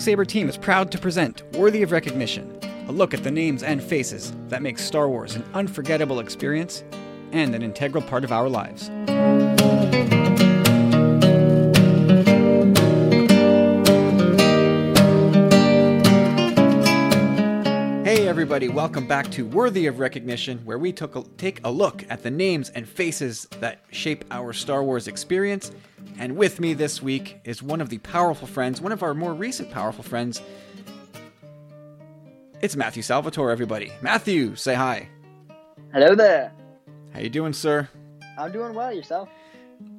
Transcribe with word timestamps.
Saber 0.00 0.24
team 0.24 0.48
is 0.48 0.56
proud 0.56 0.90
to 0.92 0.98
present 0.98 1.42
Worthy 1.56 1.82
of 1.82 1.92
Recognition, 1.92 2.58
a 2.88 2.92
look 2.92 3.14
at 3.14 3.22
the 3.22 3.30
names 3.30 3.62
and 3.62 3.82
faces 3.82 4.32
that 4.48 4.62
make 4.62 4.78
Star 4.78 5.08
Wars 5.08 5.34
an 5.36 5.44
unforgettable 5.54 6.20
experience 6.20 6.84
and 7.32 7.54
an 7.54 7.62
integral 7.62 8.02
part 8.02 8.24
of 8.24 8.32
our 8.32 8.48
lives. 8.48 8.88
Hey 18.04 18.28
everybody, 18.28 18.68
welcome 18.68 19.06
back 19.06 19.30
to 19.32 19.46
Worthy 19.46 19.86
of 19.86 19.98
Recognition, 19.98 20.58
where 20.64 20.78
we 20.78 20.92
took 20.92 21.16
a, 21.16 21.22
take 21.36 21.60
a 21.64 21.70
look 21.70 22.04
at 22.08 22.22
the 22.22 22.30
names 22.30 22.70
and 22.70 22.88
faces 22.88 23.46
that 23.60 23.84
shape 23.90 24.24
our 24.30 24.52
Star 24.52 24.82
Wars 24.82 25.08
experience. 25.08 25.72
And 26.18 26.36
with 26.36 26.60
me 26.60 26.74
this 26.74 27.02
week 27.02 27.40
is 27.44 27.62
one 27.62 27.80
of 27.80 27.88
the 27.88 27.98
powerful 27.98 28.46
friends, 28.46 28.80
one 28.80 28.92
of 28.92 29.02
our 29.02 29.14
more 29.14 29.34
recent 29.34 29.70
powerful 29.70 30.04
friends. 30.04 30.40
It's 32.60 32.76
Matthew 32.76 33.02
Salvatore, 33.02 33.50
everybody. 33.50 33.92
Matthew, 34.02 34.54
say 34.54 34.74
hi. 34.74 35.08
Hello 35.92 36.14
there. 36.14 36.52
How 37.12 37.20
you 37.20 37.28
doing, 37.28 37.52
sir? 37.52 37.88
I'm 38.38 38.52
doing 38.52 38.72
well. 38.72 38.92
Yourself? 38.92 39.28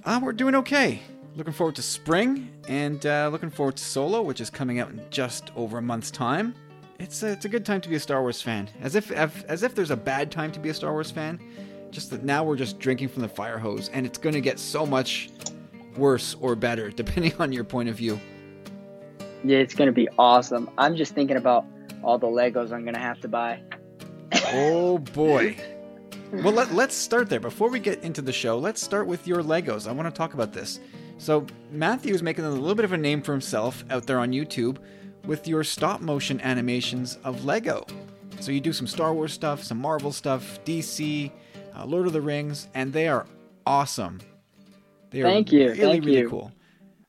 Uh, 0.05 0.19
we're 0.23 0.31
doing 0.31 0.55
okay. 0.55 1.01
Looking 1.35 1.53
forward 1.53 1.75
to 1.75 1.81
spring 1.81 2.51
and 2.67 3.05
uh, 3.05 3.29
looking 3.31 3.49
forward 3.49 3.75
to 3.77 3.83
Solo, 3.83 4.21
which 4.21 4.39
is 4.39 4.49
coming 4.49 4.79
out 4.79 4.91
in 4.91 5.01
just 5.09 5.51
over 5.55 5.79
a 5.79 5.81
month's 5.81 6.09
time. 6.09 6.55
It's 6.99 7.21
a, 7.23 7.31
it's 7.31 7.45
a 7.45 7.49
good 7.49 7.65
time 7.65 7.81
to 7.81 7.89
be 7.89 7.95
a 7.95 7.99
Star 7.99 8.21
Wars 8.21 8.41
fan. 8.41 8.69
As 8.81 8.95
if 8.95 9.11
as 9.11 9.63
if 9.63 9.75
there's 9.75 9.91
a 9.91 9.97
bad 9.97 10.31
time 10.31 10.51
to 10.53 10.59
be 10.59 10.69
a 10.69 10.73
Star 10.73 10.93
Wars 10.93 11.11
fan. 11.11 11.39
Just 11.91 12.09
that 12.11 12.23
now 12.23 12.43
we're 12.43 12.55
just 12.55 12.79
drinking 12.79 13.09
from 13.09 13.21
the 13.21 13.27
fire 13.27 13.57
hose, 13.57 13.89
and 13.89 14.05
it's 14.05 14.17
going 14.17 14.33
to 14.33 14.41
get 14.41 14.57
so 14.57 14.85
much 14.85 15.29
worse 15.97 16.35
or 16.39 16.55
better 16.55 16.89
depending 16.95 17.33
on 17.39 17.51
your 17.51 17.63
point 17.63 17.89
of 17.89 17.95
view. 17.95 18.19
Yeah, 19.43 19.57
it's 19.57 19.75
going 19.75 19.87
to 19.87 19.93
be 19.93 20.07
awesome. 20.17 20.69
I'm 20.77 20.95
just 20.95 21.13
thinking 21.13 21.37
about 21.37 21.65
all 22.01 22.17
the 22.17 22.27
Legos 22.27 22.71
I'm 22.71 22.83
going 22.83 22.95
to 22.95 22.99
have 22.99 23.19
to 23.21 23.27
buy. 23.27 23.61
oh 24.53 24.97
boy. 24.97 25.55
Well, 26.33 26.53
let, 26.53 26.73
let's 26.73 26.95
start 26.95 27.29
there. 27.29 27.39
Before 27.39 27.69
we 27.69 27.79
get 27.79 28.01
into 28.03 28.19
the 28.19 28.33
show, 28.33 28.57
let's 28.57 28.81
start 28.81 29.05
with 29.05 29.27
your 29.27 29.43
Legos. 29.43 29.87
I 29.87 29.91
want 29.91 30.07
to 30.07 30.17
talk 30.17 30.33
about 30.33 30.51
this. 30.51 30.79
So, 31.19 31.45
Matthew 31.69 32.11
is 32.15 32.23
making 32.23 32.43
a 32.45 32.49
little 32.49 32.73
bit 32.73 32.85
of 32.85 32.91
a 32.91 32.97
name 32.97 33.21
for 33.21 33.33
himself 33.33 33.85
out 33.91 34.07
there 34.07 34.17
on 34.17 34.31
YouTube 34.31 34.79
with 35.27 35.47
your 35.47 35.63
stop 35.63 36.01
motion 36.01 36.41
animations 36.41 37.19
of 37.23 37.45
Lego. 37.45 37.85
So, 38.39 38.51
you 38.51 38.61
do 38.61 38.73
some 38.73 38.87
Star 38.87 39.13
Wars 39.13 39.31
stuff, 39.31 39.61
some 39.61 39.77
Marvel 39.77 40.11
stuff, 40.11 40.59
DC, 40.65 41.31
uh, 41.77 41.85
Lord 41.85 42.07
of 42.07 42.13
the 42.13 42.21
Rings, 42.21 42.67
and 42.73 42.91
they 42.91 43.07
are 43.07 43.27
awesome. 43.67 44.19
They 45.13 45.21
are 45.21 45.25
Thank 45.25 45.51
you. 45.51 45.69
really, 45.69 45.77
Thank 45.77 46.05
really 46.05 46.19
you. 46.19 46.29
cool. 46.29 46.51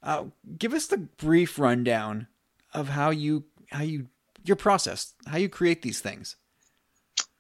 Uh, 0.03 0.25
give 0.59 0.75
us 0.75 0.87
the 0.87 0.99
brief 0.99 1.59
rundown 1.59 2.29
of 2.75 2.91
how 2.91 3.11
you 3.11 3.45
how 3.71 3.83
you 3.83 4.09
your 4.45 4.57
process, 4.57 5.15
how 5.27 5.39
you 5.39 5.49
create 5.49 5.81
these 5.81 6.01
things. 6.01 6.37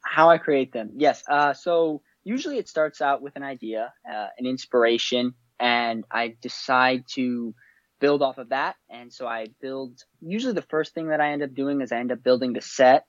How 0.00 0.30
I 0.30 0.38
create 0.38 0.72
them. 0.72 0.92
Yes. 0.96 1.22
Uh, 1.28 1.52
so 1.52 2.00
usually 2.24 2.56
it 2.56 2.66
starts 2.66 3.02
out 3.02 3.20
with 3.20 3.36
an 3.36 3.42
idea, 3.42 3.92
uh, 4.10 4.28
an 4.38 4.46
inspiration, 4.46 5.34
and 5.60 6.04
I 6.10 6.36
decide 6.40 7.04
to 7.14 7.54
build 8.00 8.22
off 8.22 8.38
of 8.38 8.48
that. 8.48 8.76
And 8.88 9.12
so 9.12 9.26
I 9.26 9.48
build, 9.60 10.02
usually 10.22 10.54
the 10.54 10.62
first 10.62 10.94
thing 10.94 11.08
that 11.08 11.20
I 11.20 11.32
end 11.32 11.42
up 11.42 11.54
doing 11.54 11.82
is 11.82 11.92
I 11.92 11.98
end 11.98 12.12
up 12.12 12.22
building 12.22 12.54
the 12.54 12.62
set. 12.62 13.04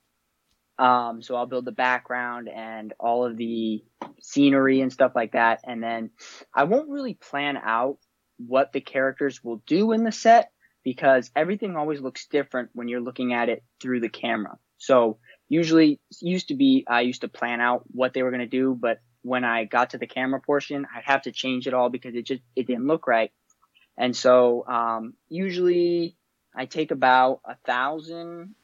Um, 0.77 1.21
so 1.21 1.35
I'll 1.35 1.45
build 1.45 1.65
the 1.65 1.71
background 1.71 2.49
and 2.49 2.93
all 2.99 3.25
of 3.25 3.37
the 3.37 3.83
scenery 4.21 4.81
and 4.81 4.91
stuff 4.91 5.13
like 5.15 5.31
that. 5.31 5.61
And 5.65 5.81
then 5.81 6.09
I 6.53 6.65
won't 6.65 6.89
really 6.89 7.13
plan 7.13 7.57
out 7.57 7.97
what 8.37 8.73
the 8.73 8.81
characters 8.81 9.43
will 9.43 9.61
do 9.65 9.93
in 9.93 10.03
the 10.03 10.11
set 10.11 10.51
because 10.83 11.31
everything 11.35 11.75
always 11.75 12.01
looks 12.01 12.27
different 12.27 12.69
when 12.73 12.87
you're 12.87 13.01
looking 13.01 13.33
at 13.33 13.49
it 13.49 13.63
through 13.81 14.01
the 14.01 14.09
camera. 14.09 14.57
So 14.77 15.17
usually 15.47 15.99
used 16.21 16.49
to 16.49 16.55
be, 16.55 16.85
I 16.87 17.01
used 17.01 17.21
to 17.21 17.27
plan 17.27 17.61
out 17.61 17.83
what 17.87 18.13
they 18.13 18.23
were 18.23 18.31
going 18.31 18.41
to 18.41 18.45
do, 18.45 18.77
but 18.79 18.99
when 19.21 19.43
I 19.43 19.63
got 19.65 19.91
to 19.91 19.97
the 19.97 20.07
camera 20.07 20.39
portion, 20.39 20.85
I'd 20.95 21.05
have 21.05 21.23
to 21.23 21.31
change 21.31 21.67
it 21.67 21.73
all 21.73 21.89
because 21.89 22.13
it 22.13 22.25
just, 22.25 22.41
it 22.55 22.67
didn't 22.67 22.87
look 22.87 23.07
right. 23.07 23.31
And 23.97 24.15
so, 24.15 24.65
um, 24.67 25.13
usually 25.29 26.17
I 26.55 26.65
take 26.65 26.91
about 26.91 27.39
a 27.45 27.55
thousand 27.65 28.55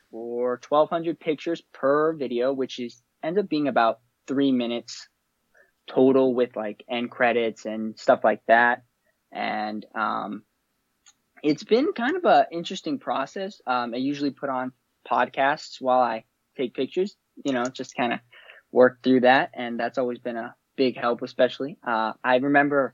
or 0.41 0.59
1200 0.67 1.19
pictures 1.19 1.61
per 1.73 2.13
video, 2.13 2.53
which 2.53 2.79
is 2.79 3.01
ends 3.23 3.39
up 3.39 3.47
being 3.47 3.67
about 3.67 3.99
three 4.27 4.51
minutes 4.51 5.07
total 5.87 6.33
with 6.33 6.55
like 6.55 6.83
end 6.89 7.11
credits 7.11 7.65
and 7.65 7.97
stuff 7.97 8.21
like 8.23 8.41
that. 8.47 8.83
And, 9.31 9.85
um, 9.95 10.43
it's 11.43 11.63
been 11.63 11.93
kind 11.93 12.15
of 12.17 12.25
a 12.25 12.47
interesting 12.51 12.99
process. 12.99 13.61
Um, 13.65 13.93
I 13.93 13.97
usually 13.97 14.31
put 14.31 14.49
on 14.49 14.73
podcasts 15.09 15.81
while 15.81 16.01
I 16.01 16.25
take 16.57 16.75
pictures, 16.75 17.15
you 17.43 17.53
know, 17.53 17.65
just 17.65 17.95
kind 17.95 18.13
of 18.13 18.19
work 18.71 18.99
through 19.03 19.21
that. 19.21 19.51
And 19.53 19.79
that's 19.79 19.97
always 19.97 20.19
been 20.19 20.37
a 20.37 20.55
big 20.75 20.97
help, 20.97 21.21
especially. 21.21 21.77
Uh, 21.85 22.13
I 22.23 22.35
remember, 22.37 22.93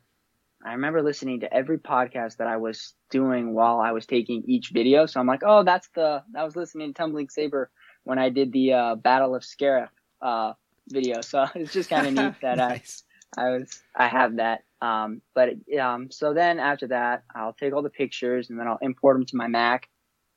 I 0.66 0.74
remember 0.74 1.02
listening 1.02 1.42
to 1.42 1.54
every 1.54 1.78
podcast 1.78 2.38
that 2.38 2.48
I 2.48 2.58
was 2.58 2.94
doing 3.10 3.54
while 3.54 3.80
I 3.80 3.92
was 3.92 4.06
taking 4.06 4.44
each 4.48 4.72
video. 4.74 5.06
So 5.06 5.20
I'm 5.20 5.28
like, 5.28 5.44
oh, 5.46 5.64
that's 5.64 5.88
the, 5.96 6.24
I 6.36 6.44
was 6.44 6.56
listening 6.56 6.94
to 6.94 6.98
Tumbling 6.98 7.30
Saber 7.30 7.70
when 8.04 8.18
I 8.18 8.30
did 8.30 8.52
the, 8.52 8.74
uh, 8.74 8.96
Battle 8.96 9.36
of 9.36 9.44
Scarif, 9.44 9.90
uh, 10.22 10.54
video. 10.90 11.22
So 11.22 11.46
it's 11.56 11.74
just 11.74 11.90
kind 11.90 12.08
of 12.08 12.14
neat 12.14 12.42
that 12.42 12.58
nice. 12.70 13.04
I, 13.38 13.42
I 13.42 13.50
was, 13.52 13.82
I 13.96 14.08
have 14.08 14.38
that. 14.38 14.64
Um, 14.82 15.22
but, 15.34 15.50
um, 15.80 16.12
so 16.12 16.34
then 16.34 16.60
after 16.60 16.88
that, 16.88 17.24
I'll 17.36 17.54
take 17.54 17.74
all 17.74 17.84
the 17.84 17.90
pictures 17.90 18.50
and 18.50 18.60
then 18.60 18.68
I'll 18.68 18.80
import 18.82 19.16
them 19.16 19.26
to 19.28 19.36
my 19.36 19.48
Mac 19.48 19.90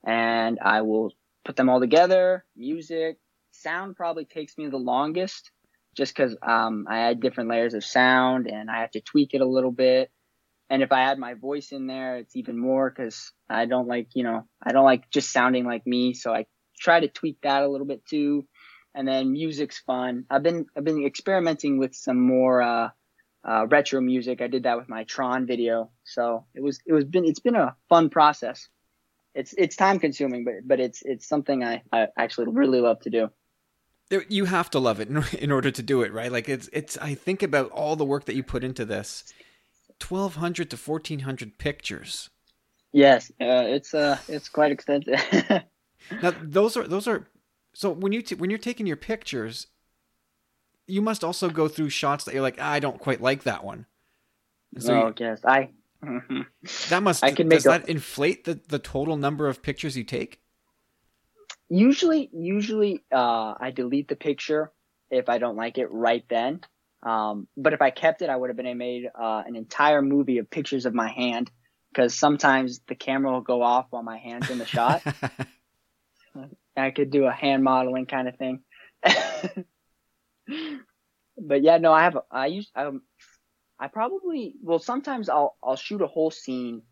and 0.05 0.59
I 0.61 0.83
will 0.83 1.13
put 1.45 1.57
them 1.57 1.69
all 1.69 1.81
together, 1.81 2.45
music, 2.57 3.19
sound 3.53 3.97
probably 3.97 4.25
takes 4.25 4.57
me 4.57 4.69
the 4.69 4.77
longest 4.77 5.51
just 5.97 6.15
because 6.15 6.37
um, 6.43 6.87
I 6.89 7.11
add 7.11 7.21
different 7.21 7.51
layers 7.51 7.75
of 7.75 7.85
sound 7.85 8.47
and 8.47 8.71
I 8.71 8.81
have 8.81 8.93
to 8.93 9.01
tweak 9.01 9.35
it 9.35 9.41
a 9.41 9.47
little 9.47 9.73
bit. 9.73 10.11
And 10.69 10.83
if 10.83 10.93
I 10.93 11.03
add 11.03 11.19
my 11.19 11.35
voice 11.35 11.73
in 11.73 11.87
there, 11.87 12.19
it's 12.19 12.37
even 12.37 12.57
more 12.57 12.91
because 12.91 13.33
I 13.49 13.67
don't 13.67 13.89
like, 13.89 14.09
you 14.15 14.23
know, 14.23 14.47
I 14.63 14.73
don't 14.73 14.85
like 14.85 15.11
just 15.11 15.33
sounding 15.33 15.65
like 15.65 15.85
me. 15.87 16.15
So 16.15 16.33
I 16.33 16.47
try 16.79 17.01
to 17.01 17.09
tweak 17.09 17.39
that 17.43 17.63
a 17.63 17.69
little 17.69 17.87
bit 17.87 18.07
too. 18.07 18.47
And 18.95 19.07
then 19.07 19.33
music's 19.33 19.79
fun. 19.79 20.27
I've 20.31 20.43
been, 20.43 20.67
I've 20.77 20.85
been 20.85 21.05
experimenting 21.05 21.79
with 21.79 21.95
some 21.95 22.21
more, 22.21 22.63
uh, 22.63 22.89
uh, 23.43 23.67
retro 23.67 24.01
music. 24.01 24.41
I 24.43 24.47
did 24.47 24.65
that 24.65 24.77
with 24.77 24.89
my 24.89 25.05
Tron 25.05 25.47
video. 25.47 25.91
So 26.05 26.47
it 26.55 26.63
was, 26.63 26.79
it 26.87 26.93
was 26.93 27.05
been, 27.05 27.25
it's 27.25 27.41
been 27.41 27.57
a 27.57 27.75
fun 27.89 28.11
process. 28.11 28.69
It's, 29.35 29.55
it's 29.57 29.77
time 29.77 29.99
consuming, 29.99 30.45
but, 30.45 30.55
but 30.65 30.81
it's, 30.81 31.03
it's 31.05 31.27
something 31.27 31.65
I, 31.65 31.83
I 31.93 32.09
actually 32.17 32.49
really 32.53 32.81
love 32.81 33.01
to 33.01 33.11
do 33.11 33.31
you 34.29 34.45
have 34.47 34.71
to 34.71 34.79
love 34.79 35.01
it 35.01 35.09
in 35.35 35.51
order 35.53 35.71
to 35.71 35.83
do 35.83 36.03
it 36.03 36.13
right? 36.13 36.33
Like 36.33 36.49
it's 36.49 36.69
it's 36.73 36.97
i 36.99 37.15
think 37.15 37.43
about 37.43 37.71
all 37.71 37.97
the 37.97 38.05
work 38.05 38.25
that 38.27 38.35
you 38.35 38.43
put 38.43 38.65
into 38.65 38.85
this. 38.85 39.33
1200 40.07 40.71
to 40.71 40.77
1400 40.77 41.59
pictures. 41.59 42.31
Yes 42.93 43.31
uh, 43.41 43.65
it's 43.67 43.95
uh 43.95 44.19
it's 44.29 44.49
quite 44.49 44.73
extensive. 44.73 45.21
Now 46.23 46.33
those 46.43 46.77
are 46.77 46.89
those 46.89 47.07
are 47.07 47.29
so 47.75 47.91
when 47.91 48.11
you 48.13 48.23
t- 48.23 48.35
when 48.35 48.51
you're 48.51 48.59
taking 48.59 48.87
your 48.87 48.97
pictures 48.97 49.67
you 50.87 51.03
must 51.03 51.23
also 51.23 51.51
go 51.51 51.69
through 51.69 51.91
shots 51.91 52.25
that 52.25 52.35
you're 52.35 52.43
like 52.43 52.57
ah, 52.59 52.73
i 52.73 52.81
don't 52.81 52.99
quite 52.99 53.21
like 53.21 53.45
that 53.45 53.63
one. 53.63 53.87
So 54.79 54.95
oh 54.95 55.07
you, 55.09 55.15
yes 55.19 55.41
i 55.45 55.69
that 56.89 57.03
must 57.03 57.23
I 57.23 57.33
can 57.33 57.49
does 57.49 57.67
make 57.67 57.83
that 57.83 57.89
inflate 57.89 58.45
the 58.45 58.61
the 58.69 58.79
total 58.79 59.17
number 59.17 59.47
of 59.49 59.63
pictures 59.63 59.97
you 59.97 60.05
take 60.05 60.41
usually 61.71 62.29
usually 62.33 63.03
uh, 63.13 63.55
I 63.59 63.71
delete 63.75 64.09
the 64.09 64.17
picture 64.17 64.73
if 65.11 65.29
I 65.29 65.39
don't 65.39 65.57
like 65.57 65.79
it 65.79 65.91
right 65.91 66.25
then. 66.29 66.61
Um, 67.03 67.49
but 67.57 67.73
if 67.73 67.81
I 67.81 67.91
kept 67.91 68.21
it, 68.21 68.29
I 68.29 68.37
would 68.37 68.51
have 68.51 68.57
been 68.59 68.77
made 68.77 69.09
uh, 69.19 69.43
an 69.47 69.57
entire 69.57 70.03
movie 70.03 70.37
of 70.39 70.51
pictures 70.51 70.85
of 70.85 70.93
my 70.93 71.09
hand 71.09 71.51
because 71.93 72.15
sometimes 72.15 72.81
the 72.89 72.95
camera 72.95 73.33
will 73.33 73.41
go 73.41 73.63
off 73.63 73.87
while 73.91 74.03
my 74.03 74.19
hand's 74.19 74.51
in 74.51 74.59
the 74.59 74.67
shot. 74.67 75.03
I 76.77 76.91
could 76.91 77.11
do 77.11 77.25
a 77.25 77.33
hand 77.33 77.65
modeling 77.65 78.07
kind 78.07 78.29
of 78.29 78.37
thing. 78.37 78.61
but 81.39 81.63
yeah, 81.63 81.79
no, 81.79 81.93
I 81.93 82.03
have. 82.03 82.19
I 82.31 82.47
use. 82.47 82.71
Um, 82.75 83.03
I 83.79 83.89
probably 83.89 84.55
well. 84.63 84.79
Sometimes 84.79 85.29
I'll 85.29 85.57
I'll 85.63 85.77
shoot 85.77 86.03
a 86.03 86.07
whole 86.07 86.31
scene 86.31 86.83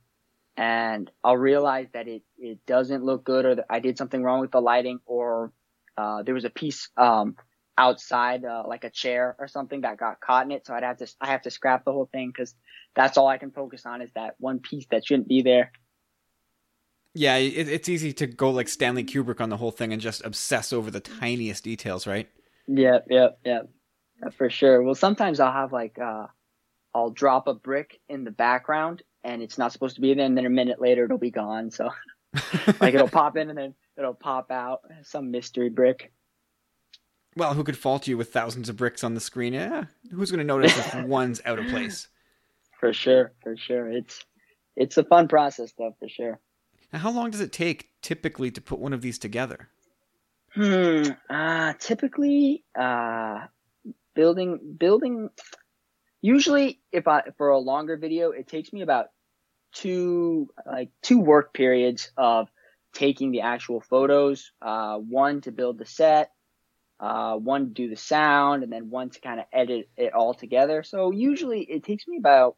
and 0.58 1.08
I'll 1.22 1.36
realize 1.36 1.86
that 1.92 2.08
it, 2.08 2.22
it 2.36 2.58
doesn't 2.66 3.04
look 3.04 3.22
good 3.24 3.44
or 3.44 3.54
that 3.54 3.66
I 3.70 3.78
did 3.78 3.96
something 3.96 4.20
wrong 4.20 4.40
with 4.40 4.50
the 4.50 4.60
lighting 4.60 4.98
or, 5.06 5.52
uh, 5.96 6.24
there 6.24 6.34
was 6.34 6.44
a 6.44 6.50
piece, 6.50 6.90
um, 6.96 7.36
outside, 7.78 8.44
uh, 8.44 8.64
like 8.66 8.82
a 8.82 8.90
chair 8.90 9.36
or 9.38 9.46
something 9.46 9.82
that 9.82 9.98
got 9.98 10.20
caught 10.20 10.46
in 10.46 10.50
it. 10.50 10.66
So 10.66 10.74
I'd 10.74 10.82
have 10.82 10.96
to, 10.98 11.06
I 11.20 11.28
have 11.28 11.42
to 11.42 11.50
scrap 11.52 11.84
the 11.84 11.92
whole 11.92 12.08
thing 12.12 12.30
because 12.30 12.56
that's 12.96 13.16
all 13.16 13.28
I 13.28 13.38
can 13.38 13.52
focus 13.52 13.86
on 13.86 14.02
is 14.02 14.10
that 14.16 14.34
one 14.38 14.58
piece 14.58 14.86
that 14.90 15.06
shouldn't 15.06 15.28
be 15.28 15.42
there. 15.42 15.70
Yeah, 17.14 17.36
it, 17.36 17.68
it's 17.68 17.88
easy 17.88 18.12
to 18.14 18.26
go 18.26 18.50
like 18.50 18.68
Stanley 18.68 19.04
Kubrick 19.04 19.40
on 19.40 19.50
the 19.50 19.56
whole 19.56 19.70
thing 19.70 19.92
and 19.92 20.02
just 20.02 20.24
obsess 20.24 20.72
over 20.72 20.90
the 20.90 21.00
tiniest 21.00 21.62
details, 21.62 22.04
right? 22.04 22.28
Yeah, 22.66 22.98
yeah, 23.08 23.28
yeah, 23.44 23.60
For 24.32 24.50
sure. 24.50 24.82
Well, 24.82 24.96
sometimes 24.96 25.38
I'll 25.38 25.52
have 25.52 25.72
like, 25.72 26.00
uh, 26.00 26.26
I'll 26.92 27.10
drop 27.10 27.46
a 27.46 27.54
brick 27.54 28.00
in 28.08 28.24
the 28.24 28.32
background 28.32 29.04
and 29.24 29.42
it's 29.42 29.58
not 29.58 29.72
supposed 29.72 29.96
to 29.96 30.00
be 30.00 30.14
there, 30.14 30.26
and 30.26 30.36
then 30.36 30.46
a 30.46 30.50
minute 30.50 30.80
later 30.80 31.04
it'll 31.04 31.18
be 31.18 31.30
gone. 31.30 31.70
So 31.70 31.90
like 32.80 32.94
it'll 32.94 33.08
pop 33.08 33.36
in 33.36 33.48
and 33.48 33.58
then 33.58 33.74
it'll 33.96 34.14
pop 34.14 34.50
out 34.50 34.80
some 35.02 35.30
mystery 35.30 35.70
brick. 35.70 36.12
Well, 37.36 37.54
who 37.54 37.62
could 37.62 37.78
fault 37.78 38.08
you 38.08 38.16
with 38.16 38.32
thousands 38.32 38.68
of 38.68 38.76
bricks 38.76 39.04
on 39.04 39.14
the 39.14 39.20
screen? 39.20 39.52
Yeah, 39.52 39.84
who's 40.10 40.30
going 40.30 40.38
to 40.38 40.44
notice 40.44 40.76
if 40.76 40.94
one's 41.04 41.40
out 41.44 41.58
of 41.58 41.66
place? 41.68 42.08
For 42.80 42.92
sure, 42.92 43.32
for 43.42 43.56
sure. 43.56 43.90
It's 43.90 44.24
it's 44.76 44.96
a 44.96 45.04
fun 45.04 45.28
process 45.28 45.72
though, 45.78 45.94
for 45.98 46.08
sure. 46.08 46.40
Now, 46.92 47.00
how 47.00 47.10
long 47.10 47.30
does 47.30 47.40
it 47.40 47.52
take 47.52 47.90
typically 48.02 48.50
to 48.50 48.60
put 48.60 48.78
one 48.78 48.92
of 48.92 49.02
these 49.02 49.18
together? 49.18 49.68
Hmm. 50.54 51.02
Uh, 51.28 51.74
typically, 51.78 52.64
uh, 52.78 53.46
building 54.14 54.76
building. 54.78 55.30
Usually, 56.20 56.80
if 56.92 57.06
I 57.06 57.22
for 57.36 57.50
a 57.50 57.58
longer 57.58 57.96
video, 57.96 58.30
it 58.30 58.48
takes 58.48 58.72
me 58.72 58.82
about 58.82 59.06
two 59.72 60.48
like 60.66 60.90
two 61.02 61.20
work 61.20 61.52
periods 61.54 62.10
of 62.16 62.48
taking 62.94 63.30
the 63.30 63.42
actual 63.42 63.80
photos. 63.80 64.50
Uh, 64.60 64.96
one 64.96 65.40
to 65.42 65.52
build 65.52 65.78
the 65.78 65.86
set, 65.86 66.32
uh, 66.98 67.34
one 67.34 67.66
to 67.66 67.72
do 67.72 67.88
the 67.88 67.96
sound, 67.96 68.62
and 68.62 68.72
then 68.72 68.90
one 68.90 69.10
to 69.10 69.20
kind 69.20 69.38
of 69.38 69.46
edit 69.52 69.88
it 69.96 70.12
all 70.12 70.34
together. 70.34 70.82
So 70.82 71.12
usually, 71.12 71.60
it 71.62 71.84
takes 71.84 72.06
me 72.08 72.16
about 72.18 72.56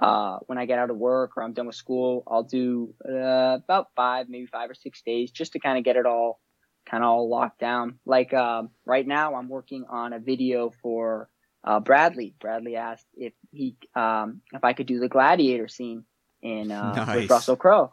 uh, 0.00 0.38
when 0.46 0.58
I 0.58 0.66
get 0.66 0.78
out 0.78 0.90
of 0.90 0.96
work 0.96 1.36
or 1.36 1.42
I'm 1.42 1.52
done 1.52 1.66
with 1.66 1.76
school, 1.76 2.22
I'll 2.26 2.44
do 2.44 2.94
uh, 3.06 3.58
about 3.62 3.88
five, 3.96 4.28
maybe 4.28 4.46
five 4.46 4.70
or 4.70 4.74
six 4.74 5.02
days 5.02 5.30
just 5.30 5.52
to 5.52 5.60
kind 5.60 5.76
of 5.78 5.84
get 5.84 5.96
it 5.96 6.06
all 6.06 6.40
kind 6.88 7.04
of 7.04 7.10
all 7.10 7.28
locked 7.28 7.60
down. 7.60 7.98
Like 8.06 8.32
um, 8.32 8.70
right 8.86 9.06
now, 9.06 9.34
I'm 9.34 9.48
working 9.48 9.84
on 9.90 10.12
a 10.12 10.18
video 10.18 10.72
for 10.82 11.28
uh, 11.64 11.80
Bradley. 11.80 12.34
Bradley 12.40 12.76
asked 12.76 13.06
if 13.14 13.32
he 13.52 13.76
um, 13.94 14.40
if 14.52 14.64
I 14.64 14.72
could 14.72 14.86
do 14.86 15.00
the 15.00 15.08
gladiator 15.08 15.68
scene 15.68 16.04
in 16.42 16.70
uh, 16.70 16.94
nice. 16.94 17.16
with 17.16 17.30
Russell 17.30 17.56
Crowe. 17.56 17.92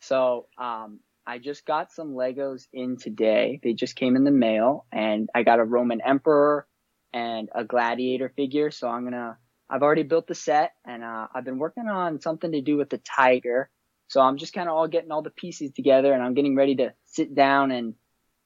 So 0.00 0.46
um, 0.58 1.00
I 1.26 1.38
just 1.38 1.64
got 1.64 1.92
some 1.92 2.14
Legos 2.14 2.66
in 2.72 2.96
today. 2.98 3.60
They 3.62 3.72
just 3.72 3.96
came 3.96 4.16
in 4.16 4.24
the 4.24 4.30
mail, 4.30 4.86
and 4.92 5.28
I 5.34 5.42
got 5.42 5.58
a 5.58 5.64
Roman 5.64 6.00
emperor 6.00 6.66
and 7.12 7.48
a 7.54 7.64
gladiator 7.64 8.28
figure. 8.28 8.70
So 8.70 8.88
I'm 8.88 9.04
gonna 9.04 9.38
I've 9.68 9.82
already 9.82 10.02
built 10.04 10.26
the 10.26 10.34
set 10.34 10.74
and 10.84 11.02
uh, 11.02 11.26
I've 11.34 11.44
been 11.44 11.58
working 11.58 11.88
on 11.88 12.20
something 12.20 12.52
to 12.52 12.60
do 12.60 12.76
with 12.76 12.90
the 12.90 12.98
tiger. 12.98 13.68
So 14.08 14.20
I'm 14.20 14.36
just 14.36 14.52
kind 14.52 14.68
of 14.68 14.76
all 14.76 14.86
getting 14.86 15.10
all 15.10 15.22
the 15.22 15.30
pieces 15.30 15.72
together 15.72 16.12
and 16.12 16.22
I'm 16.22 16.34
getting 16.34 16.54
ready 16.54 16.76
to 16.76 16.92
sit 17.06 17.34
down 17.34 17.72
and 17.72 17.94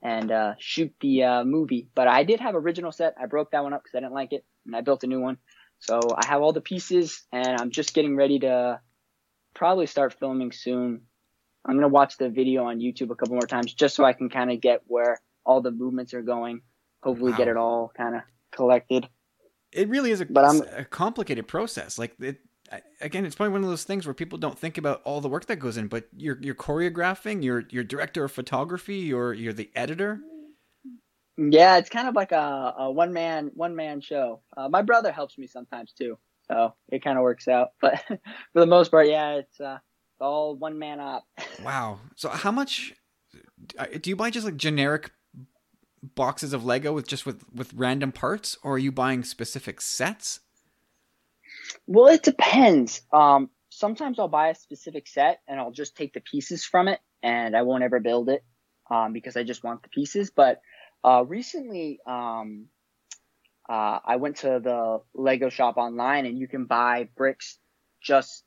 and 0.02 0.32
uh, 0.32 0.55
shoot 0.58 0.94
the 1.00 1.25
uh, 1.25 1.44
movie. 1.44 1.88
But 1.94 2.08
I 2.08 2.25
did 2.25 2.40
have 2.40 2.55
original 2.55 2.90
set. 2.90 3.16
I 3.20 3.26
broke 3.26 3.50
that 3.50 3.62
one 3.62 3.75
up 3.75 3.82
because 3.82 3.94
I 3.94 4.00
didn't 4.00 4.14
like 4.14 4.32
it 4.32 4.46
and 4.66 4.74
I 4.74 4.80
built 4.80 5.04
a 5.04 5.06
new 5.06 5.20
one. 5.20 5.38
So 5.78 6.00
I 6.16 6.26
have 6.26 6.42
all 6.42 6.52
the 6.52 6.60
pieces 6.60 7.22
and 7.32 7.60
I'm 7.60 7.70
just 7.70 7.94
getting 7.94 8.16
ready 8.16 8.38
to 8.40 8.80
probably 9.54 9.86
start 9.86 10.14
filming 10.18 10.52
soon. 10.52 11.02
I'm 11.64 11.76
gonna 11.76 11.88
watch 11.88 12.16
the 12.16 12.28
video 12.28 12.64
on 12.64 12.78
YouTube 12.78 13.10
a 13.10 13.14
couple 13.14 13.34
more 13.34 13.46
times 13.46 13.72
just 13.72 13.94
so 13.96 14.04
I 14.04 14.12
can 14.12 14.28
kind 14.28 14.50
of 14.50 14.60
get 14.60 14.82
where 14.86 15.20
all 15.44 15.60
the 15.60 15.70
movements 15.70 16.14
are 16.14 16.22
going. 16.22 16.62
Hopefully, 17.02 17.32
wow. 17.32 17.38
get 17.38 17.48
it 17.48 17.56
all 17.56 17.92
kind 17.96 18.14
of 18.14 18.22
collected 18.52 19.08
it 19.72 19.88
really 19.88 20.10
is 20.10 20.20
a, 20.20 20.26
but 20.26 20.44
I'm, 20.44 20.62
a 20.76 20.84
complicated 20.84 21.46
process. 21.46 21.98
Like 21.98 22.14
it, 22.20 22.38
again, 23.00 23.24
it's 23.24 23.34
probably 23.34 23.52
one 23.52 23.62
of 23.62 23.70
those 23.70 23.84
things 23.84 24.06
where 24.06 24.14
people 24.14 24.38
don't 24.38 24.58
think 24.58 24.78
about 24.78 25.00
all 25.04 25.20
the 25.20 25.28
work 25.28 25.46
that 25.46 25.56
goes 25.56 25.76
in. 25.76 25.88
But 25.88 26.08
you're 26.16 26.38
you're 26.40 26.54
choreographing, 26.54 27.42
you're 27.42 27.64
you're 27.70 27.84
director 27.84 28.24
of 28.24 28.32
photography, 28.32 28.96
you're 28.96 29.32
you're 29.32 29.52
the 29.52 29.70
editor. 29.74 30.20
Yeah, 31.48 31.78
it's 31.78 31.88
kind 31.88 32.06
of 32.06 32.14
like 32.14 32.32
a, 32.32 32.75
a 32.78 32.90
one 32.90 33.14
man 33.14 33.50
one 33.54 33.75
man 33.75 34.02
show. 34.02 34.42
Uh, 34.54 34.69
my 34.69 34.82
brother 34.82 35.10
helps 35.10 35.38
me 35.38 35.46
sometimes 35.46 35.92
too, 35.92 36.19
so 36.46 36.75
it 36.90 37.02
kind 37.02 37.16
of 37.16 37.22
works 37.22 37.48
out. 37.48 37.70
But 37.81 38.02
for 38.06 38.60
the 38.60 38.66
most 38.66 38.90
part, 38.90 39.08
yeah, 39.08 39.37
it's 39.37 39.58
uh, 39.58 39.78
all 40.20 40.54
one 40.54 40.78
man 40.78 41.00
up. 41.00 41.25
wow. 41.64 42.00
So 42.14 42.28
how 42.28 42.50
much 42.50 42.92
uh, 43.78 43.87
do 43.98 44.10
you 44.10 44.16
buy? 44.16 44.28
Just 44.28 44.44
like 44.44 44.58
generic 44.58 45.12
boxes 46.14 46.52
of 46.52 46.64
Lego 46.66 46.92
with 46.92 47.08
just 47.08 47.25
with 47.25 47.42
with 47.54 47.72
random 47.72 48.12
parts, 48.12 48.58
or 48.62 48.75
are 48.75 48.78
you 48.78 48.92
buying 48.92 49.25
specific 49.25 49.81
sets? 49.81 50.40
Well, 51.87 52.08
it 52.08 52.22
depends. 52.22 53.00
Um, 53.14 53.48
sometimes 53.70 54.19
I'll 54.19 54.28
buy 54.28 54.48
a 54.48 54.54
specific 54.54 55.06
set 55.08 55.40
and 55.48 55.58
I'll 55.58 55.70
just 55.70 55.96
take 55.96 56.12
the 56.12 56.20
pieces 56.20 56.66
from 56.66 56.87
it, 56.87 57.00
and 57.22 57.56
I 57.56 57.62
won't 57.62 57.82
ever 57.82 57.98
build 57.98 58.28
it 58.28 58.44
um, 58.90 59.14
because 59.14 59.38
I 59.38 59.42
just 59.42 59.64
want 59.64 59.82
the 59.82 59.88
pieces. 59.88 60.31
But 60.31 60.60
uh, 61.05 61.25
recently, 61.26 62.00
um, 62.06 62.67
uh, 63.69 63.99
I 64.05 64.17
went 64.17 64.37
to 64.38 64.61
the 64.62 65.00
Lego 65.14 65.49
shop 65.49 65.76
online, 65.76 66.26
and 66.26 66.38
you 66.38 66.49
can 66.49 66.64
buy 66.64 67.08
bricks 67.17 67.58
just 68.02 68.44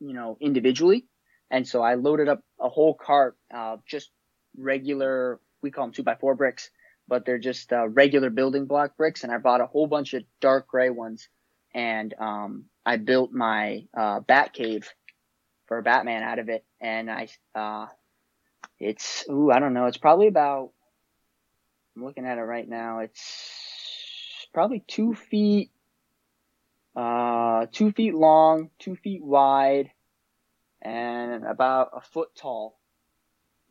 you 0.00 0.14
know 0.14 0.36
individually. 0.40 1.06
And 1.50 1.66
so 1.66 1.82
I 1.82 1.94
loaded 1.94 2.28
up 2.28 2.42
a 2.60 2.68
whole 2.68 2.94
cart 2.94 3.36
of 3.54 3.84
just 3.86 4.10
regular, 4.56 5.40
we 5.62 5.70
call 5.70 5.86
them 5.86 5.92
two 5.92 6.02
by 6.02 6.16
four 6.16 6.34
bricks, 6.34 6.70
but 7.06 7.24
they're 7.24 7.38
just 7.38 7.72
uh, 7.72 7.88
regular 7.88 8.30
building 8.30 8.66
block 8.66 8.96
bricks. 8.96 9.24
And 9.24 9.32
I 9.32 9.38
bought 9.38 9.62
a 9.62 9.66
whole 9.66 9.86
bunch 9.86 10.12
of 10.14 10.24
dark 10.40 10.68
gray 10.68 10.90
ones, 10.90 11.28
and 11.74 12.14
um, 12.18 12.64
I 12.84 12.96
built 12.96 13.32
my 13.32 13.84
uh, 13.96 14.20
Bat 14.20 14.52
Cave 14.52 14.92
for 15.66 15.80
Batman 15.82 16.22
out 16.22 16.38
of 16.38 16.48
it. 16.48 16.64
And 16.80 17.10
I, 17.10 17.28
uh, 17.54 17.86
it's 18.78 19.24
ooh, 19.30 19.50
I 19.50 19.58
don't 19.58 19.74
know, 19.74 19.86
it's 19.86 19.98
probably 19.98 20.28
about. 20.28 20.70
I'm 21.98 22.04
looking 22.04 22.26
at 22.26 22.38
it 22.38 22.42
right 22.42 22.68
now. 22.68 23.00
It's 23.00 24.46
probably 24.54 24.84
two 24.86 25.14
feet, 25.14 25.72
uh, 26.94 27.66
two 27.72 27.90
feet 27.90 28.14
long, 28.14 28.70
two 28.78 28.94
feet 28.94 29.24
wide, 29.24 29.90
and 30.80 31.44
about 31.44 31.90
a 31.96 32.00
foot 32.00 32.28
tall. 32.36 32.78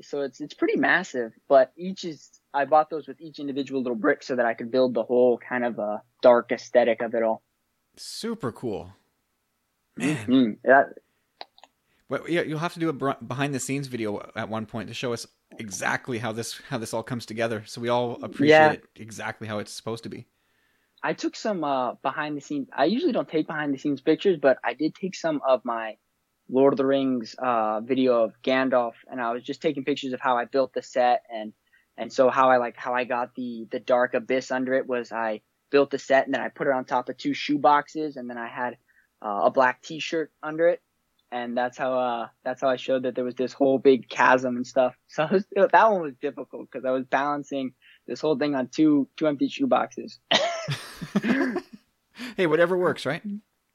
So 0.02 0.22
it's 0.22 0.42
it's 0.42 0.54
pretty 0.54 0.78
massive, 0.78 1.32
but 1.48 1.72
each 1.78 2.04
is 2.04 2.30
I 2.54 2.66
bought 2.66 2.90
those 2.90 3.08
with 3.08 3.22
each 3.22 3.40
individual 3.40 3.82
little 3.82 3.96
brick 3.96 4.22
so 4.24 4.36
that 4.36 4.46
I 4.46 4.56
could 4.56 4.72
build 4.72 4.94
the 4.94 5.04
whole 5.04 5.38
kind 5.38 5.64
of 5.64 5.80
a 5.80 6.02
dark 6.22 6.52
aesthetic 6.52 7.02
of 7.02 7.16
it 7.16 7.24
all. 7.24 7.42
Super 7.96 8.52
cool, 8.52 8.92
man. 9.96 10.18
Mm-hmm. 10.18 10.52
Yeah. 10.66 10.84
Well, 12.10 12.22
yeah, 12.30 12.42
you'll 12.42 12.60
have 12.60 12.74
to 12.74 12.80
do 12.80 12.90
a 12.90 13.16
behind 13.16 13.54
the 13.54 13.60
scenes 13.60 13.88
video 13.88 14.32
at 14.36 14.48
one 14.48 14.66
point 14.66 14.88
to 14.88 14.94
show 14.94 15.12
us 15.12 15.28
exactly 15.58 16.18
how 16.20 16.32
this 16.32 16.60
how 16.70 16.78
this 16.78 16.94
all 16.94 17.04
comes 17.04 17.26
together, 17.26 17.64
so 17.66 17.82
we 17.82 17.90
all 17.90 18.18
appreciate 18.24 18.50
yeah. 18.50 18.72
it 18.72 18.84
exactly 18.96 19.48
how 19.48 19.60
it's 19.60 19.72
supposed 19.72 20.04
to 20.04 20.10
be. 20.10 20.26
I 21.04 21.14
took 21.14 21.36
some 21.36 21.64
uh, 21.64 21.94
behind 21.96 22.38
the 22.38 22.42
scenes. 22.42 22.70
I 22.76 22.86
usually 22.86 23.12
don't 23.12 23.28
take 23.28 23.48
behind 23.48 23.74
the 23.74 23.78
scenes 23.78 24.02
pictures, 24.02 24.38
but 24.42 24.58
I 24.64 24.74
did 24.74 24.96
take 24.96 25.16
some 25.16 25.42
of 25.48 25.66
my 25.66 25.98
Lord 26.50 26.74
of 26.74 26.78
the 26.78 26.86
Rings 26.86 27.36
uh, 27.38 27.82
video 27.82 28.24
of 28.24 28.34
Gandalf, 28.42 28.94
and 29.12 29.20
I 29.22 29.34
was 29.34 29.44
just 29.44 29.62
taking 29.62 29.84
pictures 29.84 30.14
of 30.14 30.22
how 30.22 30.38
I 30.38 30.46
built 30.46 30.74
the 30.74 30.82
set 30.82 31.24
and 31.30 31.54
and 31.98 32.14
so 32.14 32.30
how 32.30 32.50
I 32.50 32.58
like 32.58 32.78
how 32.78 32.94
I 32.94 33.04
got 33.04 33.36
the 33.36 33.68
the 33.72 33.80
dark 33.80 34.14
abyss 34.14 34.52
under 34.52 34.74
it 34.74 34.88
was 34.88 35.12
I 35.12 35.42
built 35.72 35.92
the 35.92 36.00
set 36.00 36.26
and 36.26 36.34
then 36.34 36.42
I 36.42 36.50
put 36.50 36.68
it 36.68 36.74
on 36.74 36.86
top 36.86 37.10
of 37.10 37.18
two 37.18 37.34
shoe 37.34 37.58
boxes 37.58 38.16
and 38.16 38.30
then 38.30 38.38
I 38.38 38.48
had 38.48 38.78
uh, 39.22 39.42
a 39.46 39.52
black 39.52 39.82
T-shirt 39.82 40.32
under 40.44 40.68
it, 40.68 40.82
and 41.32 41.58
that's 41.58 41.78
how 41.78 41.94
uh 41.98 42.28
that's 42.44 42.62
how 42.62 42.70
I 42.70 42.78
showed 42.78 43.04
that 43.04 43.16
there 43.16 43.24
was 43.24 43.36
this 43.36 43.54
whole 43.54 43.80
big 43.80 44.10
chasm 44.10 44.56
and 44.56 44.68
stuff. 44.68 44.96
So 45.08 45.28
was, 45.32 45.46
that 45.56 45.92
one 45.92 46.02
was 46.02 46.14
difficult 46.22 46.70
because 46.72 46.86
I 46.86 46.92
was 46.92 47.06
balancing 47.06 47.74
this 48.08 48.22
whole 48.22 48.38
thing 48.38 48.56
on 48.56 48.68
two 48.68 49.08
two 49.18 49.28
empty 49.28 49.50
shoe 49.50 49.68
boxes. 49.68 50.20
hey, 52.38 52.48
whatever 52.48 52.78
works, 52.78 53.06
right? 53.06 53.22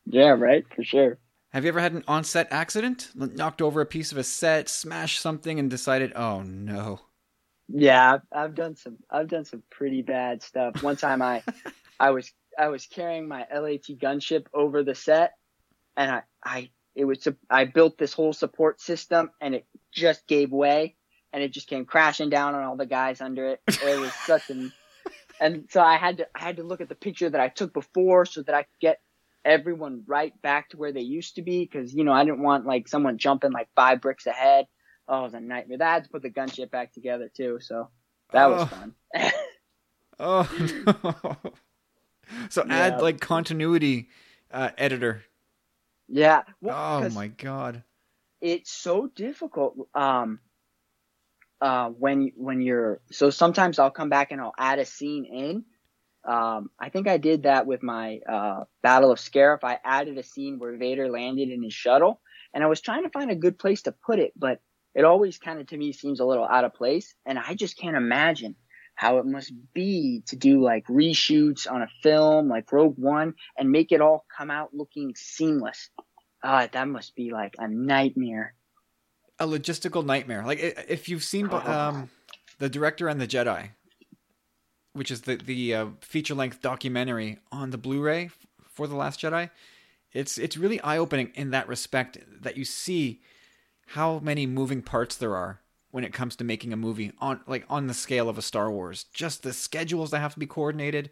Yeah, 0.07 0.31
right, 0.31 0.65
for 0.75 0.85
sure. 0.85 1.19
Have 1.51 1.65
you 1.65 1.69
ever 1.69 1.81
had 1.81 1.93
an 1.93 2.05
on-set 2.09 2.49
accident? 2.51 3.11
Knocked 3.15 3.61
over 3.61 3.83
a 3.83 3.87
piece 3.87 4.11
of 4.11 4.19
a 4.19 4.25
set, 4.25 4.71
smashed 4.71 5.21
something, 5.21 5.59
and 5.59 5.69
decided, 5.71 6.13
"Oh 6.17 6.43
no." 6.43 7.01
Yeah, 7.69 8.15
I've, 8.15 8.21
I've 8.33 8.55
done 8.55 8.77
some. 8.77 8.99
I've 9.11 9.29
done 9.29 9.45
some 9.45 9.63
pretty 9.71 10.03
bad 10.03 10.43
stuff. 10.43 10.83
One 10.83 10.97
time, 10.97 11.21
I, 11.21 11.43
I 12.01 12.11
was 12.11 12.33
I 12.59 12.69
was 12.69 12.87
carrying 12.87 13.29
my 13.29 13.47
LAT 13.53 13.85
gunship 14.01 14.47
over 14.55 14.83
the 14.83 14.95
set, 14.95 15.33
and 15.97 16.11
I 16.11 16.23
I 16.43 16.71
it 16.95 17.05
was 17.05 17.27
I 17.49 17.65
built 17.65 17.99
this 17.99 18.13
whole 18.13 18.33
support 18.33 18.81
system, 18.81 19.31
and 19.41 19.55
it 19.55 19.67
just 19.93 20.27
gave 20.27 20.51
way, 20.51 20.97
and 21.33 21.43
it 21.43 21.53
just 21.53 21.69
came 21.69 21.85
crashing 21.85 22.31
down 22.31 22.55
on 22.55 22.63
all 22.63 22.77
the 22.77 22.87
guys 22.87 23.21
under 23.21 23.47
it. 23.49 23.61
It 23.67 24.01
was 24.01 24.13
such 24.27 24.51
an, 24.51 24.73
and 25.41 25.69
so 25.71 25.81
I 25.81 25.97
had 25.97 26.19
to 26.19 26.29
I 26.35 26.41
had 26.41 26.57
to 26.57 26.63
look 26.63 26.81
at 26.81 26.89
the 26.89 26.95
picture 26.95 27.31
that 27.31 27.41
I 27.41 27.49
took 27.49 27.73
before 27.73 28.27
so 28.27 28.43
that 28.43 28.55
I 28.55 28.63
could 28.63 28.81
get 28.81 29.01
everyone 29.45 30.05
right 30.07 30.41
back 30.43 30.69
to 30.69 30.77
where 30.77 30.93
they 30.93 31.01
used 31.01 31.37
to 31.37 31.43
be 31.43 31.65
because 31.65 31.93
you 31.95 32.05
know 32.05 32.13
I 32.13 32.25
didn't 32.25 32.43
want 32.43 32.67
like 32.67 32.89
someone 32.89 33.19
jumping 33.19 33.53
like 33.53 33.69
five 33.75 34.01
bricks 34.01 34.27
ahead. 34.27 34.67
Oh, 35.09 35.21
it 35.21 35.23
was 35.25 35.35
a 35.35 35.41
nightmare. 35.41 35.79
That 35.79 35.93
had 35.93 36.05
to 36.05 36.11
put 36.11 36.23
the 36.23 36.31
gunship 36.31 36.71
back 36.71 36.93
together 36.93 37.31
too, 37.35 37.59
so 37.61 37.89
that 38.33 38.47
oh. 38.47 38.53
was 38.53 38.69
fun. 38.69 38.95
oh 40.21 40.85
no! 41.15 41.37
So 42.51 42.65
yeah. 42.67 42.75
add 42.75 43.03
like 43.03 43.21
continuity 43.21 44.09
uh, 44.51 44.71
editor. 44.77 45.25
Yeah. 46.13 46.43
Well, 46.61 47.03
oh 47.03 47.09
my 47.09 47.29
god. 47.29 47.83
It's 48.41 48.71
so 48.71 49.09
difficult. 49.09 49.77
Um. 49.95 50.39
Uh, 51.61 51.91
when 51.91 52.33
when 52.37 52.61
you're 52.61 53.01
so 53.13 53.31
sometimes 53.31 53.79
I'll 53.79 53.91
come 53.93 54.09
back 54.09 54.33
and 54.33 54.41
I'll 54.41 54.55
add 54.59 54.81
a 54.81 54.85
scene 54.85 55.25
in, 55.25 55.65
um, 56.31 56.71
I 56.79 56.89
think 56.89 57.07
I 57.07 57.19
did 57.19 57.45
that 57.45 57.67
with 57.67 57.85
my 57.85 58.19
uh, 58.29 58.65
Battle 58.83 59.13
of 59.13 59.21
Scarif. 59.21 59.61
I 59.63 59.79
added 59.85 60.19
a 60.19 60.25
scene 60.25 60.59
where 60.59 60.77
Vader 60.77 61.09
landed 61.09 61.51
in 61.51 61.63
his 61.63 61.73
shuttle, 61.73 62.21
and 62.53 62.65
I 62.65 62.67
was 62.67 62.81
trying 62.81 63.05
to 63.05 63.11
find 63.11 63.31
a 63.31 63.37
good 63.37 63.61
place 63.61 63.83
to 63.83 63.93
put 63.93 64.19
it, 64.19 64.33
but 64.37 64.61
it 64.95 65.05
always 65.05 65.39
kind 65.39 65.61
of 65.61 65.69
to 65.69 65.77
me 65.77 65.93
seems 65.93 66.19
a 66.19 66.25
little 66.25 66.45
out 66.45 66.65
of 66.65 66.75
place. 66.75 67.15
And 67.25 67.39
I 67.39 67.55
just 67.55 67.79
can't 67.79 67.97
imagine 67.97 68.57
how 68.95 69.19
it 69.19 69.27
must 69.27 69.53
be 69.73 70.23
to 70.27 70.37
do 70.37 70.63
like 70.63 70.87
reshoots 70.87 71.71
on 71.71 71.83
a 71.83 71.89
film 72.03 72.49
like 72.49 72.71
Rogue 72.73 72.99
One 72.99 73.35
and 73.57 73.71
make 73.71 73.93
it 73.93 74.01
all 74.01 74.25
come 74.37 74.51
out 74.51 74.75
looking 74.75 75.15
seamless. 75.17 75.91
Ah, 76.43 76.69
that 76.73 76.89
must 76.89 77.15
be 77.15 77.33
like 77.33 77.55
a 77.59 77.69
nightmare. 77.69 78.55
A 79.39 79.47
logistical 79.47 80.05
nightmare. 80.05 80.45
Like 80.45 80.59
if 80.61 81.09
you've 81.09 81.25
seen 81.25 81.53
um, 81.53 82.11
the 82.59 82.69
director 82.69 83.09
and 83.09 83.21
the 83.21 83.27
Jedi, 83.27 83.71
which 84.93 85.11
is 85.11 85.23
the 85.23 85.37
the 85.37 85.75
uh, 85.75 85.87
feature 86.01 86.35
length 86.35 86.61
documentary 86.61 87.39
on 87.51 87.71
the 87.71 87.79
Blu-ray 87.79 88.31
for 88.69 88.87
the 88.87 88.95
Last 88.95 89.21
Jedi, 89.21 89.51
it's 90.13 90.39
it's 90.39 90.57
really 90.57 90.81
eye 90.81 90.99
opening 90.99 91.33
in 91.35 91.51
that 91.51 91.67
respect 91.67 92.19
that 92.43 92.57
you 92.57 92.65
see 92.65 93.21
how 93.89 94.19
many 94.21 94.47
moving 94.47 94.83
parts 94.83 95.17
there 95.17 95.35
are 95.35 95.62
when 95.93 96.05
it 96.05 96.13
comes 96.13 96.35
to 96.37 96.43
making 96.45 96.73
a 96.73 96.77
movie 96.77 97.13
on 97.21 97.41
like 97.47 97.65
on 97.71 97.87
the 97.87 97.95
scale 97.95 98.29
of 98.29 98.37
a 98.37 98.43
Star 98.43 98.71
Wars. 98.71 99.05
Just 99.13 99.45
the 99.45 99.53
schedules 99.53 100.11
that 100.11 100.19
have 100.19 100.35
to 100.35 100.41
be 100.41 100.47
coordinated, 100.47 101.11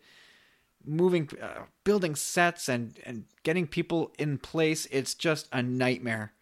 moving, 0.85 1.29
uh, 1.41 1.67
building 1.85 2.17
sets, 2.17 2.69
and 2.69 2.99
and 3.05 3.25
getting 3.45 3.69
people 3.69 4.11
in 4.19 4.39
place. 4.39 4.89
It's 4.91 5.15
just 5.15 5.49
a 5.53 5.63
nightmare, 5.63 6.33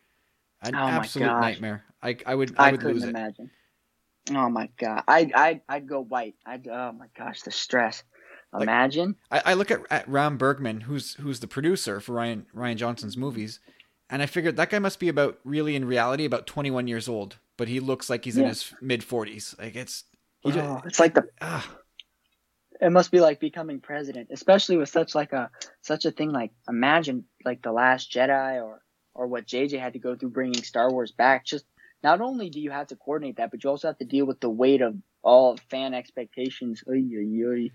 an 0.63 0.75
oh 0.75 0.79
absolute 0.79 1.27
nightmare. 1.27 1.85
I 2.03 2.17
I 2.25 2.35
would 2.35 2.55
I, 2.57 2.69
I 2.69 2.71
would 2.71 2.81
couldn't 2.81 3.09
imagine. 3.09 3.51
Oh 4.31 4.49
my 4.49 4.71
god, 4.79 5.03
I 5.07 5.31
I 5.35 5.61
I'd 5.69 5.89
go 5.89 6.01
white. 6.01 6.37
I'd 6.47 6.67
oh 6.69 6.93
my 6.93 7.07
gosh, 7.17 7.43
the 7.43 7.51
stress. 7.51 8.05
Imagine. 8.59 9.17
Like, 9.31 9.47
I, 9.47 9.51
I 9.51 9.55
look 9.55 9.71
at, 9.71 9.81
at 9.91 10.09
Ram 10.09 10.39
Bergman, 10.39 10.83
who's 10.83 11.15
who's 11.15 11.41
the 11.41 11.47
producer 11.47 12.01
for 12.01 12.15
Rian 12.15 12.45
Rian 12.57 12.77
Johnson's 12.77 13.17
movies, 13.17 13.61
and 14.09 14.23
I 14.23 14.27
figured 14.27 14.57
that 14.57 14.71
guy 14.71 14.79
must 14.79 15.01
be 15.01 15.09
about 15.09 15.39
really 15.45 15.77
in 15.77 15.85
reality 15.85 16.25
about 16.25 16.47
21 16.47 16.87
years 16.87 17.09
old, 17.09 17.37
but 17.59 17.69
he 17.69 17.81
looks 17.81 18.09
like 18.09 18.25
he's 18.25 18.39
yeah. 18.39 18.45
in 18.45 18.49
his 18.49 18.73
mid 18.81 19.03
40s. 19.03 19.59
Like 19.59 19.77
it's 19.77 20.05
oh, 20.47 20.51
just, 20.51 20.87
it's 20.87 21.01
like 21.01 21.13
the 21.13 21.29
uh, 21.43 21.61
it 22.81 22.91
must 22.91 23.11
be 23.11 23.21
like 23.21 23.41
becoming 23.41 23.81
president, 23.81 24.29
especially 24.33 24.79
with 24.79 24.89
such 24.89 25.15
like 25.15 25.35
a 25.35 25.51
such 25.83 26.07
a 26.07 26.11
thing 26.11 26.31
like 26.31 26.53
imagine 26.67 27.25
like 27.45 27.61
the 27.61 27.73
Last 27.73 28.11
Jedi 28.11 28.65
or 28.65 28.81
or 29.15 29.27
what 29.27 29.47
JJ 29.47 29.79
had 29.79 29.93
to 29.93 29.99
go 29.99 30.17
through 30.17 30.31
bringing 30.31 30.63
Star 30.63 30.91
Wars 30.91 31.13
back. 31.13 31.45
Just 31.45 31.67
not 32.03 32.21
only 32.23 32.49
do 32.49 32.61
you 32.61 32.71
have 32.71 32.87
to 32.87 32.97
coordinate 32.97 33.37
that, 33.37 33.51
but 33.51 33.63
you 33.63 33.69
also 33.69 33.89
have 33.89 33.99
to 33.99 34.05
deal 34.05 34.25
with 34.25 34.41
the 34.41 34.49
weight 34.49 34.81
of 34.81 34.97
all 35.23 35.59
fan 35.69 35.93
expectations. 35.93 36.83
Oy, 36.89 37.03
oy, 37.15 37.47
oy. 37.47 37.71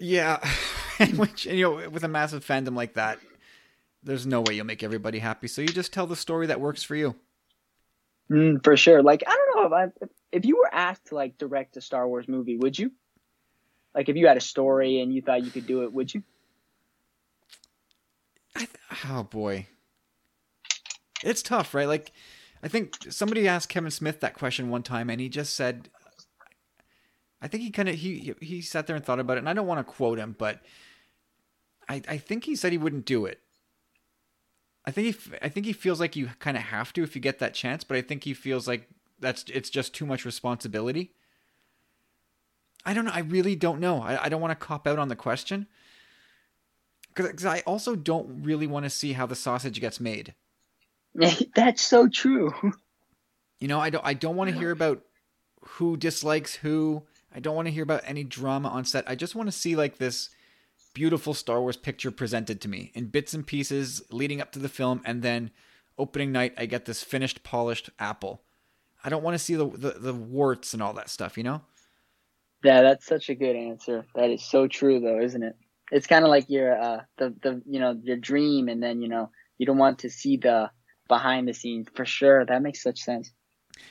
Yeah, 0.00 0.38
which 1.16 1.44
you 1.44 1.62
know, 1.62 1.90
with 1.90 2.04
a 2.04 2.08
massive 2.08 2.44
fandom 2.44 2.74
like 2.74 2.94
that, 2.94 3.18
there's 4.02 4.26
no 4.26 4.40
way 4.40 4.54
you'll 4.54 4.64
make 4.64 4.82
everybody 4.82 5.18
happy. 5.18 5.48
So 5.48 5.60
you 5.60 5.68
just 5.68 5.92
tell 5.92 6.06
the 6.06 6.16
story 6.16 6.46
that 6.46 6.60
works 6.60 6.82
for 6.82 6.96
you. 6.96 7.16
Mm, 8.30 8.62
for 8.62 8.76
sure. 8.76 9.02
Like 9.02 9.24
I 9.26 9.34
don't 9.34 9.56
know 9.56 9.66
if 9.66 9.92
I, 10.02 10.08
if 10.32 10.44
you 10.44 10.58
were 10.58 10.72
asked 10.72 11.06
to 11.06 11.14
like 11.14 11.38
direct 11.38 11.76
a 11.76 11.80
Star 11.80 12.06
Wars 12.06 12.28
movie, 12.28 12.56
would 12.56 12.78
you? 12.78 12.92
Like 13.94 14.08
if 14.08 14.16
you 14.16 14.26
had 14.26 14.36
a 14.36 14.40
story 14.40 15.00
and 15.00 15.12
you 15.12 15.22
thought 15.22 15.44
you 15.44 15.50
could 15.50 15.66
do 15.66 15.82
it, 15.84 15.92
would 15.92 16.12
you? 16.12 16.22
Th- 18.56 18.68
oh 19.08 19.22
boy, 19.22 19.66
it's 21.22 21.42
tough, 21.42 21.74
right? 21.74 21.88
Like 21.88 22.12
I 22.62 22.68
think 22.68 22.94
somebody 23.10 23.48
asked 23.48 23.68
Kevin 23.68 23.90
Smith 23.90 24.20
that 24.20 24.34
question 24.34 24.68
one 24.70 24.82
time, 24.82 25.08
and 25.08 25.20
he 25.20 25.28
just 25.28 25.54
said, 25.54 25.88
I 27.40 27.48
think 27.48 27.62
he 27.62 27.70
kind 27.70 27.88
of 27.88 27.94
he 27.94 28.34
he 28.40 28.60
sat 28.60 28.86
there 28.86 28.96
and 28.96 29.04
thought 29.04 29.20
about 29.20 29.36
it, 29.36 29.40
and 29.40 29.48
I 29.48 29.54
don't 29.54 29.66
want 29.66 29.78
to 29.78 29.92
quote 29.92 30.18
him, 30.18 30.36
but 30.38 30.60
I 31.88 32.02
I 32.06 32.18
think 32.18 32.44
he 32.44 32.56
said 32.56 32.72
he 32.72 32.78
wouldn't 32.78 33.06
do 33.06 33.24
it. 33.24 33.40
I 34.88 34.90
think 34.90 35.14
he 35.14 35.32
I 35.42 35.50
think 35.50 35.66
he 35.66 35.74
feels 35.74 36.00
like 36.00 36.16
you 36.16 36.30
kind 36.38 36.56
of 36.56 36.62
have 36.62 36.94
to 36.94 37.02
if 37.02 37.14
you 37.14 37.20
get 37.20 37.40
that 37.40 37.52
chance, 37.52 37.84
but 37.84 37.98
I 37.98 38.00
think 38.00 38.24
he 38.24 38.32
feels 38.32 38.66
like 38.66 38.88
that's 39.20 39.44
it's 39.52 39.68
just 39.68 39.94
too 39.94 40.06
much 40.06 40.24
responsibility. 40.24 41.12
I 42.86 42.94
don't 42.94 43.04
know. 43.04 43.10
I 43.12 43.18
really 43.18 43.54
don't 43.54 43.80
know. 43.80 44.00
I, 44.00 44.24
I 44.24 44.28
don't 44.30 44.40
want 44.40 44.58
to 44.58 44.66
cop 44.66 44.86
out 44.86 44.98
on 44.98 45.08
the 45.08 45.14
question 45.14 45.66
because 47.14 47.44
I 47.44 47.60
also 47.66 47.96
don't 47.96 48.42
really 48.42 48.66
want 48.66 48.84
to 48.84 48.90
see 48.90 49.12
how 49.12 49.26
the 49.26 49.34
sausage 49.34 49.78
gets 49.78 50.00
made. 50.00 50.32
That's 51.54 51.82
so 51.82 52.08
true. 52.08 52.54
You 53.60 53.68
know, 53.68 53.80
I 53.80 53.90
don't 53.90 54.06
I 54.06 54.14
don't 54.14 54.36
want 54.36 54.48
to 54.48 54.56
hear 54.56 54.70
about 54.70 55.02
who 55.60 55.98
dislikes 55.98 56.54
who. 56.54 57.02
I 57.34 57.40
don't 57.40 57.54
want 57.54 57.68
to 57.68 57.72
hear 57.72 57.82
about 57.82 58.04
any 58.06 58.24
drama 58.24 58.70
on 58.70 58.86
set. 58.86 59.04
I 59.06 59.16
just 59.16 59.34
want 59.34 59.48
to 59.48 59.52
see 59.52 59.76
like 59.76 59.98
this 59.98 60.30
beautiful 60.98 61.32
Star 61.32 61.60
Wars 61.60 61.76
picture 61.76 62.10
presented 62.10 62.60
to 62.60 62.68
me 62.68 62.90
in 62.92 63.06
bits 63.06 63.32
and 63.32 63.46
pieces 63.46 64.02
leading 64.10 64.40
up 64.40 64.50
to 64.50 64.58
the 64.58 64.68
film, 64.68 65.00
and 65.04 65.22
then 65.22 65.52
opening 65.96 66.32
night, 66.32 66.54
I 66.58 66.66
get 66.66 66.86
this 66.86 67.04
finished, 67.04 67.44
polished 67.44 67.88
apple. 68.00 68.42
I 69.04 69.08
don't 69.08 69.22
want 69.22 69.36
to 69.36 69.38
see 69.38 69.54
the, 69.54 69.68
the, 69.68 69.90
the 69.90 70.12
warts 70.12 70.74
and 70.74 70.82
all 70.82 70.92
that 70.94 71.08
stuff, 71.08 71.38
you 71.38 71.44
know? 71.44 71.62
Yeah, 72.64 72.82
that's 72.82 73.06
such 73.06 73.28
a 73.28 73.36
good 73.36 73.54
answer. 73.54 74.06
That 74.16 74.30
is 74.30 74.42
so 74.42 74.66
true, 74.66 74.98
though, 74.98 75.20
isn't 75.20 75.40
it? 75.40 75.54
It's 75.92 76.08
kind 76.08 76.24
of 76.24 76.30
like 76.30 76.50
your 76.50 76.76
uh 76.76 77.02
the 77.16 77.32
the 77.42 77.62
you 77.64 77.78
know 77.78 77.96
your 78.02 78.16
dream, 78.16 78.68
and 78.68 78.82
then 78.82 79.00
you 79.00 79.08
know 79.08 79.30
you 79.56 79.66
don't 79.66 79.78
want 79.78 80.00
to 80.00 80.10
see 80.10 80.36
the 80.36 80.68
behind 81.06 81.46
the 81.46 81.54
scenes 81.54 81.86
for 81.94 82.04
sure. 82.04 82.44
That 82.44 82.60
makes 82.60 82.82
such 82.82 82.98
sense. 82.98 83.32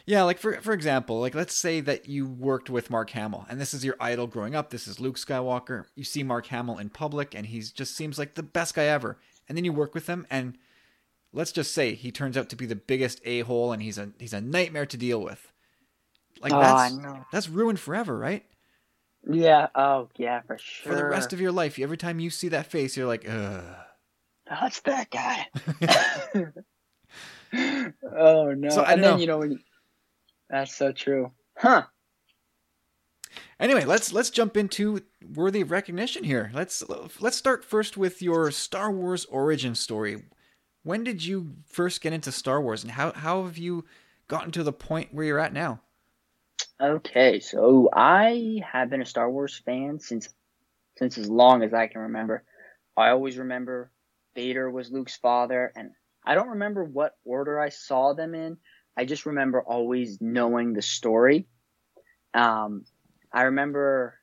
Yeah, 0.06 0.24
like 0.24 0.38
for 0.38 0.60
for 0.62 0.74
example, 0.74 1.20
like 1.20 1.36
let's 1.36 1.56
say 1.56 1.80
that 1.82 2.08
you 2.08 2.28
worked 2.28 2.70
with 2.70 2.90
Mark 2.90 3.10
Hamill 3.12 3.46
and 3.50 3.60
this 3.60 3.74
is 3.74 3.84
your 3.84 3.96
idol 4.00 4.28
growing 4.28 4.56
up. 4.56 4.70
This 4.70 4.88
is 4.88 5.00
Luke 5.00 5.18
Skywalker. 5.18 5.86
You 5.96 6.04
see 6.04 6.24
Mark 6.24 6.48
Hamill 6.48 6.78
in 6.78 6.90
public 6.90 7.36
and 7.36 7.46
he 7.46 7.60
just 7.62 7.96
seems 7.96 8.18
like 8.18 8.36
the 8.36 8.44
best 8.44 8.76
guy 8.76 8.86
ever. 8.86 9.18
And 9.48 9.58
then 9.58 9.66
you 9.66 9.74
work 9.74 9.94
with 9.94 10.08
him 10.08 10.26
and 10.30 10.58
let's 11.34 11.52
just 11.52 11.74
say 11.74 11.94
he 11.94 12.12
turns 12.12 12.38
out 12.38 12.50
to 12.50 12.56
be 12.56 12.66
the 12.66 12.76
biggest 12.76 13.22
a-hole 13.26 13.72
and 13.72 13.82
he's 13.82 13.98
a 13.98 14.10
he's 14.20 14.34
a 14.34 14.42
nightmare 14.42 14.86
to 14.86 14.98
deal 14.98 15.22
with. 15.22 15.52
Like 16.42 16.54
oh, 16.54 16.60
that's 16.60 16.98
that's 17.32 17.50
ruined 17.50 17.80
forever, 17.80 18.18
right? 18.18 18.46
Yeah, 19.30 19.68
oh 19.76 20.10
yeah, 20.18 20.42
for 20.42 20.58
sure. 20.58 20.92
For 20.92 20.98
the 20.98 21.06
rest 21.06 21.34
of 21.34 21.42
your 21.42 21.52
life, 21.52 21.80
every 21.80 21.98
time 21.98 22.20
you 22.20 22.30
see 22.30 22.48
that 22.50 22.68
face, 22.68 22.96
you're 22.96 23.08
like, 23.08 23.28
ugh. 23.28 23.64
Oh, 24.50 24.58
that's 24.62 24.80
that 24.82 25.10
guy. 25.10 25.48
oh 28.18 28.54
no! 28.54 28.70
So, 28.70 28.84
and 28.84 29.04
then 29.04 29.12
know. 29.12 29.18
you 29.18 29.28
know 29.28 29.38
when 29.40 29.52
you, 29.52 29.60
that's 30.50 30.76
so 30.76 30.92
true. 30.92 31.32
Huh. 31.58 31.84
Anyway, 33.60 33.86
let's 33.86 34.14
let's 34.14 34.30
jump 34.30 34.56
into 34.56 35.02
worthy 35.34 35.62
of 35.62 35.72
recognition 35.72 36.24
here. 36.24 36.52
Let's 36.54 36.84
let's 37.20 37.38
start 37.38 37.66
first 37.66 37.98
with 37.98 38.22
your 38.22 38.52
Star 38.52 38.92
Wars 38.92 39.26
origin 39.26 39.74
story. 39.74 40.24
When 40.84 41.04
did 41.04 41.26
you 41.26 41.56
first 41.66 42.02
get 42.02 42.14
into 42.14 42.32
Star 42.32 42.62
Wars, 42.62 42.84
and 42.84 42.92
how 42.92 43.12
how 43.14 43.44
have 43.44 43.58
you 43.58 43.86
gotten 44.28 44.52
to 44.52 44.64
the 44.64 44.74
point 44.74 45.14
where 45.14 45.26
you're 45.26 45.40
at 45.40 45.54
now? 45.54 45.82
Okay, 46.80 47.40
so 47.40 47.90
I 47.92 48.62
have 48.72 48.90
been 48.90 49.02
a 49.02 49.06
Star 49.06 49.30
Wars 49.30 49.60
fan 49.66 50.00
since 50.00 50.30
since 50.98 51.18
as 51.18 51.30
long 51.30 51.64
as 51.64 51.74
I 51.74 51.88
can 51.88 52.02
remember. 52.02 52.44
I 52.96 53.10
always 53.10 53.38
remember 53.38 53.92
Vader 54.36 54.70
was 54.70 54.92
Luke's 54.92 55.18
father, 55.18 55.74
and 55.76 55.92
I 56.24 56.36
don't 56.36 56.50
remember 56.50 56.84
what 56.84 57.16
order 57.26 57.60
I 57.60 57.70
saw 57.70 58.14
them 58.14 58.36
in, 58.36 58.58
I 58.98 59.06
just 59.06 59.28
remember 59.28 59.62
always 59.62 60.18
knowing 60.20 60.74
the 60.74 60.82
story. 60.82 61.48
Um, 62.34 62.84
I 63.32 63.44
remember, 63.44 64.16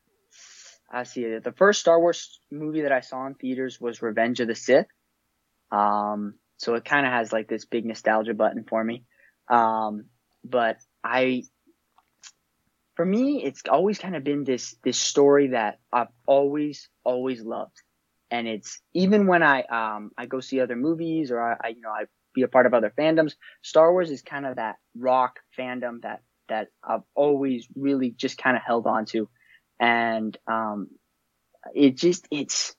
I 0.91 1.05
see 1.05 1.23
it. 1.23 1.45
The 1.45 1.53
first 1.53 1.81
Star 1.81 2.01
Wars 2.01 2.41
movie 2.51 2.83
that 2.83 2.93
I 2.93 3.01
saw 3.01 3.27
in 3.27 3.35
theaters 3.35 3.81
was 3.81 4.03
Revenge 4.03 4.41
of 4.41 4.49
the 4.49 4.57
Sith. 4.57 4.87
Um, 5.71 6.35
so 6.57 6.75
it 6.75 6.85
kind 6.85 7.07
of 7.07 7.13
has 7.13 7.33
like 7.33 7.49
this 7.49 7.65
big 7.65 7.85
nostalgia 7.85 8.35
button 8.35 8.65
for 8.65 8.83
me. 8.83 9.05
Um, 9.49 10.07
but 10.45 10.79
I, 11.05 11.45
for 12.97 13.05
me, 13.05 13.45
it's 13.45 13.63
always 13.71 13.99
kind 13.99 14.17
of 14.17 14.25
been 14.25 14.43
this, 14.43 14.77
this 14.83 14.99
story 14.99 15.49
that 15.49 15.79
I've 15.93 16.09
always, 16.27 16.89
always 17.05 17.43
loved. 17.43 17.81
And 18.31 18.49
it's 18.49 18.81
even 18.93 19.29
when 19.29 19.45
I, 19.45 19.63
um, 19.63 20.11
I 20.19 20.27
go 20.27 20.41
see 20.41 20.61
other 20.61 20.77
movies 20.77 21.31
or 21.31 21.41
I, 21.41 21.57
I 21.63 21.69
you 21.69 21.81
know, 21.81 21.91
I 21.91 22.07
be 22.35 22.43
a 22.43 22.49
part 22.49 22.67
of 22.67 22.75
other 22.75 22.93
fandoms. 22.97 23.35
Star 23.63 23.93
Wars 23.93 24.11
is 24.11 24.23
kind 24.23 24.47
of 24.47 24.57
that 24.57 24.77
rock 24.97 25.41
fandom 25.59 26.03
that 26.03 26.23
that 26.49 26.69
I've 26.83 27.03
always 27.15 27.67
really 27.75 28.11
just 28.11 28.37
kind 28.37 28.57
of 28.57 28.63
held 28.63 28.87
on 28.87 29.07
to, 29.07 29.29
and 29.81 30.37
um, 30.47 30.89
it 31.75 31.97
just 31.97 32.27
it's 32.31 32.75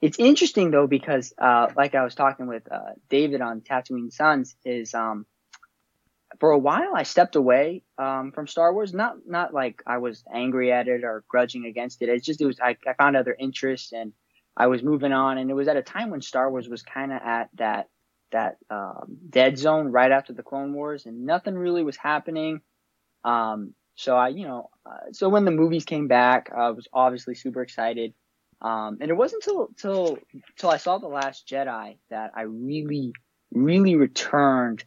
it's 0.00 0.18
interesting 0.18 0.70
though 0.70 0.86
because 0.86 1.32
uh, 1.38 1.68
like 1.76 1.94
I 1.94 2.04
was 2.04 2.14
talking 2.14 2.46
with 2.46 2.70
uh, 2.70 2.92
David 3.08 3.40
on 3.40 3.62
Tatooine 3.62 4.12
Sons 4.12 4.54
is 4.64 4.94
um, 4.94 5.26
for 6.38 6.50
a 6.50 6.58
while 6.58 6.94
I 6.94 7.02
stepped 7.02 7.36
away 7.36 7.82
um, 7.96 8.32
from 8.32 8.46
Star 8.46 8.72
Wars. 8.72 8.94
Not 8.94 9.16
not 9.26 9.52
like 9.52 9.82
I 9.86 9.98
was 9.98 10.22
angry 10.32 10.72
at 10.72 10.88
it 10.88 11.04
or 11.04 11.24
grudging 11.28 11.66
against 11.66 12.02
it. 12.02 12.08
It's 12.08 12.26
just 12.26 12.40
it 12.40 12.46
was 12.46 12.60
I, 12.60 12.76
I 12.86 12.92
found 12.94 13.16
other 13.16 13.36
interests 13.38 13.92
and 13.92 14.12
I 14.56 14.66
was 14.66 14.82
moving 14.82 15.12
on, 15.12 15.38
and 15.38 15.50
it 15.50 15.54
was 15.54 15.68
at 15.68 15.76
a 15.76 15.82
time 15.82 16.10
when 16.10 16.20
Star 16.20 16.50
Wars 16.50 16.68
was 16.68 16.82
kind 16.82 17.12
of 17.12 17.20
at 17.22 17.48
that 17.54 17.88
that 18.32 18.56
um, 18.70 19.18
dead 19.28 19.58
zone 19.58 19.88
right 19.88 20.10
after 20.10 20.32
the 20.32 20.42
Clone 20.42 20.72
Wars, 20.74 21.06
and 21.06 21.24
nothing 21.24 21.54
really 21.54 21.82
was 21.82 21.96
happening. 21.96 22.60
Um, 23.24 23.74
so 23.94 24.16
I, 24.16 24.28
you 24.28 24.46
know, 24.46 24.70
uh, 24.86 25.12
so 25.12 25.28
when 25.28 25.44
the 25.44 25.50
movies 25.50 25.84
came 25.84 26.08
back, 26.08 26.50
I 26.56 26.70
was 26.70 26.86
obviously 26.92 27.34
super 27.34 27.62
excited. 27.62 28.14
Um, 28.60 28.98
and 29.00 29.10
it 29.10 29.14
wasn't 29.14 29.44
until 29.46 29.68
till 29.76 30.18
till 30.58 30.70
I 30.70 30.78
saw 30.78 30.98
the 30.98 31.08
Last 31.08 31.46
Jedi 31.48 31.98
that 32.10 32.32
I 32.34 32.42
really, 32.42 33.12
really 33.52 33.96
returned 33.96 34.84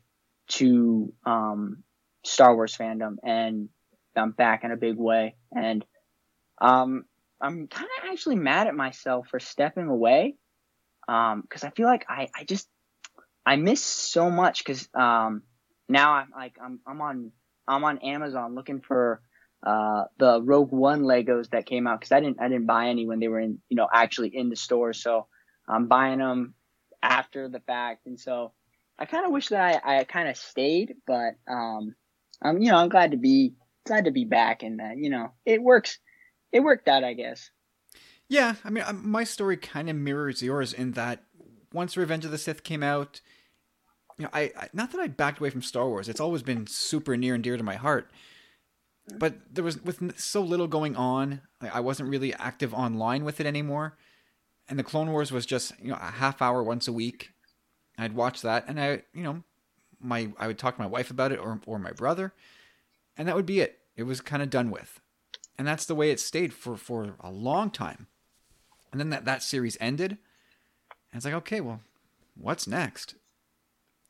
to 0.50 1.13
um, 1.25 1.83
Star 2.24 2.55
Wars 2.55 2.75
fandom, 2.75 3.15
and 3.24 3.69
I'm 4.15 4.31
back 4.31 4.63
in 4.63 4.71
a 4.71 4.77
big 4.77 4.98
way. 4.98 5.36
And 5.55 5.86
um, 6.60 7.05
I'm 7.41 7.67
kind 7.67 7.89
of 8.00 8.12
actually 8.12 8.36
mad 8.36 8.67
at 8.67 8.75
myself 8.75 9.27
for 9.29 9.39
stepping 9.39 9.88
away 9.88 10.36
because 11.07 11.63
um, 11.63 11.67
I 11.67 11.69
feel 11.71 11.88
like 11.88 12.05
I, 12.07 12.29
I 12.36 12.43
just 12.43 12.67
I 13.45 13.55
miss 13.55 13.83
so 13.83 14.29
much 14.29 14.63
because 14.63 14.88
um, 14.93 15.43
now 15.89 16.13
I'm 16.13 16.31
like 16.36 16.55
I'm 16.63 16.79
I'm 16.86 17.01
on 17.01 17.31
I'm 17.67 17.83
on 17.83 18.00
Amazon 18.00 18.55
looking 18.55 18.81
for 18.81 19.21
uh, 19.65 20.05
the 20.17 20.41
Rogue 20.41 20.71
One 20.71 21.03
Legos 21.03 21.50
that 21.51 21.65
came 21.65 21.88
out 21.88 22.00
because 22.00 22.12
I 22.12 22.19
didn't 22.19 22.41
I 22.41 22.48
didn't 22.48 22.67
buy 22.67 22.88
any 22.88 23.05
when 23.05 23.19
they 23.19 23.27
were 23.27 23.39
in 23.39 23.60
you 23.69 23.77
know 23.77 23.88
actually 23.91 24.36
in 24.36 24.50
the 24.50 24.55
store, 24.55 24.93
so 24.93 25.27
I'm 25.67 25.88
buying 25.88 26.19
them 26.19 26.53
after 27.01 27.50
the 27.50 27.60
fact, 27.60 28.05
and 28.05 28.19
so 28.19 28.53
I 28.98 29.05
kind 29.05 29.25
of 29.25 29.31
wish 29.31 29.50
that 29.50 29.81
I, 29.83 30.00
I 30.00 30.03
kind 30.03 30.29
of 30.29 30.38
stayed, 30.38 30.95
but 31.07 31.36
um, 31.48 31.95
I'm 32.41 32.62
you 32.62 32.71
know 32.71 32.77
I'm 32.77 32.89
glad 32.89 33.12
to 33.12 33.17
be 33.17 33.53
glad 33.86 34.05
to 34.05 34.12
be 34.12 34.25
back, 34.25 34.63
and 34.63 34.79
that 34.79 34.98
you 34.98 35.10
know 35.10 35.31
it 35.45 35.62
works 35.62 35.98
it 36.51 36.62
worked 36.62 36.88
out, 36.88 37.03
I 37.03 37.13
guess. 37.13 37.50
Yeah, 38.27 38.55
I 38.63 38.69
mean, 38.69 38.86
um, 38.88 39.10
my 39.10 39.25
story 39.25 39.57
kind 39.57 39.89
of 39.89 39.95
mirrors 39.95 40.41
yours 40.41 40.71
in 40.71 40.91
that 40.93 41.24
once 41.73 41.97
Revenge 41.97 42.25
of 42.25 42.31
the 42.31 42.37
Sith 42.37 42.63
came 42.63 42.83
out, 42.83 43.21
you 44.17 44.23
know, 44.23 44.29
I, 44.33 44.51
I 44.57 44.69
not 44.73 44.91
that 44.91 45.01
I 45.01 45.07
backed 45.07 45.39
away 45.39 45.49
from 45.49 45.61
Star 45.61 45.87
Wars. 45.87 46.09
It's 46.09 46.19
always 46.19 46.43
been 46.43 46.67
super 46.67 47.17
near 47.17 47.35
and 47.35 47.43
dear 47.43 47.57
to 47.57 47.63
my 47.63 47.75
heart. 47.75 48.11
But 49.17 49.35
there 49.53 49.63
was 49.63 49.81
with 49.81 50.19
so 50.19 50.41
little 50.41 50.67
going 50.67 50.95
on, 50.95 51.41
I 51.59 51.79
wasn't 51.79 52.09
really 52.09 52.33
active 52.33 52.73
online 52.73 53.23
with 53.23 53.39
it 53.39 53.45
anymore. 53.45 53.97
And 54.69 54.77
the 54.77 54.83
Clone 54.83 55.11
Wars 55.11 55.31
was 55.31 55.45
just 55.45 55.73
you 55.81 55.89
know 55.89 55.97
a 55.99 56.11
half 56.11 56.41
hour 56.41 56.63
once 56.63 56.87
a 56.87 56.93
week. 56.93 57.31
I'd 57.97 58.15
watch 58.15 58.41
that, 58.41 58.65
and 58.67 58.79
I 58.79 59.03
you 59.13 59.23
know 59.23 59.43
my 59.99 60.31
I 60.37 60.47
would 60.47 60.59
talk 60.59 60.75
to 60.75 60.81
my 60.81 60.87
wife 60.87 61.09
about 61.09 61.31
it 61.31 61.39
or 61.39 61.59
or 61.65 61.79
my 61.79 61.91
brother, 61.91 62.33
and 63.17 63.27
that 63.27 63.35
would 63.35 63.45
be 63.45 63.59
it. 63.59 63.79
It 63.95 64.03
was 64.03 64.21
kind 64.21 64.43
of 64.43 64.49
done 64.49 64.71
with, 64.71 65.01
and 65.57 65.67
that's 65.67 65.85
the 65.85 65.95
way 65.95 66.11
it 66.11 66.19
stayed 66.19 66.53
for 66.53 66.77
for 66.77 67.15
a 67.19 67.31
long 67.31 67.71
time. 67.71 68.07
And 68.91 68.99
then 68.99 69.09
that, 69.09 69.25
that 69.25 69.41
series 69.41 69.77
ended. 69.79 70.17
And 71.11 71.19
it's 71.19 71.25
like, 71.25 71.33
okay, 71.35 71.61
well, 71.61 71.81
what's 72.35 72.67
next? 72.67 73.15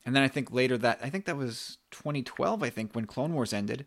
And 0.04 0.16
then 0.16 0.22
I 0.22 0.28
think 0.28 0.52
later 0.52 0.76
that, 0.78 0.98
I 1.02 1.10
think 1.10 1.26
that 1.26 1.36
was 1.36 1.78
2012, 1.90 2.62
I 2.62 2.70
think, 2.70 2.94
when 2.94 3.06
Clone 3.06 3.34
Wars 3.34 3.52
ended. 3.52 3.86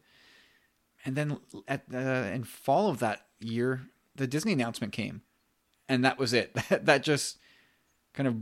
And 1.03 1.15
then 1.15 1.39
at 1.67 1.89
the, 1.89 2.31
in 2.33 2.43
fall 2.43 2.89
of 2.89 2.99
that 2.99 3.27
year, 3.39 3.81
the 4.15 4.27
Disney 4.27 4.53
announcement 4.53 4.93
came. 4.93 5.21
And 5.87 6.03
that 6.03 6.17
was 6.17 6.33
it. 6.33 6.53
that 6.69 7.03
just 7.03 7.37
kind 8.13 8.27
of 8.27 8.35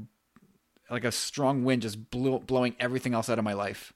like 0.90 1.04
a 1.04 1.12
strong 1.12 1.64
wind 1.64 1.82
just 1.82 2.10
blew, 2.10 2.40
blowing 2.40 2.76
everything 2.80 3.14
else 3.14 3.30
out 3.30 3.40
of 3.40 3.46
my 3.46 3.54
life. 3.54 3.94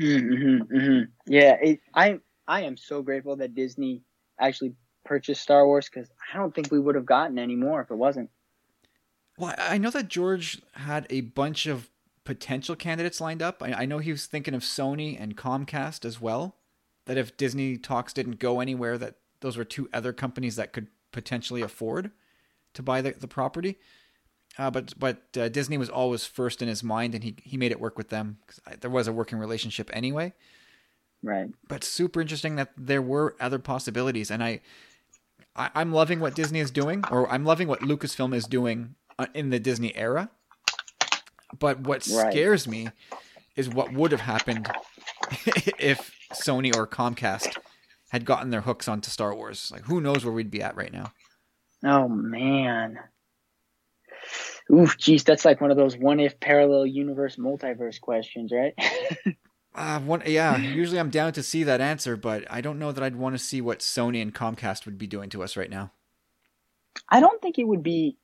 Mm-hmm, 0.00 0.76
mm-hmm. 0.76 1.02
Yeah, 1.26 1.56
it, 1.62 1.80
I 1.94 2.18
I 2.48 2.62
am 2.62 2.76
so 2.76 3.00
grateful 3.02 3.36
that 3.36 3.54
Disney 3.54 4.02
actually 4.40 4.74
purchased 5.04 5.42
Star 5.42 5.66
Wars 5.66 5.88
because 5.88 6.10
I 6.32 6.36
don't 6.36 6.52
think 6.54 6.72
we 6.72 6.80
would 6.80 6.96
have 6.96 7.06
gotten 7.06 7.38
any 7.38 7.54
more 7.54 7.80
if 7.80 7.90
it 7.90 7.96
wasn't. 7.96 8.30
Well, 9.36 9.54
I 9.58 9.78
know 9.78 9.90
that 9.90 10.08
George 10.08 10.62
had 10.74 11.06
a 11.10 11.22
bunch 11.22 11.66
of 11.66 11.90
potential 12.24 12.76
candidates 12.76 13.20
lined 13.20 13.42
up. 13.42 13.62
I, 13.62 13.72
I 13.72 13.86
know 13.86 13.98
he 13.98 14.12
was 14.12 14.26
thinking 14.26 14.54
of 14.54 14.62
Sony 14.62 15.20
and 15.20 15.36
Comcast 15.36 16.04
as 16.04 16.20
well. 16.20 16.56
That 17.06 17.18
if 17.18 17.36
Disney 17.36 17.76
talks 17.76 18.12
didn't 18.12 18.38
go 18.38 18.60
anywhere, 18.60 18.96
that 18.98 19.16
those 19.40 19.56
were 19.56 19.64
two 19.64 19.88
other 19.92 20.12
companies 20.12 20.56
that 20.56 20.72
could 20.72 20.86
potentially 21.12 21.60
afford 21.60 22.10
to 22.72 22.82
buy 22.82 23.02
the, 23.02 23.12
the 23.12 23.28
property. 23.28 23.78
Uh, 24.56 24.70
but 24.70 24.98
but 24.98 25.22
uh, 25.36 25.48
Disney 25.48 25.76
was 25.76 25.90
always 25.90 26.24
first 26.24 26.62
in 26.62 26.68
his 26.68 26.82
mind, 26.82 27.14
and 27.14 27.24
he 27.24 27.36
he 27.42 27.56
made 27.56 27.72
it 27.72 27.80
work 27.80 27.98
with 27.98 28.08
them 28.08 28.38
because 28.40 28.80
there 28.80 28.90
was 28.90 29.08
a 29.08 29.12
working 29.12 29.38
relationship 29.38 29.90
anyway. 29.92 30.32
Right. 31.22 31.50
But 31.68 31.82
super 31.82 32.20
interesting 32.20 32.56
that 32.56 32.70
there 32.76 33.02
were 33.02 33.34
other 33.40 33.58
possibilities, 33.58 34.30
and 34.30 34.44
I 34.44 34.60
I, 35.56 35.80
am 35.80 35.92
loving 35.92 36.20
what 36.20 36.34
Disney 36.34 36.60
is 36.60 36.70
doing, 36.70 37.04
or 37.10 37.30
I'm 37.30 37.44
loving 37.44 37.68
what 37.68 37.80
Lucasfilm 37.80 38.34
is 38.34 38.46
doing 38.46 38.94
in 39.34 39.50
the 39.50 39.58
Disney 39.58 39.94
era. 39.96 40.30
But 41.58 41.80
what 41.80 42.06
right. 42.08 42.32
scares 42.32 42.66
me 42.66 42.88
is 43.56 43.68
what 43.68 43.92
would 43.92 44.12
have 44.12 44.20
happened 44.20 44.68
if 45.78 46.12
Sony 46.32 46.74
or 46.74 46.86
Comcast 46.86 47.56
had 48.10 48.24
gotten 48.24 48.50
their 48.50 48.62
hooks 48.62 48.88
onto 48.88 49.10
Star 49.10 49.34
Wars. 49.34 49.70
Like, 49.72 49.82
who 49.82 50.00
knows 50.00 50.24
where 50.24 50.34
we'd 50.34 50.50
be 50.50 50.62
at 50.62 50.76
right 50.76 50.92
now? 50.92 51.12
Oh 51.84 52.08
man. 52.08 52.98
Oof, 54.72 54.96
geez, 54.96 55.24
that's 55.24 55.44
like 55.44 55.60
one 55.60 55.70
of 55.70 55.76
those 55.76 55.96
one 55.96 56.20
if 56.20 56.40
parallel 56.40 56.86
universe 56.86 57.36
multiverse 57.36 58.00
questions, 58.00 58.52
right? 58.52 58.74
Uh, 59.76 59.98
one, 59.98 60.22
yeah. 60.26 60.56
Usually 60.56 61.00
I'm 61.00 61.10
down 61.10 61.32
to 61.32 61.42
see 61.42 61.64
that 61.64 61.80
answer, 61.80 62.16
but 62.16 62.44
I 62.48 62.60
don't 62.60 62.78
know 62.78 62.92
that 62.92 63.02
I'd 63.02 63.16
want 63.16 63.34
to 63.34 63.44
see 63.44 63.60
what 63.60 63.80
Sony 63.80 64.22
and 64.22 64.32
Comcast 64.32 64.86
would 64.86 64.98
be 64.98 65.08
doing 65.08 65.30
to 65.30 65.42
us 65.42 65.56
right 65.56 65.68
now. 65.68 65.90
I 67.08 67.18
don't 67.18 67.42
think 67.42 67.58
it 67.58 67.66
would 67.66 67.82
be 67.82 68.16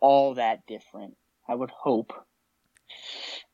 all 0.00 0.34
that 0.34 0.66
different. 0.66 1.14
I 1.48 1.54
would 1.54 1.70
hope. 1.70 2.12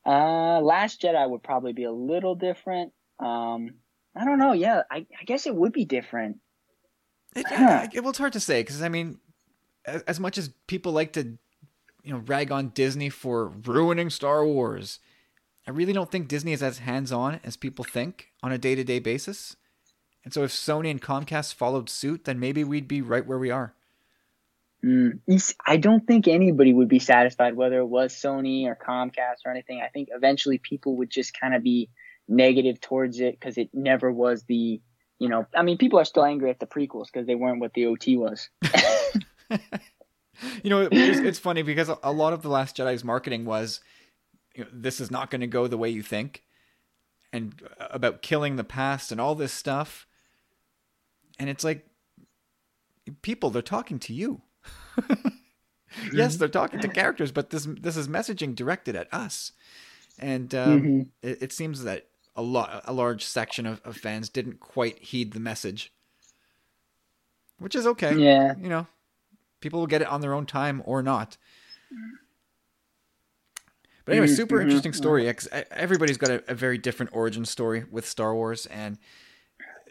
Uh, 0.05 0.59
Last 0.61 1.01
Jedi 1.01 1.29
would 1.29 1.43
probably 1.43 1.73
be 1.73 1.83
a 1.83 1.91
little 1.91 2.35
different. 2.35 2.93
Um, 3.19 3.75
I 4.15 4.25
don't 4.25 4.39
know. 4.39 4.53
Yeah, 4.53 4.83
I, 4.89 5.05
I 5.19 5.23
guess 5.25 5.45
it 5.45 5.55
would 5.55 5.73
be 5.73 5.85
different. 5.85 6.37
It, 7.35 7.45
huh. 7.47 7.87
well, 7.95 8.09
it's 8.09 8.17
hard 8.17 8.33
to 8.33 8.39
say 8.39 8.61
because 8.61 8.81
I 8.81 8.89
mean, 8.89 9.19
as, 9.85 10.01
as 10.03 10.19
much 10.19 10.37
as 10.37 10.49
people 10.67 10.91
like 10.91 11.13
to, 11.13 11.37
you 12.03 12.13
know, 12.13 12.23
rag 12.25 12.51
on 12.51 12.69
Disney 12.69 13.09
for 13.09 13.47
ruining 13.47 14.09
Star 14.09 14.45
Wars, 14.45 14.99
I 15.67 15.71
really 15.71 15.93
don't 15.93 16.09
think 16.09 16.27
Disney 16.27 16.53
is 16.53 16.63
as 16.63 16.79
hands 16.79 17.11
on 17.11 17.39
as 17.43 17.57
people 17.57 17.83
think 17.83 18.31
on 18.41 18.51
a 18.51 18.57
day 18.57 18.75
to 18.75 18.83
day 18.83 18.99
basis. 18.99 19.55
And 20.23 20.33
so 20.33 20.43
if 20.43 20.51
Sony 20.51 20.89
and 20.89 21.01
Comcast 21.01 21.53
followed 21.53 21.89
suit, 21.89 22.25
then 22.25 22.39
maybe 22.39 22.63
we'd 22.63 22.87
be 22.87 23.01
right 23.01 23.25
where 23.25 23.37
we 23.37 23.51
are. 23.51 23.73
Mm, 24.85 25.19
I 25.65 25.77
don't 25.77 26.05
think 26.05 26.27
anybody 26.27 26.71
would 26.71 26.87
be 26.87 26.99
satisfied 26.99 27.55
whether 27.55 27.79
it 27.79 27.85
was 27.85 28.13
Sony 28.13 28.65
or 28.65 28.75
Comcast 28.75 29.45
or 29.45 29.51
anything. 29.51 29.81
I 29.83 29.87
think 29.89 30.09
eventually 30.11 30.59
people 30.59 30.97
would 30.97 31.09
just 31.09 31.37
kind 31.39 31.55
of 31.55 31.63
be 31.63 31.89
negative 32.27 32.79
towards 32.79 33.19
it 33.19 33.39
because 33.39 33.57
it 33.57 33.69
never 33.73 34.11
was 34.11 34.43
the, 34.43 34.81
you 35.19 35.29
know, 35.29 35.47
I 35.55 35.63
mean, 35.63 35.77
people 35.77 35.99
are 35.99 36.05
still 36.05 36.25
angry 36.25 36.49
at 36.49 36.59
the 36.59 36.67
prequels 36.67 37.07
because 37.11 37.25
they 37.25 37.35
weren't 37.35 37.59
what 37.59 37.73
the 37.73 37.87
OT 37.87 38.17
was. 38.17 38.49
you 40.63 40.69
know, 40.69 40.87
it's, 40.91 41.19
it's 41.19 41.39
funny 41.39 41.63
because 41.63 41.89
a 42.03 42.11
lot 42.11 42.33
of 42.33 42.41
the 42.41 42.49
Last 42.49 42.77
Jedi's 42.77 43.03
marketing 43.03 43.45
was 43.45 43.79
you 44.57 44.63
know, 44.63 44.69
this 44.73 44.99
is 44.99 45.09
not 45.09 45.31
going 45.31 45.41
to 45.41 45.47
go 45.47 45.67
the 45.67 45.77
way 45.77 45.89
you 45.89 46.03
think 46.03 46.43
and 47.31 47.61
about 47.79 48.21
killing 48.21 48.55
the 48.55 48.63
past 48.63 49.11
and 49.11 49.21
all 49.21 49.35
this 49.35 49.53
stuff 49.53 50.07
and 51.39 51.49
it's 51.49 51.63
like 51.63 51.85
people 53.21 53.49
they're 53.49 53.61
talking 53.61 53.99
to 53.99 54.13
you 54.13 54.41
yes 56.13 56.35
they're 56.35 56.47
talking 56.47 56.79
to 56.79 56.87
characters 56.87 57.31
but 57.31 57.49
this 57.49 57.67
this 57.79 57.97
is 57.97 58.07
messaging 58.07 58.55
directed 58.55 58.95
at 58.95 59.13
us. 59.13 59.51
And 60.19 60.53
um, 60.55 60.81
mm-hmm. 60.81 61.01
it, 61.21 61.43
it, 61.43 61.53
seems 61.53 61.83
that 61.83 62.07
a 62.35 62.41
lot 62.41 62.81
a 62.85 62.93
large 62.93 63.23
section 63.23 63.67
of, 63.67 63.81
of 63.85 63.97
fans 63.97 64.29
didn't 64.29 64.59
quite 64.59 64.97
heed 64.99 65.33
the 65.33 65.39
message. 65.39 65.93
Which 67.59 67.75
is 67.75 67.85
okay 67.87 68.15
yeah. 68.15 68.55
you 68.59 68.69
know. 68.69 68.87
People 69.59 69.79
will 69.79 69.87
get 69.87 70.01
it 70.01 70.07
on 70.07 70.21
their 70.21 70.33
own 70.33 70.45
time 70.45 70.81
or 70.85 71.01
not. 71.01 71.37
But 74.05 74.13
anyway, 74.13 74.27
super 74.27 74.55
mm-hmm. 74.55 74.67
interesting 74.69 74.93
story. 74.93 75.31
Everybody's 75.71 76.17
got 76.17 76.29
a, 76.29 76.43
a, 76.47 76.55
very 76.55 76.77
different 76.77 77.11
origin 77.13 77.43
story 77.43 77.83
with 77.91 78.07
Star 78.07 78.33
Wars, 78.33 78.65
and 78.67 78.97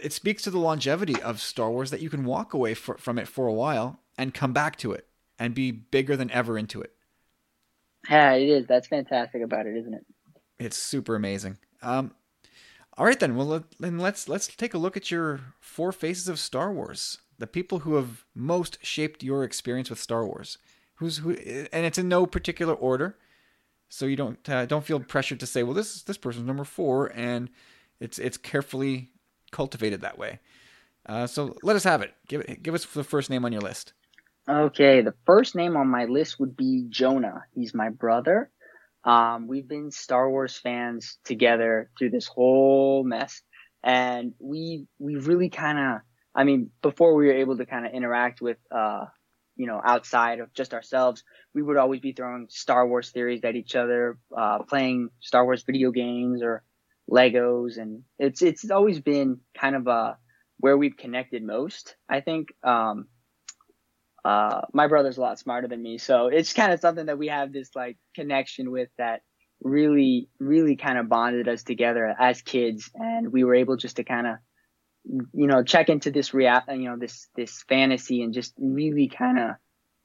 it 0.00 0.12
speaks 0.12 0.42
to 0.44 0.50
the 0.50 0.58
longevity 0.58 1.20
of 1.20 1.40
Star 1.40 1.70
Wars 1.70 1.90
that 1.90 2.00
you 2.00 2.08
can 2.08 2.24
walk 2.24 2.54
away 2.54 2.72
for, 2.72 2.96
from 2.96 3.18
it 3.18 3.28
for 3.28 3.46
a 3.46 3.52
while 3.52 4.00
and 4.18 4.34
come 4.34 4.52
back 4.52 4.76
to 4.76 4.92
it 4.92 5.06
and 5.38 5.54
be 5.54 5.70
bigger 5.70 6.16
than 6.16 6.30
ever 6.30 6.58
into 6.58 6.80
it. 6.80 6.92
Yeah, 8.08 8.32
it 8.34 8.48
is. 8.48 8.66
That's 8.66 8.86
fantastic 8.86 9.42
about 9.42 9.66
it, 9.66 9.76
isn't 9.76 9.94
it? 9.94 10.06
It's 10.58 10.76
super 10.76 11.14
amazing. 11.14 11.58
Um, 11.82 12.12
all 12.96 13.04
right 13.04 13.18
then. 13.18 13.36
Well, 13.36 13.64
then 13.78 13.98
let's 13.98 14.28
let's 14.28 14.46
take 14.46 14.74
a 14.74 14.78
look 14.78 14.96
at 14.96 15.10
your 15.10 15.40
four 15.60 15.92
faces 15.92 16.28
of 16.28 16.38
Star 16.38 16.72
Wars. 16.72 17.18
The 17.38 17.46
people 17.46 17.80
who 17.80 17.96
have 17.96 18.24
most 18.34 18.78
shaped 18.82 19.22
your 19.22 19.44
experience 19.44 19.90
with 19.90 19.98
Star 19.98 20.24
Wars. 20.24 20.56
Who's 20.94 21.18
who? 21.18 21.32
And 21.32 21.84
it's 21.84 21.98
in 21.98 22.08
no 22.08 22.26
particular 22.26 22.72
order 22.72 23.16
so 23.88 24.06
you 24.06 24.16
don't 24.16 24.48
uh, 24.48 24.66
don't 24.66 24.84
feel 24.84 25.00
pressured 25.00 25.40
to 25.40 25.46
say, 25.46 25.62
well, 25.62 25.74
this 25.74 26.02
this 26.02 26.18
person's 26.18 26.46
number 26.46 26.64
four, 26.64 27.12
and 27.14 27.50
it's 28.00 28.18
it's 28.18 28.36
carefully 28.36 29.10
cultivated 29.52 30.00
that 30.00 30.18
way. 30.18 30.40
Uh, 31.06 31.26
so 31.26 31.56
let 31.62 31.76
us 31.76 31.84
have 31.84 32.02
it. 32.02 32.14
Give 32.28 32.44
give 32.62 32.74
us 32.74 32.84
the 32.84 33.04
first 33.04 33.30
name 33.30 33.44
on 33.44 33.52
your 33.52 33.62
list. 33.62 33.92
Okay, 34.48 35.02
the 35.02 35.14
first 35.24 35.56
name 35.56 35.76
on 35.76 35.88
my 35.88 36.04
list 36.04 36.38
would 36.38 36.56
be 36.56 36.86
Jonah. 36.88 37.44
He's 37.54 37.74
my 37.74 37.90
brother. 37.90 38.50
Um, 39.04 39.48
we've 39.48 39.66
been 39.66 39.90
Star 39.90 40.30
Wars 40.30 40.56
fans 40.56 41.18
together 41.24 41.90
through 41.98 42.10
this 42.10 42.26
whole 42.26 43.04
mess, 43.04 43.42
and 43.82 44.34
we 44.38 44.86
we 44.98 45.16
really 45.16 45.50
kind 45.50 45.78
of, 45.78 46.00
I 46.34 46.44
mean, 46.44 46.70
before 46.82 47.14
we 47.14 47.26
were 47.26 47.34
able 47.34 47.56
to 47.56 47.66
kind 47.66 47.86
of 47.86 47.92
interact 47.92 48.40
with 48.40 48.58
uh, 48.70 49.06
you 49.56 49.66
know, 49.66 49.80
outside 49.84 50.38
of 50.40 50.52
just 50.52 50.74
ourselves, 50.74 51.24
we 51.54 51.62
would 51.62 51.78
always 51.78 52.00
be 52.00 52.12
throwing 52.12 52.46
Star 52.50 52.86
Wars 52.86 53.10
theories 53.10 53.42
at 53.42 53.56
each 53.56 53.74
other, 53.74 54.18
uh, 54.36 54.62
playing 54.62 55.08
Star 55.20 55.44
Wars 55.44 55.64
video 55.64 55.90
games 55.90 56.42
or 56.42 56.62
Legos. 57.10 57.78
And 57.78 58.02
it's, 58.18 58.42
it's 58.42 58.70
always 58.70 59.00
been 59.00 59.40
kind 59.58 59.74
of, 59.74 59.88
uh, 59.88 60.14
where 60.58 60.76
we've 60.76 60.96
connected 60.96 61.42
most, 61.42 61.96
I 62.08 62.20
think. 62.20 62.48
Um, 62.62 63.06
uh, 64.26 64.62
my 64.72 64.88
brother's 64.88 65.18
a 65.18 65.20
lot 65.20 65.38
smarter 65.38 65.68
than 65.68 65.80
me. 65.80 65.98
So 65.98 66.26
it's 66.26 66.52
kind 66.52 66.72
of 66.72 66.80
something 66.80 67.06
that 67.06 67.16
we 67.16 67.28
have 67.28 67.52
this 67.52 67.70
like 67.76 67.96
connection 68.16 68.72
with 68.72 68.88
that 68.98 69.20
really, 69.62 70.28
really 70.40 70.74
kind 70.74 70.98
of 70.98 71.08
bonded 71.08 71.46
us 71.46 71.62
together 71.62 72.12
as 72.18 72.42
kids. 72.42 72.90
And 72.94 73.32
we 73.32 73.44
were 73.44 73.54
able 73.54 73.76
just 73.76 73.96
to 73.96 74.04
kind 74.04 74.26
of, 74.26 74.36
you 75.32 75.46
know, 75.46 75.62
check 75.62 75.88
into 75.88 76.10
this 76.10 76.34
real, 76.34 76.60
you 76.68 76.88
know, 76.88 76.96
this, 76.98 77.28
this 77.36 77.62
fantasy 77.68 78.22
and 78.22 78.34
just 78.34 78.52
really 78.58 79.06
kind 79.06 79.38
of, 79.38 79.50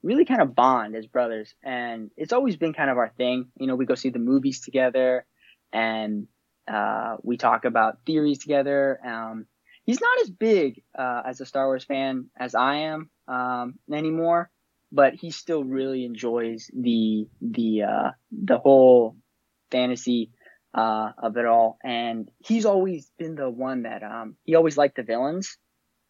really 0.03 0.25
kind 0.25 0.41
of 0.41 0.53
bond 0.53 0.95
as 0.95 1.07
brothers. 1.07 1.55
And 1.63 2.11
it's 2.15 2.33
always 2.33 2.57
been 2.57 2.73
kind 2.73 2.91
of 2.91 2.97
our 2.99 3.11
thing. 3.17 3.47
You 3.59 3.65
know, 3.65 3.75
we 3.75 3.87
go 3.87 3.95
see 3.95 4.09
the 4.09 4.19
movies 4.19 4.61
together 4.61 5.25
and, 5.73 6.27
uh, 6.71 7.17
we 7.23 7.37
talk 7.37 7.65
about 7.65 8.05
theories 8.05 8.37
together. 8.37 8.99
Um, 9.03 9.47
he's 9.91 9.99
not 9.99 10.21
as 10.21 10.29
big, 10.29 10.81
uh, 10.97 11.21
as 11.25 11.41
a 11.41 11.45
Star 11.45 11.67
Wars 11.67 11.83
fan 11.83 12.27
as 12.39 12.55
I 12.55 12.75
am, 12.75 13.09
um, 13.27 13.73
anymore, 13.91 14.49
but 14.89 15.15
he 15.15 15.31
still 15.31 15.65
really 15.65 16.05
enjoys 16.05 16.71
the, 16.73 17.27
the, 17.41 17.83
uh, 17.83 18.11
the 18.31 18.57
whole 18.57 19.17
fantasy, 19.69 20.31
uh, 20.73 21.11
of 21.17 21.35
it 21.35 21.45
all. 21.45 21.77
And 21.83 22.31
he's 22.39 22.65
always 22.65 23.11
been 23.19 23.35
the 23.35 23.49
one 23.49 23.83
that, 23.83 24.01
um, 24.01 24.37
he 24.45 24.55
always 24.55 24.77
liked 24.77 24.95
the 24.95 25.03
villains 25.03 25.57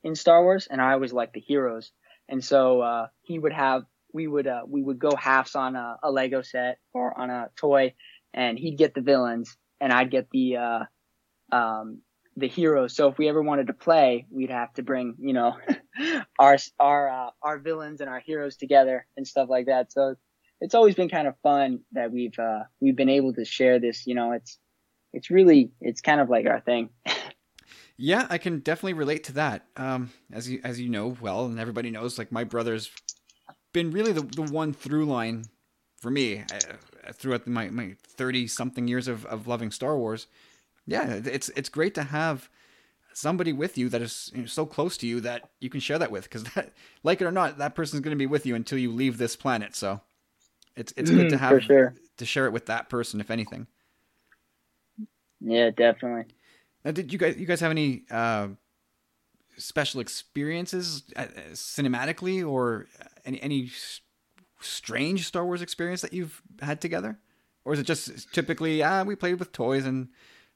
in 0.04 0.13
Star 0.13 0.44
Wars 0.44 0.67
and 0.70 0.80
I 0.80 0.94
always 0.94 1.12
liked 1.12 1.34
the 1.34 1.39
heroes. 1.39 1.91
And 2.30 2.46
so, 2.46 2.82
uh, 2.82 3.08
he 3.24 3.39
would 3.39 3.54
have, 3.54 3.82
we 4.13 4.28
would, 4.28 4.46
uh, 4.46 4.62
we 4.67 4.84
would 4.84 5.00
go 5.00 5.15
halves 5.15 5.56
on 5.56 5.76
a, 5.76 5.98
a 6.04 6.12
Lego 6.12 6.44
set 6.44 6.78
or 6.94 7.20
on 7.20 7.32
a 7.32 7.50
toy 7.56 7.96
and 8.32 8.60
he'd 8.60 8.78
get 8.78 8.94
the 8.94 9.02
villains 9.02 9.58
and 9.80 9.91
I'd 9.91 10.12
get 10.12 10.30
the, 10.30 10.58
uh, 10.58 10.84
um, 11.52 12.02
the 12.38 12.48
heroes. 12.48 12.96
So 12.96 13.08
if 13.10 13.17
we 13.17 13.28
ever 13.28 13.41
wanted 13.41 13.67
to 13.67 13.74
play, 13.74 14.26
we'd 14.30 14.50
have 14.50 14.74
to 14.74 14.84
bring, 14.84 15.15
you 15.20 15.34
know, 15.34 15.58
our, 16.39 16.58
our, 16.80 17.10
uh, 17.10 17.30
our 17.41 17.60
villains 17.60 18.02
and 18.02 18.10
our 18.10 18.20
heroes 18.20 18.56
together 18.56 19.06
and 19.17 19.28
stuff 19.28 19.50
like 19.50 19.65
that. 19.65 19.91
So 19.91 20.15
it's 20.62 20.76
always 20.76 20.96
been 20.96 21.10
kind 21.10 21.28
of 21.28 21.36
fun 21.41 21.82
that 21.91 22.12
we've 22.12 22.38
uh, 22.38 22.63
we've 22.80 22.96
been 22.96 23.10
able 23.10 23.34
to 23.34 23.44
share 23.44 23.80
this. 23.80 24.06
You 24.06 24.15
know, 24.15 24.32
it's 24.32 24.60
it's 25.12 25.30
really 25.30 25.72
it's 25.82 26.02
kind 26.02 26.22
of 26.22 26.30
like 26.30 26.46
our 26.46 26.62
thing. 26.62 26.89
yeah, 27.98 28.28
I 28.30 28.38
can 28.38 28.60
definitely 28.60 28.94
relate 28.94 29.24
to 29.26 29.34
that. 29.34 29.65
Um, 29.76 30.12
as 30.32 30.50
you 30.50 30.62
as 30.63 30.80
you 30.80 30.88
know 30.88 31.17
well, 31.20 31.46
and 31.46 31.60
everybody 31.60 31.89
knows, 31.89 32.17
like 32.17 32.32
my 32.32 32.44
brother's 32.44 32.91
been 33.74 33.91
really 33.91 34.13
the 34.13 34.22
the 34.22 34.44
one 34.44 34.72
through 34.72 35.06
line 35.06 35.46
for 35.98 36.12
me 36.12 36.39
uh, 36.39 37.12
throughout 37.12 37.48
my 37.48 37.70
my 37.70 37.96
thirty 38.04 38.48
something 38.48 38.88
years 38.88 39.08
of 39.08 39.26
of 39.26 39.48
loving 39.48 39.72
Star 39.72 39.98
Wars. 39.98 40.28
Yeah, 40.88 41.20
it's 41.26 41.50
it's 41.50 41.70
great 41.70 41.96
to 41.96 42.04
have 42.04 42.50
somebody 43.13 43.54
with 43.54 43.78
you 43.78 43.89
that 43.89 44.02
is 44.02 44.32
you 44.34 44.41
know, 44.41 44.48
so 44.48 44.65
close 44.65 44.98
to 44.98 45.08
you 45.08 45.20
that 45.22 45.50
you 45.60 45.70
can 45.70 45.80
share 45.82 46.00
that 46.00 46.12
with 46.12 46.24
because 46.24 46.46
like 47.04 47.22
it 47.22 47.26
or 47.26 47.32
not 47.32 47.58
that 47.58 47.76
person's 47.76 48.02
going 48.02 48.15
to 48.15 48.20
be 48.20 48.26
with 48.26 48.46
you 48.46 48.56
until 48.56 48.78
you 48.78 48.91
leave 48.91 49.17
this 49.17 49.36
planet 49.36 49.76
so 49.76 50.00
it's 50.76 50.94
it's 50.96 51.12
good 51.12 51.30
to 51.30 51.38
For 51.38 51.60
have 51.60 51.63
sure. 51.63 51.96
to 52.17 52.26
share 52.26 52.46
it 52.46 52.54
with 52.54 52.67
that 52.67 52.89
person, 52.89 53.20
if 53.20 53.30
anything. 53.30 53.67
Yeah, 55.39 55.72
definitely. 55.72 56.34
Now, 56.86 56.91
did 56.91 57.12
you 57.12 57.20
guys 57.20 57.38
you 57.38 57.46
guys 57.46 57.60
have 57.60 57.72
any 57.72 58.04
uh, 58.10 58.50
special 59.58 60.02
experiences 60.02 61.04
uh, 61.15 61.26
cinematically, 61.54 62.48
or 62.48 62.88
any 63.26 63.41
any 63.41 63.72
strange 64.60 65.28
Star 65.28 65.46
Wars 65.46 65.62
experience 65.62 66.02
that 66.02 66.13
you've 66.13 66.41
had 66.62 66.80
together, 66.80 67.20
or 67.65 67.74
is 67.74 67.80
it 67.80 67.86
just 67.86 68.32
typically 68.34 68.82
ah 68.84 69.04
we 69.04 69.15
played 69.15 69.39
with 69.39 69.52
toys 69.52 69.86
and 69.86 70.10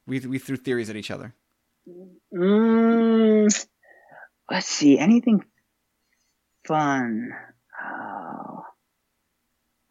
we 0.07 0.19
we 0.19 0.39
threw 0.39 0.57
theories 0.57 0.89
at 0.89 0.95
each 0.95 1.11
other? 1.11 1.33
Mm, 2.33 3.67
let's 4.49 4.67
see. 4.67 4.97
Anything 4.99 5.43
fun? 6.65 7.29
Oh. 7.81 8.63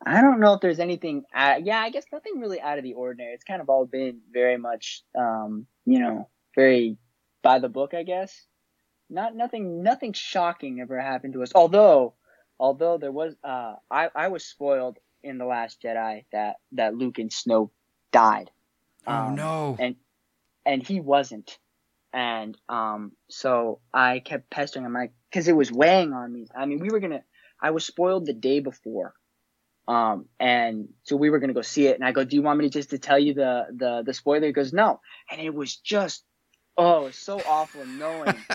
I 0.07 0.21
don't 0.21 0.41
know 0.41 0.55
if 0.55 0.61
there's 0.61 0.81
anything. 0.81 1.25
Uh, 1.35 1.57
yeah, 1.63 1.81
I 1.81 1.91
guess 1.91 2.05
nothing 2.13 2.39
really 2.39 2.61
out 2.61 2.77
of 2.79 2.85
the 2.85 2.95
ordinary. 2.95 3.33
It's 3.33 3.45
kind 3.45 3.63
of 3.63 3.71
all 3.71 3.87
been 3.87 4.21
very 4.33 4.59
much, 4.59 5.03
um, 5.19 5.67
you 5.87 5.99
know, 5.99 6.29
very 6.55 6.99
by 7.43 7.59
the 7.59 7.71
book, 7.71 7.95
I 7.95 8.03
guess. 8.03 8.47
Not 9.09 9.35
nothing, 9.35 9.83
nothing 9.83 10.13
shocking 10.13 10.81
ever 10.81 11.01
happened 11.01 11.35
to 11.35 11.43
us. 11.43 11.53
Although, 11.55 12.15
although 12.59 12.99
there 12.99 13.13
was, 13.13 13.35
uh, 13.43 13.75
I 13.91 14.11
I 14.15 14.29
was 14.29 14.45
spoiled 14.45 14.99
in 15.23 15.39
the 15.39 15.47
Last 15.47 15.81
Jedi 15.83 16.25
that 16.33 16.57
that 16.73 16.95
Luke 16.95 17.19
and 17.19 17.31
Snoke 17.31 17.71
died. 18.13 18.51
oh 19.07 19.13
Um, 19.13 19.35
no! 19.37 19.77
and 19.79 19.97
and 20.67 20.87
he 20.87 21.01
wasn't. 21.01 21.59
And 22.13 22.57
um 22.69 23.13
so 23.29 23.81
i 23.93 24.21
kept 24.21 24.51
pestering 24.51 24.85
him 24.85 24.93
like 24.93 25.13
because 25.31 25.49
it 25.49 25.57
was 25.57 25.73
weighing 25.73 26.13
on 26.13 26.33
me. 26.33 26.47
I 26.57 26.67
mean 26.67 26.79
we 26.79 26.91
were 26.91 27.01
gonna 27.01 27.23
i 27.61 27.71
was 27.71 27.85
spoiled 27.85 28.27
the 28.27 28.33
day 28.33 28.61
before. 28.61 29.15
Um 29.89 30.27
and 30.39 30.89
so 31.03 31.17
we 31.17 31.31
were 31.31 31.41
gonna 31.41 31.55
go 31.55 31.63
see 31.63 31.87
it 31.87 31.97
and 31.97 32.05
i 32.05 32.13
go 32.13 32.25
do 32.25 32.37
you 32.37 32.43
want 32.43 32.59
me 32.59 32.67
to 32.67 32.71
just 32.71 32.91
to 32.91 32.99
tell 32.99 33.19
you 33.19 33.35
the 33.35 33.67
the 33.75 34.03
the 34.05 34.15
spoiler? 34.15 34.47
He 34.47 34.53
goes 34.53 34.73
no. 34.73 35.01
And 35.31 35.41
it 35.41 35.55
was 35.55 35.77
just 35.77 36.25
oh 36.77 37.03
it 37.03 37.05
was 37.07 37.19
so 37.19 37.43
awful 37.45 37.85
knowing 37.87 38.45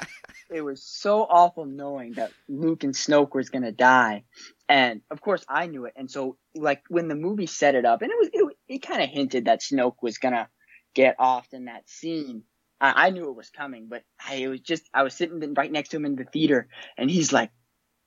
it 0.49 0.61
was 0.61 0.83
so 0.83 1.21
awful 1.29 1.65
knowing 1.65 2.15
that 2.15 2.31
Luke 2.47 2.83
and 2.83 2.93
Snoke 2.93 3.35
was 3.35 3.49
gonna 3.49 3.71
die, 3.71 4.23
and 4.67 5.01
of 5.11 5.21
course 5.21 5.45
I 5.47 5.67
knew 5.67 5.85
it. 5.85 5.93
And 5.95 6.09
so, 6.09 6.37
like 6.55 6.81
when 6.89 7.07
the 7.07 7.15
movie 7.15 7.45
set 7.45 7.75
it 7.75 7.85
up, 7.85 8.01
and 8.01 8.11
it 8.11 8.17
was 8.17 8.29
it, 8.33 8.57
it 8.67 8.79
kind 8.79 9.01
of 9.01 9.09
hinted 9.09 9.45
that 9.45 9.61
Snoke 9.61 9.97
was 10.01 10.17
gonna 10.17 10.49
get 10.93 11.15
off 11.19 11.47
in 11.54 11.65
that 11.65 11.89
scene. 11.89 12.43
I, 12.82 13.08
I 13.08 13.10
knew 13.10 13.30
it 13.30 13.36
was 13.36 13.49
coming, 13.49 13.88
but 13.89 14.04
I 14.25 14.36
it 14.36 14.47
was 14.47 14.62
just 14.62 14.89
I 14.93 15.04
was 15.04 15.13
sitting 15.13 15.54
right 15.54 15.71
next 15.71 15.89
to 15.89 15.97
him 15.97 16.06
in 16.06 16.15
the 16.15 16.25
theater, 16.25 16.67
and 16.97 17.10
he's 17.10 17.34
like, 17.34 17.52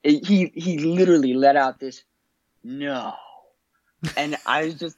he 0.02 0.52
he 0.54 0.78
literally 0.78 1.34
let 1.34 1.56
out 1.56 1.78
this 1.78 2.02
no, 2.64 3.14
and 4.16 4.36
I 4.46 4.64
was 4.66 4.74
just, 4.74 4.96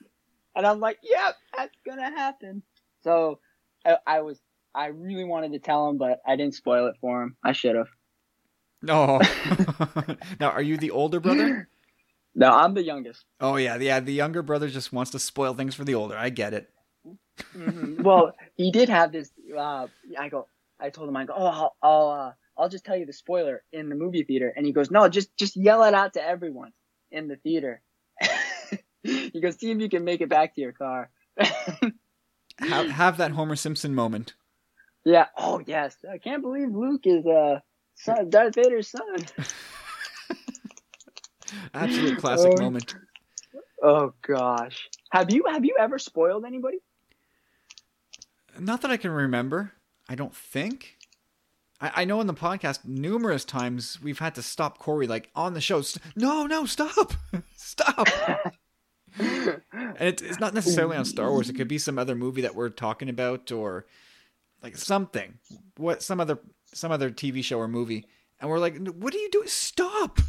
and 0.55 0.67
I'm 0.67 0.81
like, 0.81 0.99
yep, 1.03 1.35
that's 1.57 1.77
gonna 1.87 2.11
happen. 2.11 2.63
So 3.03 3.41
I, 3.85 3.97
I 4.07 4.21
was 4.21 4.41
I 4.75 4.87
really 4.87 5.25
wanted 5.25 5.53
to 5.53 5.59
tell 5.59 5.89
him, 5.89 5.99
but 5.99 6.21
I 6.27 6.37
didn't 6.37 6.55
spoil 6.55 6.89
it 6.89 6.97
for 7.01 7.23
him. 7.23 7.37
I 7.45 7.53
should 7.53 7.77
have. 7.77 7.89
No. 8.83 9.21
now, 10.41 10.51
are 10.51 10.63
you 10.63 10.77
the 10.77 10.91
older 10.91 11.21
brother? 11.21 11.69
No, 12.35 12.51
I'm 12.51 12.75
the 12.75 12.83
youngest. 12.83 13.25
Oh 13.41 13.57
yeah, 13.57 13.77
yeah. 13.77 14.01
The 14.01 14.13
younger 14.13 14.43
brother 14.43 14.69
just 14.69 14.93
wants 14.93 15.13
to 15.13 15.19
spoil 15.19 15.55
things 15.55 15.75
for 15.75 15.85
the 15.85 15.95
older. 15.95 16.17
I 16.17 16.31
get 16.31 16.53
it. 16.53 16.71
Mhm. 17.57 18.03
well, 18.03 18.33
he 18.57 18.71
did 18.71 18.89
have 18.89 19.13
this. 19.13 19.31
Uh, 19.57 19.87
I 20.19 20.29
go. 20.29 20.49
I 20.81 20.91
told 20.91 21.09
him. 21.09 21.17
I 21.17 21.25
go. 21.25 21.35
Oh, 21.37 21.47
I'll 21.47 21.77
I'll, 21.83 22.09
uh, 22.11 22.33
I'll 22.57 22.69
just 22.69 22.85
tell 22.85 22.97
you 22.97 23.07
the 23.07 23.13
spoiler 23.13 23.63
in 23.73 23.89
the 23.89 23.95
movie 23.97 24.23
theater, 24.25 24.53
and 24.57 24.65
he 24.67 24.73
goes, 24.73 24.91
No, 24.91 25.09
just 25.09 25.37
just 25.37 25.57
yell 25.57 25.83
it 25.85 25.95
out 25.95 26.15
to 26.15 26.25
everyone 26.27 26.73
in 27.11 27.29
the 27.29 27.37
theater. 27.37 27.81
he 29.03 29.41
goes, 29.41 29.59
See 29.59 29.71
if 29.71 29.79
you 29.79 29.89
can 29.89 30.05
make 30.05 30.21
it 30.21 30.29
back 30.29 30.55
to 30.55 30.61
your 30.61 30.73
car. 30.73 31.11
Have, 32.61 32.89
have 32.89 33.17
that 33.17 33.33
Homer 33.33 33.57
Simpson 33.57 33.97
moment. 33.97 34.35
yeah. 35.05 35.27
Oh 35.37 35.61
yes. 35.67 35.97
I 36.09 36.19
can't 36.19 36.41
believe 36.43 36.69
Luke 36.71 37.03
is 37.05 37.27
uh 37.27 37.59
son, 37.97 38.31
Darth 38.31 38.55
Vader's 38.55 38.89
son. 38.89 39.27
Absolute 41.75 42.19
classic 42.19 42.53
Oh. 42.53 42.57
moment. 42.57 42.95
Oh 43.83 44.15
gosh. 44.27 44.89
Have 45.11 45.31
you 45.33 45.45
have 45.49 45.65
you 45.65 45.77
ever 45.79 45.99
spoiled 45.99 46.45
anybody? 46.45 46.79
Not 48.59 48.83
that 48.83 48.91
I 48.91 48.97
can 48.97 49.11
remember. 49.11 49.73
I 50.09 50.15
don't 50.15 50.35
think. 50.35 50.97
I, 51.81 51.93
I 51.97 52.05
know 52.05 52.21
in 52.21 52.27
the 52.27 52.35
podcast 52.35 52.85
numerous 52.85 53.45
times 53.45 53.99
we've 54.03 54.19
had 54.19 54.35
to 54.37 54.43
stop 54.43 54.79
Corey 54.79 55.07
like 55.07 55.31
on 55.35 55.55
the 55.55 55.61
show. 55.61 55.83
"St- 55.83 56.05
No, 56.17 56.47
no, 56.47 56.67
stop, 56.67 57.15
stop. 57.57 58.09
and 59.19 59.61
it's 60.01 60.23
it's 60.23 60.41
not 60.41 60.55
necessarily 60.55 60.97
on 60.97 61.05
Star 61.05 61.31
Wars. 61.31 61.49
It 61.49 61.55
could 61.55 61.69
be 61.69 61.79
some 61.79 61.99
other 61.99 62.15
movie 62.15 62.43
that 62.43 62.55
we're 62.55 62.69
talking 62.69 63.09
about 63.09 63.51
or 63.53 63.87
like 64.63 64.77
something. 64.77 65.39
What 65.77 66.03
some 66.03 66.21
other 66.21 66.39
some 66.67 66.93
other 66.93 67.11
TV 67.11 67.43
show 67.45 67.59
or 67.59 67.69
movie, 67.69 68.07
and 68.41 68.51
we're 68.51 68.59
like, 68.59 68.77
"What 68.89 69.15
are 69.15 69.19
you 69.19 69.31
doing? 69.31 69.49
Stop!" 69.49 70.21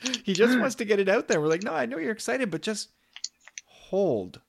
he 0.24 0.32
just 0.32 0.58
wants 0.58 0.76
to 0.76 0.84
get 0.84 1.00
it 1.00 1.08
out 1.08 1.28
there. 1.28 1.40
We're 1.40 1.48
like, 1.48 1.62
"No, 1.62 1.72
I 1.72 1.86
know 1.86 1.98
you're 1.98 2.12
excited, 2.12 2.50
but 2.50 2.62
just 2.62 2.90
hold." 3.66 4.40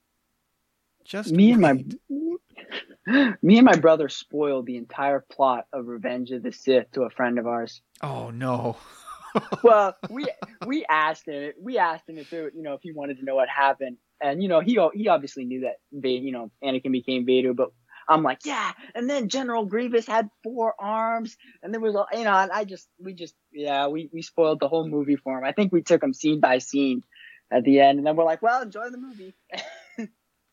Just 1.12 1.34
me 1.34 1.52
and 1.52 1.62
my 1.62 1.74
me 3.42 3.58
and 3.58 3.66
my 3.66 3.76
brother 3.76 4.08
spoiled 4.08 4.66
the 4.66 4.78
entire 4.78 5.20
plot 5.20 5.66
of 5.74 5.88
Revenge 5.88 6.32
of 6.32 6.42
the 6.42 6.54
Sith 6.54 6.90
to 6.94 7.02
a 7.02 7.10
friend 7.10 7.38
of 7.38 7.46
ours. 7.46 7.82
Oh 8.02 8.30
no. 8.30 8.78
well, 9.64 9.98
we 10.10 10.26
we 10.66 10.86
asked 10.86 11.28
him 11.28 11.52
we 11.60 11.78
asked 11.78 12.08
him 12.08 12.18
if 12.18 12.32
it, 12.32 12.54
you 12.56 12.64
know 12.64 12.76
if 12.76 12.82
he 12.82 12.94
wanted 12.94 13.18
to 13.18 13.26
know 13.26 13.36
what 13.36 13.50
happened, 13.50 13.98
and 14.22 14.42
you 14.42 14.48
know 14.48 14.62
he 14.62 14.80
he 14.94 15.10
obviously 15.10 15.44
knew 15.44 15.62
that 15.62 15.80
Vader, 15.92 16.24
you 16.24 16.32
know 16.32 16.50
Anakin 16.64 16.94
became 16.94 17.26
Vader, 17.26 17.54
but 17.54 17.72
I'm 18.08 18.24
like, 18.24 18.46
yeah. 18.46 18.72
And 18.96 19.10
then 19.10 19.28
General 19.28 19.66
Grievous 19.66 20.08
had 20.08 20.30
four 20.44 20.76
arms, 20.80 21.36
and 21.62 21.74
there 21.74 21.82
was, 21.82 21.94
you 22.14 22.24
know, 22.24 22.34
and 22.34 22.52
I 22.52 22.64
just, 22.64 22.88
we 23.00 23.14
just, 23.14 23.36
yeah, 23.52 23.88
we 23.88 24.10
we 24.14 24.22
spoiled 24.22 24.62
the 24.62 24.70
whole 24.70 24.88
movie 24.88 25.18
for 25.18 25.38
him. 25.38 25.44
I 25.44 25.52
think 25.52 25.74
we 25.74 25.82
took 25.82 26.02
him 26.02 26.14
scene 26.14 26.40
by 26.40 26.60
scene 26.60 27.04
at 27.52 27.66
the 27.66 27.82
end, 27.82 28.00
and 28.00 28.08
then 28.08 28.16
we're 28.16 28.24
like, 28.24 28.42
well, 28.42 28.62
enjoy 28.62 28.90
the 28.90 28.98
movie. 28.98 29.36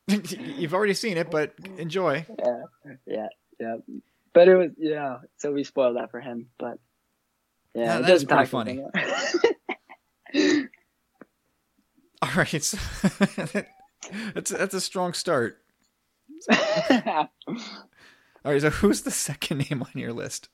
You've 0.39 0.75
already 0.75 0.95
seen 0.95 1.19
it, 1.19 1.31
but 1.31 1.55
enjoy. 1.77 2.25
Yeah, 2.39 2.63
yeah, 3.07 3.27
yeah. 3.61 3.77
But 4.33 4.49
it 4.49 4.57
was, 4.57 4.71
yeah. 4.79 5.19
So 5.37 5.53
we 5.53 5.65
spoiled 5.65 5.97
that 5.97 6.11
for 6.11 6.21
him, 6.21 6.47
but 6.59 6.79
yeah, 7.75 8.01
that's 8.01 8.25
pretty 8.25 8.47
funny. 8.47 8.83
All 12.21 12.31
right, 12.37 12.65
so 12.65 12.79
that's 14.35 14.51
that's 14.51 14.75
a 14.75 14.81
strong 14.81 15.13
start. 15.13 15.59
All 16.51 17.29
right, 18.45 18.61
so 18.61 18.71
who's 18.71 19.03
the 19.03 19.11
second 19.11 19.59
name 19.71 19.83
on 19.83 19.91
your 19.95 20.13
list? 20.13 20.49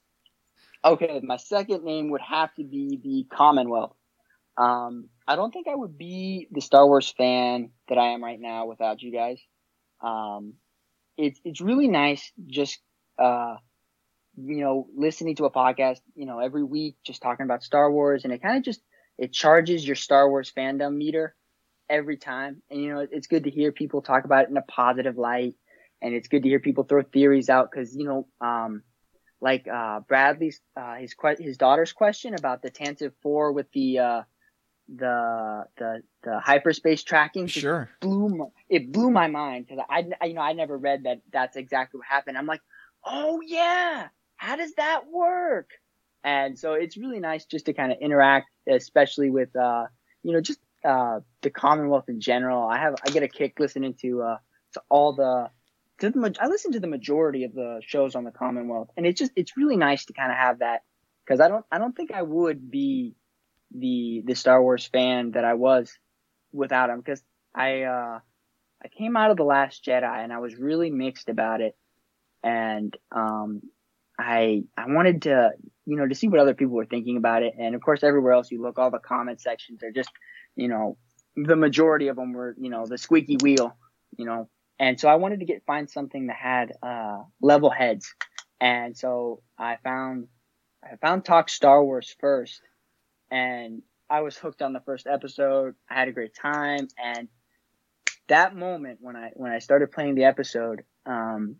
Okay, 0.85 1.21
my 1.23 1.37
second 1.37 1.85
name 1.85 2.11
would 2.11 2.21
have 2.21 2.53
to 2.57 2.64
be 2.64 3.01
the 3.03 3.27
Commonwealth. 3.35 3.95
Um, 4.59 5.09
I 5.27 5.37
don't 5.37 5.53
think 5.53 5.69
I 5.69 5.75
would 5.75 5.97
be 5.97 6.49
the 6.51 6.61
Star 6.61 6.87
Wars 6.87 7.13
fan 7.17 7.71
that 7.89 7.99
I 7.99 8.09
am 8.09 8.23
right 8.23 8.41
now 8.41 8.67
without 8.67 9.03
you 9.03 9.13
guys. 9.13 9.41
Um, 10.03 10.55
it's 11.17 11.41
it's 11.45 11.61
really 11.61 11.89
nice 11.89 12.33
just 12.47 12.81
uh, 13.19 13.57
you 14.37 14.61
know 14.61 14.89
listening 14.97 15.37
to 15.37 15.45
a 15.45 15.51
podcast 15.51 16.01
you 16.15 16.27
know 16.27 16.41
every 16.41 16.65
week 16.65 16.97
just 17.05 17.23
talking 17.23 17.45
about 17.45 17.63
Star 17.63 17.91
Wars 17.91 18.25
and 18.25 18.33
it 18.33 18.43
kind 18.43 18.59
of 18.59 18.65
just 18.65 18.81
it 19.19 19.33
charges 19.33 19.87
your 19.87 19.97
Star 19.97 20.29
Wars 20.29 20.53
fandom 20.57 20.97
meter 20.97 21.35
every 21.89 22.17
time 22.17 22.63
and 22.71 22.81
you 22.81 22.93
know 22.93 23.07
it's 23.11 23.27
good 23.27 23.45
to 23.45 23.51
hear 23.51 23.71
people 23.71 24.03
talk 24.03 24.25
about 24.25 24.45
it 24.45 24.51
in 24.51 24.57
a 24.57 24.63
positive 24.63 25.17
light 25.17 25.55
and 26.03 26.15
it's 26.15 26.29
good 26.29 26.43
to 26.43 26.49
hear 26.49 26.61
people 26.61 26.85
throw 26.85 27.03
theories 27.03 27.49
out 27.49 27.71
because 27.71 27.95
you 27.95 28.05
know 28.05 28.27
um, 28.41 28.83
like 29.41 29.69
uh, 29.69 30.01
Bradley's 30.01 30.61
uh, 30.77 30.97
his 30.97 31.15
his 31.39 31.57
daughter's 31.57 31.93
question 31.93 32.35
about 32.35 32.63
the 32.63 32.71
Tantive 32.71 33.13
Four 33.23 33.53
with 33.53 33.71
the 33.73 33.99
uh, 33.99 34.23
the 34.88 35.64
the 35.79 36.03
the 36.23 36.40
hyperspace 36.40 37.03
tracking 37.03 37.47
sure 37.47 37.88
blew 38.01 38.29
my, 38.29 38.44
it 38.68 38.92
blew 38.92 39.11
my 39.11 39.29
mind 39.29 39.66
because 39.66 39.85
I, 39.88 40.05
I 40.20 40.27
you 40.27 40.35
know 40.35 40.42
I 40.42 40.53
never 40.53 40.77
read 40.77 41.05
that 41.05 41.20
that's 41.33 41.57
exactly 41.57 41.99
what 41.99 42.07
happened. 42.07 42.37
I'm 42.37 42.47
like, 42.47 42.61
oh 43.05 43.40
yeah, 43.40 44.09
how 44.37 44.57
does 44.57 44.75
that 44.75 45.07
work? 45.11 45.70
And 46.23 46.59
so 46.59 46.75
it's 46.75 46.97
really 46.97 47.20
nice 47.20 47.44
just 47.47 47.66
to 47.66 47.73
kind 47.73 47.92
of 47.92 47.99
interact, 48.01 48.51
especially 48.68 49.31
with 49.31 49.55
uh 49.57 49.87
you 50.23 50.33
know 50.33 50.40
just 50.40 50.61
uh 50.85 51.20
the 51.40 51.51
Commonwealth 51.51 52.09
in 52.09 52.20
general. 52.20 52.68
I 52.68 52.79
have 52.79 52.94
I 53.07 53.11
get 53.11 53.23
a 53.23 53.29
kick 53.29 53.59
listening 53.59 53.94
to 54.03 54.23
uh 54.23 54.38
to 54.75 54.83
all 54.90 55.14
the 55.14 55.49
to 56.01 56.11
the 56.11 56.37
I 56.40 56.49
listen 56.49 56.73
to 56.73 56.81
the 56.81 56.87
majority 56.87 57.44
of 57.44 57.55
the 57.55 57.81
shows 57.87 58.14
on 58.14 58.25
the 58.25 58.31
Commonwealth, 58.31 58.90
and 58.97 59.07
it's 59.07 59.18
just 59.18 59.33
it's 59.35 59.57
really 59.57 59.77
nice 59.77 60.05
to 60.07 60.12
kind 60.12 60.31
of 60.31 60.37
have 60.37 60.59
that 60.59 60.83
because 61.25 61.40
I 61.40 61.49
don't 61.49 61.64
I 61.73 61.79
don't 61.79 61.97
think 61.97 62.12
I 62.12 62.23
would 62.23 62.70
be 62.70 63.14
the 63.75 64.23
the 64.25 64.35
Star 64.35 64.63
Wars 64.63 64.87
fan 64.87 65.33
that 65.33 65.45
I 65.45 65.55
was 65.55 65.93
without 66.53 66.91
him 66.91 66.99
because 66.99 67.23
I 67.55 67.83
uh, 67.83 68.21
I 68.83 68.89
came 68.97 69.17
out 69.17 69.31
of 69.31 69.37
the 69.37 69.45
Last 69.45 69.85
Jedi 69.85 70.05
and 70.25 70.33
I 70.33 70.39
was 70.39 70.57
really 70.57 70.91
mixed 70.91 71.29
about 71.29 71.61
it, 71.61 71.77
and 72.43 72.97
um, 73.13 73.63
I 74.19 74.63
I 74.77 74.87
wanted 74.87 75.23
to 75.23 75.51
you 75.87 75.97
know 75.97 76.07
to 76.07 76.15
see 76.15 76.29
what 76.29 76.41
other 76.41 76.55
people 76.55 76.75
were 76.75 76.87
thinking 76.87 77.17
about 77.17 77.43
it, 77.43 77.55
and 77.59 77.75
of 77.75 77.83
course 77.83 78.03
everywhere 78.03 78.33
else 78.33 78.51
you 78.51 78.63
look, 78.63 78.79
all 78.79 78.91
the 78.91 78.99
comment 78.99 79.41
sections 79.41 79.83
are 79.83 79.93
just 79.93 80.11
you 80.57 80.69
know 80.69 80.97
the 81.37 81.57
majority 81.57 82.09
of 82.09 82.17
them 82.17 82.33
were 82.33 82.55
you 82.59 82.71
know 82.71 82.87
the 82.87 82.99
squeaky 82.99 83.37
wheel, 83.43 83.77
you 84.17 84.25
know, 84.25 84.49
and 84.79 84.99
so 84.99 85.09
I 85.09 85.17
wanted 85.17 85.41
to 85.41 85.47
get 85.47 85.65
find 85.67 85.91
something 85.91 86.29
that 86.29 86.37
had 86.37 86.73
uh, 86.83 87.23
level 87.43 87.71
heads, 87.71 88.15
and 88.61 88.97
so 88.97 89.43
I 89.59 89.79
found 89.83 90.29
I 90.85 90.97
found 90.97 91.25
Talk 91.25 91.49
Star 91.49 91.83
Wars 91.83 92.15
first 92.21 92.61
and 93.35 93.83
I 94.09 94.20
was 94.20 94.37
hooked 94.37 94.62
on 94.62 94.73
the 94.73 94.81
first 94.81 95.09
episode. 95.09 95.75
I 95.90 95.94
had 95.94 96.07
a 96.07 96.12
great 96.12 96.37
time, 96.37 96.87
and 97.05 97.29
that 98.29 98.55
moment 98.55 98.99
when 99.01 99.16
I 99.16 99.31
when 99.35 99.51
I 99.51 99.59
started 99.59 99.90
playing 99.90 100.14
the 100.14 100.25
episode, 100.25 100.85
um, 101.05 101.57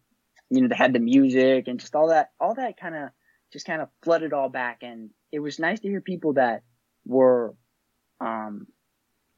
you 0.51 0.63
know, 0.63 0.69
they 0.69 0.77
had 0.77 0.93
the 0.93 1.01
music 1.01 1.67
and 1.67 1.81
just 1.81 1.97
all 1.97 2.09
that, 2.09 2.31
all 2.39 2.55
that 2.55 2.79
kind 2.79 2.95
of 2.95 3.09
just 3.53 3.67
kind 3.67 3.83
of 3.83 3.89
flooded 4.03 4.33
all 4.33 4.49
back, 4.49 4.79
and 4.83 5.11
it 5.33 5.41
was 5.41 5.59
nice 5.59 5.81
to 5.81 5.89
hear 5.89 6.01
people 6.01 6.35
that 6.35 6.63
were 7.05 7.57
um, 8.21 8.69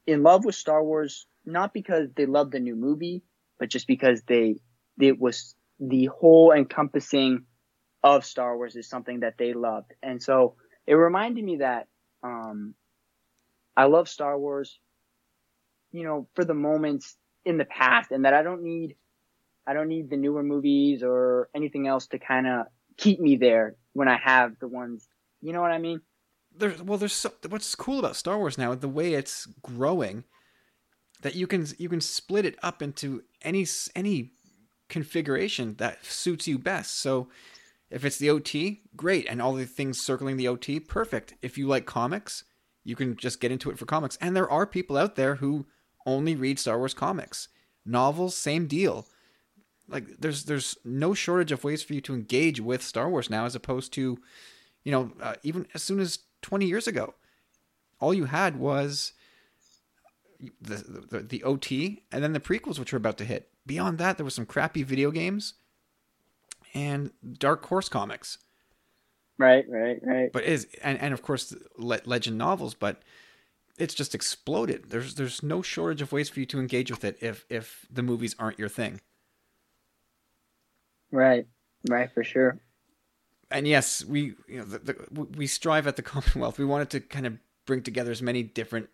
in 0.05 0.21
love 0.21 0.45
with 0.45 0.53
Star 0.53 0.83
Wars, 0.83 1.25
not 1.43 1.73
because 1.73 2.09
they 2.15 2.27
loved 2.27 2.51
the 2.51 2.59
new 2.59 2.75
movie, 2.75 3.23
but 3.57 3.69
just 3.69 3.87
because 3.87 4.21
they 4.27 4.57
it 5.01 5.19
was 5.19 5.55
the 5.79 6.05
whole 6.05 6.51
encompassing 6.51 7.45
of 8.03 8.25
Star 8.25 8.55
Wars 8.55 8.75
is 8.75 8.87
something 8.87 9.21
that 9.21 9.39
they 9.39 9.53
loved, 9.53 9.95
and 10.03 10.21
so 10.21 10.53
it 10.85 10.93
reminded 10.93 11.43
me 11.43 11.57
that 11.57 11.87
um, 12.23 12.75
I 13.75 13.85
love 13.85 14.09
Star 14.09 14.37
Wars, 14.37 14.79
you 15.91 16.03
know, 16.03 16.27
for 16.35 16.43
the 16.43 16.53
moments 16.53 17.15
in 17.45 17.57
the 17.57 17.65
past, 17.65 18.11
and 18.11 18.25
that 18.25 18.33
I 18.33 18.43
don't 18.43 18.63
need, 18.63 18.95
I 19.65 19.73
don't 19.73 19.87
need 19.87 20.09
the 20.09 20.17
newer 20.17 20.43
movies 20.43 21.03
or 21.03 21.49
anything 21.55 21.87
else 21.87 22.07
to 22.07 22.19
kind 22.19 22.47
of 22.47 22.67
keep 22.97 23.19
me 23.19 23.35
there 23.35 23.75
when 23.93 24.07
I 24.07 24.17
have 24.17 24.59
the 24.59 24.67
ones. 24.67 25.07
You 25.41 25.53
know 25.53 25.61
what 25.61 25.71
I 25.71 25.77
mean? 25.77 26.01
There's 26.55 26.81
well, 26.81 26.97
there's 26.97 27.13
so, 27.13 27.31
what's 27.49 27.75
cool 27.75 27.99
about 27.99 28.15
Star 28.15 28.37
Wars 28.37 28.57
now, 28.57 28.73
the 28.73 28.89
way 28.89 29.13
it's 29.13 29.45
growing, 29.61 30.23
that 31.21 31.35
you 31.35 31.45
can 31.45 31.67
you 31.77 31.89
can 31.89 32.01
split 32.01 32.45
it 32.45 32.57
up 32.63 32.81
into 32.81 33.23
any 33.43 33.65
any 33.95 34.31
configuration 34.89 35.75
that 35.75 36.03
suits 36.05 36.47
you 36.47 36.57
best. 36.57 36.99
So 36.99 37.27
if 37.89 38.03
it's 38.03 38.17
the 38.17 38.29
OT, 38.29 38.81
great. 38.95 39.25
And 39.29 39.41
all 39.41 39.53
the 39.53 39.65
things 39.65 40.01
circling 40.01 40.37
the 40.37 40.47
OT, 40.47 40.79
perfect. 40.79 41.35
If 41.41 41.57
you 41.57 41.67
like 41.67 41.85
comics, 41.85 42.43
you 42.83 42.95
can 42.95 43.15
just 43.15 43.39
get 43.39 43.51
into 43.51 43.69
it 43.69 43.79
for 43.79 43.85
comics. 43.85 44.17
And 44.21 44.35
there 44.35 44.49
are 44.49 44.65
people 44.65 44.97
out 44.97 45.15
there 45.15 45.35
who 45.35 45.67
only 46.05 46.35
read 46.35 46.59
Star 46.59 46.77
Wars 46.77 46.93
comics. 46.93 47.49
Novels, 47.85 48.35
same 48.35 48.67
deal. 48.67 49.07
Like 49.87 50.05
there's 50.19 50.45
there's 50.45 50.77
no 50.83 51.13
shortage 51.13 51.53
of 51.53 51.63
ways 51.63 51.81
for 51.81 51.93
you 51.93 52.01
to 52.01 52.13
engage 52.13 52.59
with 52.59 52.83
Star 52.83 53.09
Wars 53.09 53.29
now, 53.29 53.45
as 53.45 53.55
opposed 53.55 53.93
to, 53.93 54.17
you 54.83 54.91
know, 54.91 55.11
uh, 55.21 55.35
even 55.43 55.65
as 55.73 55.81
soon 55.81 56.01
as 56.01 56.19
20 56.41 56.65
years 56.65 56.87
ago, 56.87 57.13
all 58.01 58.13
you 58.13 58.25
had 58.25 58.57
was 58.57 59.13
the, 60.59 61.07
the 61.09 61.19
the 61.19 61.43
OT 61.43 62.03
and 62.11 62.21
then 62.21 62.33
the 62.33 62.41
prequels, 62.41 62.79
which 62.79 62.91
were 62.91 62.97
about 62.97 63.17
to 63.19 63.25
hit. 63.25 63.49
Beyond 63.65 63.97
that, 63.97 64.17
there 64.17 64.25
was 64.25 64.35
some 64.35 64.45
crappy 64.45 64.83
video 64.83 65.09
games 65.09 65.53
and 66.73 67.11
Dark 67.37 67.65
Horse 67.65 67.89
comics. 67.89 68.37
Right, 69.37 69.65
right, 69.69 69.99
right. 70.01 70.31
But 70.31 70.43
is 70.43 70.67
and 70.83 70.99
and 70.99 71.13
of 71.13 71.21
course 71.21 71.55
legend 71.77 72.37
novels, 72.37 72.73
but 72.73 73.01
it's 73.77 73.93
just 73.93 74.15
exploded. 74.15 74.89
There's 74.89 75.15
there's 75.15 75.43
no 75.43 75.61
shortage 75.61 76.01
of 76.01 76.11
ways 76.11 76.29
for 76.29 76.39
you 76.39 76.45
to 76.47 76.59
engage 76.59 76.89
with 76.89 77.03
it 77.03 77.17
if 77.21 77.45
if 77.49 77.85
the 77.91 78.01
movies 78.01 78.35
aren't 78.39 78.57
your 78.57 78.69
thing. 78.69 78.99
Right, 81.11 81.47
right, 81.89 82.11
for 82.11 82.23
sure. 82.23 82.59
And 83.51 83.67
yes, 83.67 84.03
we 84.03 84.33
you 84.47 84.59
know 84.59 84.65
the, 84.65 84.79
the, 84.79 85.27
we 85.35 85.45
strive 85.45 85.87
at 85.87 85.95
the 85.95 86.01
Commonwealth. 86.03 86.57
We 86.57 86.65
wanted 86.65 86.89
to 86.91 86.99
kind 86.99 87.27
of 87.27 87.37
bring 87.65 87.83
together 87.83 88.11
as 88.11 88.21
many 88.21 88.41
different 88.41 88.89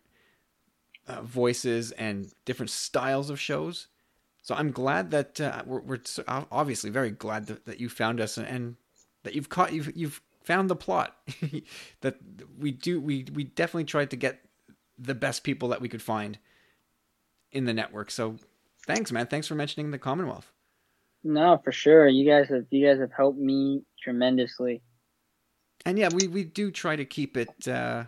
uh, 1.07 1.21
voices 1.21 1.91
and 1.91 2.31
different 2.45 2.69
styles 2.69 3.29
of 3.29 3.39
shows 3.39 3.88
so 4.43 4.56
I'm 4.56 4.71
glad 4.71 5.12
that 5.12 5.39
uh, 5.39 5.63
we're, 5.65 5.79
we're, 5.79 6.01
obviously 6.27 6.89
very 6.89 7.12
glad 7.12 7.47
that, 7.47 7.65
that 7.65 7.79
you 7.79 7.88
found 7.88 8.19
us 8.19 8.38
and, 8.38 8.45
and 8.45 8.75
that 9.23 9.34
you've 9.34 9.49
caught 9.49 9.71
you've 9.73 9.95
you've 9.95 10.21
found 10.43 10.69
the 10.69 10.75
plot 10.75 11.17
that 12.01 12.17
we 12.60 12.71
do 12.71 12.99
we 12.99 13.25
we 13.34 13.45
definitely 13.45 13.86
tried 13.86 14.12
to 14.12 14.17
get 14.17 14.41
the 14.99 15.15
best 15.15 15.43
people 15.43 15.69
that 15.69 15.82
we 15.82 15.88
could 15.88 16.01
find 16.01 16.38
in 17.53 17.63
the 17.63 17.73
network. 17.73 18.12
So 18.12 18.36
thanks, 18.86 19.12
man. 19.13 19.27
Thanks 19.27 19.47
for 19.47 19.56
mentioning 19.56 19.91
the 19.91 19.97
Commonwealth. 19.97 20.51
No, 21.23 21.60
for 21.63 21.71
sure. 21.71 22.08
You 22.08 22.29
guys 22.29 22.49
have 22.49 22.65
you 22.69 22.86
guys 22.86 22.99
have 22.99 23.13
helped 23.15 23.39
me 23.39 23.84
tremendously. 24.01 24.82
And 25.86 25.97
yeah, 25.97 26.10
we 26.13 26.27
we 26.27 26.43
do 26.43 26.69
try 26.69 26.97
to 26.97 27.06
keep 27.06 27.38
it 27.38 27.65
uh, 27.65 28.03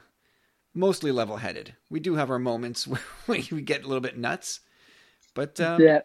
mostly 0.74 1.14
level 1.14 1.38
headed. 1.38 1.76
We 1.90 2.02
do 2.02 2.16
have 2.16 2.30
our 2.30 2.40
moments 2.40 2.86
where 2.88 3.00
we 3.26 3.62
get 3.62 3.86
a 3.86 3.88
little 3.88 4.02
bit 4.02 4.18
nuts 4.18 4.60
but 5.36 5.60
um, 5.60 5.82
yeah, 5.82 6.00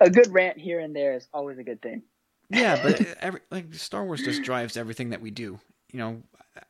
a 0.00 0.10
good 0.10 0.32
rant 0.32 0.58
here 0.58 0.80
and 0.80 0.94
there 0.94 1.14
is 1.14 1.28
always 1.32 1.58
a 1.58 1.64
good 1.64 1.82
thing. 1.82 2.02
yeah, 2.48 2.80
but 2.82 3.00
every, 3.20 3.40
like 3.50 3.74
Star 3.74 4.04
Wars 4.04 4.22
just 4.22 4.42
drives 4.42 4.76
everything 4.76 5.10
that 5.10 5.20
we 5.20 5.30
do. 5.30 5.58
You 5.92 5.98
know, 5.98 6.22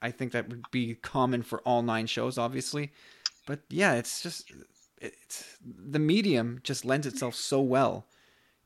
I 0.02 0.10
think 0.10 0.32
that 0.32 0.48
would 0.48 0.64
be 0.70 0.94
common 0.94 1.42
for 1.42 1.60
all 1.60 1.82
nine 1.82 2.06
shows, 2.06 2.38
obviously. 2.38 2.92
But 3.46 3.60
yeah, 3.68 3.94
it's 3.94 4.22
just 4.22 4.50
it's 5.00 5.58
the 5.62 5.98
medium 5.98 6.60
just 6.62 6.84
lends 6.84 7.06
itself 7.06 7.34
so 7.34 7.60
well 7.60 8.06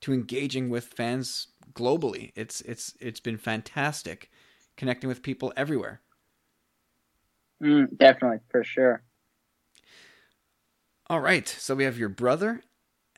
to 0.01 0.13
engaging 0.13 0.69
with 0.69 0.85
fans 0.85 1.49
globally. 1.73 2.33
It's 2.35 2.61
it's 2.63 2.95
it's 3.01 3.21
been 3.21 3.39
fantastic 3.39 4.31
connecting 4.77 5.09
with 5.09 5.23
people 5.23 5.53
everywhere. 5.57 6.01
Mm, 7.63 7.97
definitely, 7.97 8.41
for 8.51 8.65
sure. 8.65 9.03
All 11.09 11.21
right, 11.21 11.47
so 11.47 11.75
we 11.75 11.85
have 11.85 11.99
your 11.99 12.09
brother 12.09 12.63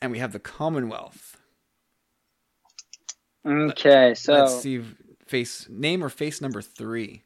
and 0.00 0.12
we 0.12 0.18
have 0.18 0.32
the 0.32 0.38
Commonwealth. 0.38 1.36
Okay, 3.46 4.14
so 4.14 4.32
let's 4.32 4.60
see. 4.60 4.82
Face 5.26 5.66
name 5.68 6.02
or 6.04 6.08
face 6.08 6.40
number 6.40 6.62
three. 6.62 7.22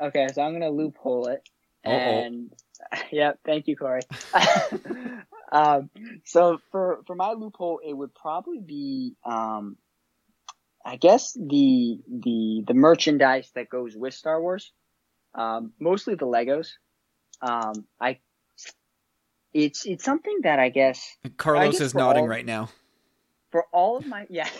Okay, 0.00 0.26
so 0.32 0.42
I'm 0.42 0.52
gonna 0.52 0.70
loophole 0.70 1.28
it. 1.28 1.48
Uh-oh. 1.84 1.92
And 1.92 2.52
yeah, 3.12 3.32
thank 3.44 3.68
you, 3.68 3.76
Corey. 3.76 4.02
um, 5.52 5.90
so 6.24 6.58
for 6.70 7.00
for 7.06 7.14
my 7.14 7.32
loophole, 7.32 7.80
it 7.84 7.92
would 7.92 8.14
probably 8.14 8.60
be, 8.60 9.16
um, 9.24 9.76
I 10.84 10.96
guess 10.96 11.32
the 11.34 11.98
the 12.08 12.64
the 12.66 12.74
merchandise 12.74 13.50
that 13.54 13.68
goes 13.68 13.96
with 13.96 14.14
Star 14.14 14.40
Wars, 14.40 14.72
um, 15.34 15.72
mostly 15.78 16.14
the 16.14 16.26
Legos. 16.26 16.72
Um, 17.40 17.86
I 18.00 18.18
it's 19.54 19.86
it's 19.86 20.04
something 20.04 20.40
that 20.42 20.58
I 20.58 20.68
guess 20.68 21.16
Carlos 21.36 21.72
guess 21.72 21.80
is 21.80 21.94
nodding 21.94 22.24
all- 22.24 22.28
right 22.28 22.44
now. 22.44 22.68
for 23.50 23.64
all 23.72 23.96
of 23.96 24.06
my 24.06 24.26
yeah. 24.28 24.48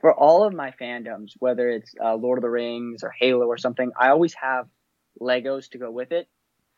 For 0.00 0.12
all 0.12 0.42
of 0.44 0.52
my 0.52 0.72
fandoms 0.72 1.34
whether 1.38 1.70
it's 1.70 1.94
uh, 2.04 2.16
lord 2.16 2.36
of 2.36 2.42
the 2.42 2.50
rings 2.50 3.04
or 3.04 3.12
halo 3.16 3.46
or 3.46 3.56
something 3.56 3.92
i 3.96 4.08
always 4.08 4.34
have 4.34 4.66
legos 5.20 5.70
to 5.70 5.78
go 5.78 5.88
with 5.88 6.10
it. 6.10 6.26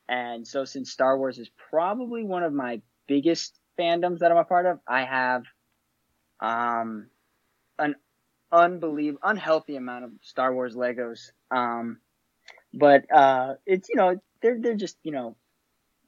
And 0.06 0.46
so 0.46 0.66
since 0.66 0.90
star 0.92 1.16
wars 1.16 1.38
is 1.38 1.48
probably 1.70 2.24
one 2.24 2.42
of 2.42 2.52
my 2.52 2.82
biggest 3.06 3.58
fandoms 3.80 4.18
that 4.18 4.30
i'm 4.30 4.36
a 4.36 4.44
part 4.44 4.66
of 4.66 4.80
i 4.86 5.02
have 5.06 5.44
um 6.40 7.06
an 7.78 7.94
unbelievable 8.52 9.20
unhealthy 9.22 9.76
amount 9.76 10.04
of 10.04 10.10
star 10.20 10.52
wars 10.52 10.74
legos. 10.74 11.30
Um 11.50 12.00
but 12.74 13.10
uh 13.10 13.54
it's 13.64 13.88
you 13.88 13.96
know 13.96 14.20
they're 14.42 14.58
they're 14.60 14.76
just 14.76 14.98
you 15.02 15.12
know 15.12 15.36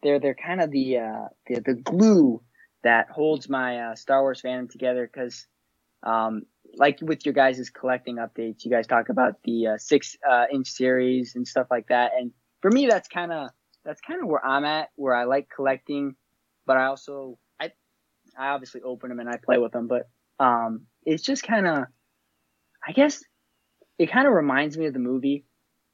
they're 0.02 0.18
they're 0.18 0.34
kind 0.34 0.60
of 0.60 0.70
the 0.70 0.98
uh 0.98 1.28
the, 1.46 1.60
the 1.60 1.74
glue 1.74 2.42
that 2.82 3.10
holds 3.10 3.48
my 3.48 3.78
uh, 3.78 3.94
Star 3.94 4.22
Wars 4.22 4.40
fandom 4.40 4.70
together 4.70 5.08
because, 5.12 5.46
um, 6.02 6.42
like 6.76 6.98
with 7.02 7.26
your 7.26 7.34
guys' 7.34 7.70
collecting 7.70 8.16
updates, 8.16 8.64
you 8.64 8.70
guys 8.70 8.86
talk 8.86 9.08
about 9.08 9.34
the 9.44 9.68
uh, 9.68 9.78
six 9.78 10.16
uh, 10.28 10.46
inch 10.52 10.68
series 10.68 11.34
and 11.34 11.46
stuff 11.46 11.66
like 11.70 11.88
that. 11.88 12.12
And 12.18 12.32
for 12.62 12.70
me, 12.70 12.86
that's 12.86 13.08
kind 13.08 13.32
of 13.32 13.50
that's 13.84 14.00
kind 14.00 14.22
of 14.22 14.28
where 14.28 14.44
I'm 14.44 14.64
at, 14.64 14.90
where 14.96 15.14
I 15.14 15.24
like 15.24 15.48
collecting, 15.54 16.14
but 16.66 16.76
I 16.76 16.86
also 16.86 17.38
I 17.60 17.72
I 18.38 18.48
obviously 18.48 18.82
open 18.82 19.10
them 19.10 19.20
and 19.20 19.28
I 19.28 19.36
play 19.36 19.58
with 19.58 19.72
them, 19.72 19.88
but 19.88 20.08
um, 20.38 20.86
it's 21.04 21.22
just 21.22 21.42
kind 21.42 21.66
of 21.66 21.84
I 22.86 22.92
guess 22.92 23.22
it 23.98 24.10
kind 24.10 24.26
of 24.26 24.32
reminds 24.32 24.78
me 24.78 24.86
of 24.86 24.94
the 24.94 24.98
movie. 24.98 25.44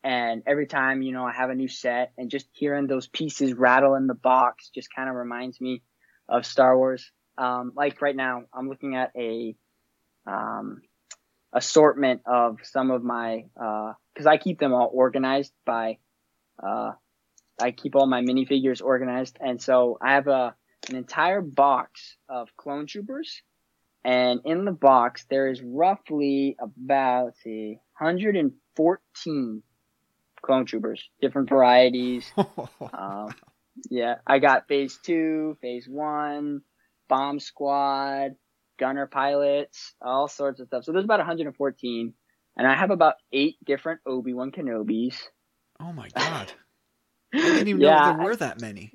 And 0.04 0.42
every 0.46 0.66
time, 0.66 1.02
you 1.02 1.12
know, 1.12 1.24
I 1.24 1.32
have 1.32 1.50
a 1.50 1.54
new 1.54 1.68
set 1.68 2.12
and 2.16 2.30
just 2.30 2.46
hearing 2.52 2.86
those 2.86 3.08
pieces 3.08 3.54
rattle 3.54 3.94
in 3.94 4.06
the 4.06 4.14
box 4.14 4.70
just 4.74 4.94
kind 4.94 5.08
of 5.08 5.16
reminds 5.16 5.60
me 5.60 5.82
of 6.28 6.46
Star 6.46 6.76
Wars. 6.76 7.10
Um, 7.38 7.72
like 7.74 8.00
right 8.00 8.16
now, 8.16 8.44
I'm 8.54 8.68
looking 8.68 8.94
at 8.94 9.10
a 9.16 9.56
um, 10.26 10.82
assortment 11.52 12.22
of 12.26 12.58
some 12.62 12.90
of 12.90 13.02
my 13.02 13.44
because 13.54 14.26
I 14.26 14.36
keep 14.36 14.58
them 14.58 14.72
all 14.72 14.90
organized 14.92 15.52
by 15.64 15.98
uh, 16.62 16.92
I 17.60 17.70
keep 17.70 17.96
all 17.96 18.06
my 18.06 18.22
minifigures 18.22 18.82
organized, 18.82 19.38
and 19.40 19.60
so 19.60 19.98
I 20.00 20.14
have 20.14 20.28
a 20.28 20.54
an 20.88 20.96
entire 20.96 21.40
box 21.40 22.16
of 22.28 22.48
clone 22.56 22.86
troopers, 22.86 23.42
and 24.04 24.40
in 24.44 24.64
the 24.64 24.72
box 24.72 25.26
there 25.28 25.48
is 25.48 25.62
roughly 25.62 26.56
about 26.60 27.36
see 27.42 27.78
114 27.98 29.62
clone 30.42 30.66
troopers, 30.66 31.08
different 31.20 31.48
varieties. 31.48 32.30
Um, 32.92 33.34
yeah, 33.90 34.16
I 34.26 34.38
got 34.38 34.68
phase 34.68 34.98
two, 35.02 35.56
phase 35.60 35.86
one, 35.88 36.62
bomb 37.08 37.40
squad, 37.40 38.36
gunner 38.78 39.06
pilots, 39.06 39.94
all 40.00 40.28
sorts 40.28 40.60
of 40.60 40.68
stuff. 40.68 40.84
So 40.84 40.92
there's 40.92 41.04
about 41.04 41.18
114, 41.18 42.14
and 42.56 42.66
I 42.66 42.74
have 42.74 42.90
about 42.90 43.14
eight 43.32 43.56
different 43.64 44.00
Obi 44.06 44.32
Wan 44.32 44.50
Kenobis. 44.50 45.16
oh 45.80 45.92
my 45.92 46.08
god! 46.10 46.52
I 47.34 47.38
didn't 47.38 47.68
even 47.68 47.82
know 47.82 48.16
there 48.16 48.26
were 48.26 48.36
that 48.36 48.60
many. 48.60 48.92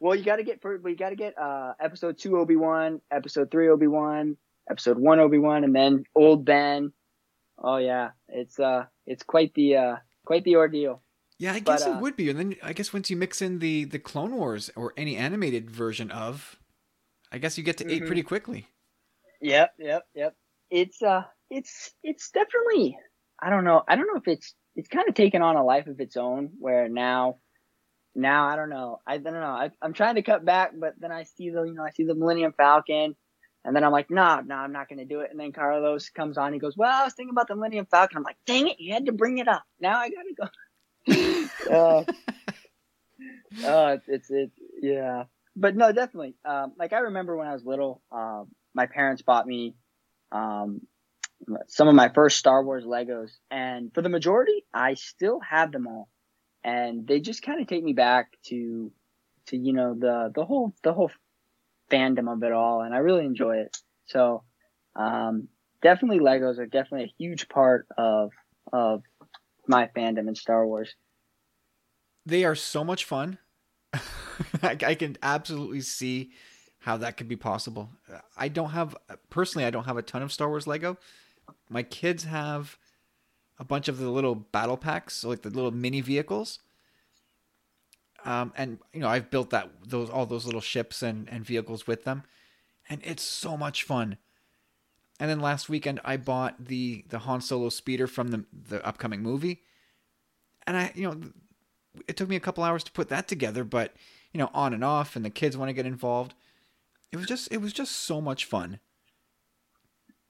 Well, 0.00 0.14
you 0.14 0.24
got 0.24 0.36
to 0.36 0.44
get 0.44 0.62
for, 0.62 0.76
you 0.88 0.96
got 0.96 1.10
to 1.10 1.16
get 1.16 1.36
uh, 1.38 1.72
episode 1.80 2.18
two 2.18 2.38
Obi 2.38 2.56
Wan, 2.56 3.00
episode 3.10 3.50
three 3.50 3.68
Obi 3.68 3.88
Wan, 3.88 4.36
episode 4.70 4.98
one 4.98 5.18
Obi 5.18 5.38
Wan, 5.38 5.64
and 5.64 5.74
then 5.74 6.04
old 6.14 6.44
Ben. 6.44 6.92
Oh 7.58 7.78
yeah, 7.78 8.10
it's 8.28 8.60
uh, 8.60 8.84
it's 9.06 9.24
quite 9.24 9.54
the 9.54 9.76
uh, 9.76 9.96
quite 10.24 10.44
the 10.44 10.56
ordeal. 10.56 11.02
Yeah, 11.38 11.52
I 11.52 11.60
But, 11.60 11.78
guess 11.78 11.86
uh, 11.86 11.90
it 11.92 12.02
would 12.02 12.16
be. 12.16 12.30
And 12.30 12.38
then 12.38 12.56
I 12.62 12.72
guess 12.72 12.92
once 12.92 13.10
you 13.10 13.16
mix 13.16 13.40
in 13.40 13.60
the 13.60 13.84
the 13.84 13.98
Clone 13.98 14.34
Wars 14.36 14.70
or 14.74 14.92
any 14.96 15.16
animated 15.16 15.70
version 15.70 16.10
of, 16.10 16.58
I 17.30 17.38
guess 17.38 17.56
you 17.56 17.64
get 17.64 17.76
to 17.78 17.90
eight 17.92 18.02
Mhm. 18.02 18.06
pretty 18.06 18.22
quickly. 18.22 18.66
Yep, 19.40 19.74
yep, 19.78 20.06
yep. 20.14 20.34
It's 20.70 21.00
uh, 21.02 21.22
it's 21.50 21.94
it's 22.02 22.30
definitely. 22.30 22.98
I 23.40 23.50
don't 23.50 23.64
know. 23.64 23.84
I 23.88 23.94
don't 23.96 24.06
know 24.08 24.16
if 24.18 24.26
it's 24.26 24.54
it's 24.74 24.88
kind 24.88 25.08
of 25.08 25.14
taken 25.14 25.42
on 25.42 25.56
a 25.56 25.64
life 25.64 25.86
of 25.86 26.00
its 26.00 26.16
own. 26.16 26.50
Where 26.58 26.88
now, 26.88 27.38
now 28.16 28.46
I 28.48 28.56
don't 28.56 28.68
know. 28.70 28.98
I, 29.06 29.14
I 29.14 29.18
don't 29.18 29.32
know. 29.34 29.40
I, 29.40 29.70
I'm 29.80 29.92
trying 29.92 30.16
to 30.16 30.22
cut 30.22 30.44
back, 30.44 30.72
but 30.76 30.94
then 30.98 31.12
I 31.12 31.22
see 31.22 31.50
the 31.50 31.62
you 31.62 31.74
know 31.74 31.84
I 31.84 31.90
see 31.90 32.04
the 32.04 32.16
Millennium 32.16 32.52
Falcon, 32.56 33.14
and 33.64 33.74
then 33.74 33.84
I'm 33.84 33.92
like, 33.92 34.10
nah, 34.10 34.40
nah, 34.40 34.62
I'm 34.62 34.72
not 34.72 34.88
gonna 34.88 35.04
do 35.04 35.20
it. 35.20 35.30
And 35.30 35.38
then 35.38 35.52
Carlos 35.52 36.10
comes 36.10 36.38
on. 36.38 36.52
He 36.52 36.58
goes, 36.58 36.76
well, 36.76 36.90
I 36.90 37.04
was 37.04 37.14
thinking 37.14 37.32
about 37.32 37.48
the 37.48 37.54
Millennium 37.54 37.86
Falcon. 37.90 38.16
I'm 38.16 38.22
like, 38.22 38.38
dang 38.46 38.68
it, 38.68 38.80
you 38.80 38.92
had 38.92 39.06
to 39.06 39.12
bring 39.12 39.38
it 39.38 39.48
up. 39.48 39.64
Now 39.80 39.98
I 39.98 40.10
gotta 40.10 40.34
go. 40.34 40.48
uh, 41.70 42.04
uh, 43.64 43.96
it's 44.06 44.30
it's 44.30 44.54
yeah, 44.80 45.24
but 45.56 45.76
no, 45.76 45.92
definitely. 45.92 46.34
Um, 46.44 46.72
like 46.78 46.92
I 46.92 47.00
remember 47.00 47.36
when 47.36 47.48
I 47.48 47.52
was 47.52 47.64
little, 47.64 48.02
um, 48.12 48.48
my 48.74 48.86
parents 48.86 49.22
bought 49.22 49.46
me 49.46 49.74
um, 50.30 50.82
some 51.66 51.88
of 51.88 51.94
my 51.94 52.10
first 52.10 52.38
Star 52.38 52.62
Wars 52.64 52.84
Legos, 52.84 53.30
and 53.50 53.92
for 53.92 54.02
the 54.02 54.08
majority, 54.08 54.64
I 54.72 54.94
still 54.94 55.40
have 55.40 55.72
them 55.72 55.86
all, 55.86 56.08
and 56.62 57.06
they 57.06 57.20
just 57.20 57.42
kind 57.42 57.60
of 57.60 57.66
take 57.66 57.82
me 57.82 57.92
back 57.92 58.32
to 58.46 58.92
to 59.46 59.56
you 59.56 59.72
know 59.72 59.94
the 59.94 60.30
the 60.34 60.44
whole 60.44 60.74
the 60.82 60.92
whole 60.92 61.10
fandom 61.90 62.32
of 62.32 62.42
it 62.42 62.52
all, 62.52 62.82
and 62.82 62.94
I 62.94 62.98
really 62.98 63.24
enjoy 63.24 63.58
it. 63.58 63.76
So, 64.06 64.42
um, 64.96 65.48
definitely 65.82 66.20
Legos 66.20 66.58
are 66.58 66.66
definitely 66.66 67.04
a 67.04 67.14
huge 67.22 67.48
part 67.48 67.86
of 67.96 68.30
of 68.72 69.02
my 69.66 69.88
fandom 69.96 70.28
in 70.28 70.34
Star 70.34 70.66
Wars. 70.66 70.94
They 72.26 72.44
are 72.44 72.54
so 72.54 72.84
much 72.84 73.04
fun. 73.04 73.38
I, 74.62 74.76
I 74.84 74.94
can 74.94 75.16
absolutely 75.22 75.80
see 75.80 76.30
how 76.80 76.96
that 76.98 77.16
could 77.16 77.28
be 77.28 77.36
possible. 77.36 77.90
I 78.36 78.48
don't 78.48 78.70
have 78.70 78.96
personally. 79.30 79.64
I 79.66 79.70
don't 79.70 79.84
have 79.84 79.96
a 79.96 80.02
ton 80.02 80.22
of 80.22 80.32
Star 80.32 80.48
Wars 80.48 80.66
Lego. 80.66 80.96
My 81.68 81.82
kids 81.82 82.24
have 82.24 82.78
a 83.58 83.64
bunch 83.64 83.88
of 83.88 83.98
the 83.98 84.10
little 84.10 84.34
battle 84.34 84.76
packs, 84.76 85.14
so 85.14 85.28
like 85.28 85.42
the 85.42 85.50
little 85.50 85.70
mini 85.70 86.00
vehicles. 86.00 86.60
Um, 88.24 88.52
and 88.56 88.78
you 88.92 89.00
know, 89.00 89.08
I've 89.08 89.30
built 89.30 89.50
that 89.50 89.70
those 89.84 90.10
all 90.10 90.26
those 90.26 90.44
little 90.44 90.60
ships 90.60 91.02
and 91.02 91.28
and 91.28 91.44
vehicles 91.44 91.86
with 91.86 92.04
them, 92.04 92.24
and 92.88 93.00
it's 93.04 93.22
so 93.22 93.56
much 93.56 93.82
fun. 93.82 94.18
And 95.20 95.28
then 95.28 95.40
last 95.40 95.68
weekend, 95.68 96.00
I 96.04 96.16
bought 96.16 96.66
the 96.66 97.04
the 97.08 97.20
Han 97.20 97.40
Solo 97.40 97.68
speeder 97.68 98.06
from 98.06 98.28
the 98.28 98.44
the 98.52 98.84
upcoming 98.86 99.22
movie, 99.22 99.62
and 100.66 100.76
I 100.76 100.92
you 100.94 101.08
know 101.08 101.20
it 102.06 102.16
took 102.16 102.28
me 102.28 102.36
a 102.36 102.40
couple 102.40 102.64
hours 102.64 102.84
to 102.84 102.92
put 102.92 103.08
that 103.08 103.28
together, 103.28 103.64
but 103.64 103.94
you 104.32 104.38
know, 104.38 104.50
on 104.52 104.74
and 104.74 104.84
off, 104.84 105.16
and 105.16 105.24
the 105.24 105.30
kids 105.30 105.56
want 105.56 105.68
to 105.68 105.72
get 105.72 105.86
involved. 105.86 106.34
It 107.12 107.16
was 107.16 107.26
just 107.26 107.50
it 107.52 107.60
was 107.60 107.72
just 107.72 107.92
so 107.92 108.20
much 108.20 108.44
fun. 108.44 108.80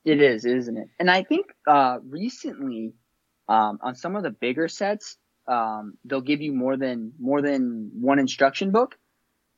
It 0.05 0.23
is, 0.23 0.45
isn't 0.45 0.77
it? 0.77 0.89
And 0.99 1.11
I 1.11 1.23
think 1.23 1.47
uh, 1.67 1.99
recently, 2.09 2.95
um, 3.49 3.79
on 3.83 3.95
some 3.95 4.17
of 4.17 4.23
the 4.23 4.31
bigger 4.31 4.69
sets, 4.69 5.17
um, 5.49 5.95
they'll 6.05 6.21
give 6.21 6.41
you 6.43 6.53
more 6.53 6.77
than 6.77 7.13
more 7.19 7.41
than 7.43 7.91
one 7.95 8.19
instruction 8.19 8.71
book, 8.71 8.97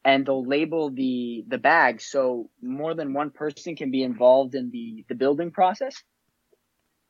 and 0.05 0.25
they'll 0.25 0.45
label 0.47 0.91
the 0.91 1.45
the 1.49 1.59
bags 1.59 2.07
so 2.07 2.49
more 2.63 2.95
than 2.95 3.13
one 3.13 3.31
person 3.31 3.77
can 3.77 3.91
be 3.91 4.03
involved 4.03 4.55
in 4.55 4.71
the 4.71 5.05
the 5.09 5.15
building 5.15 5.51
process. 5.51 5.95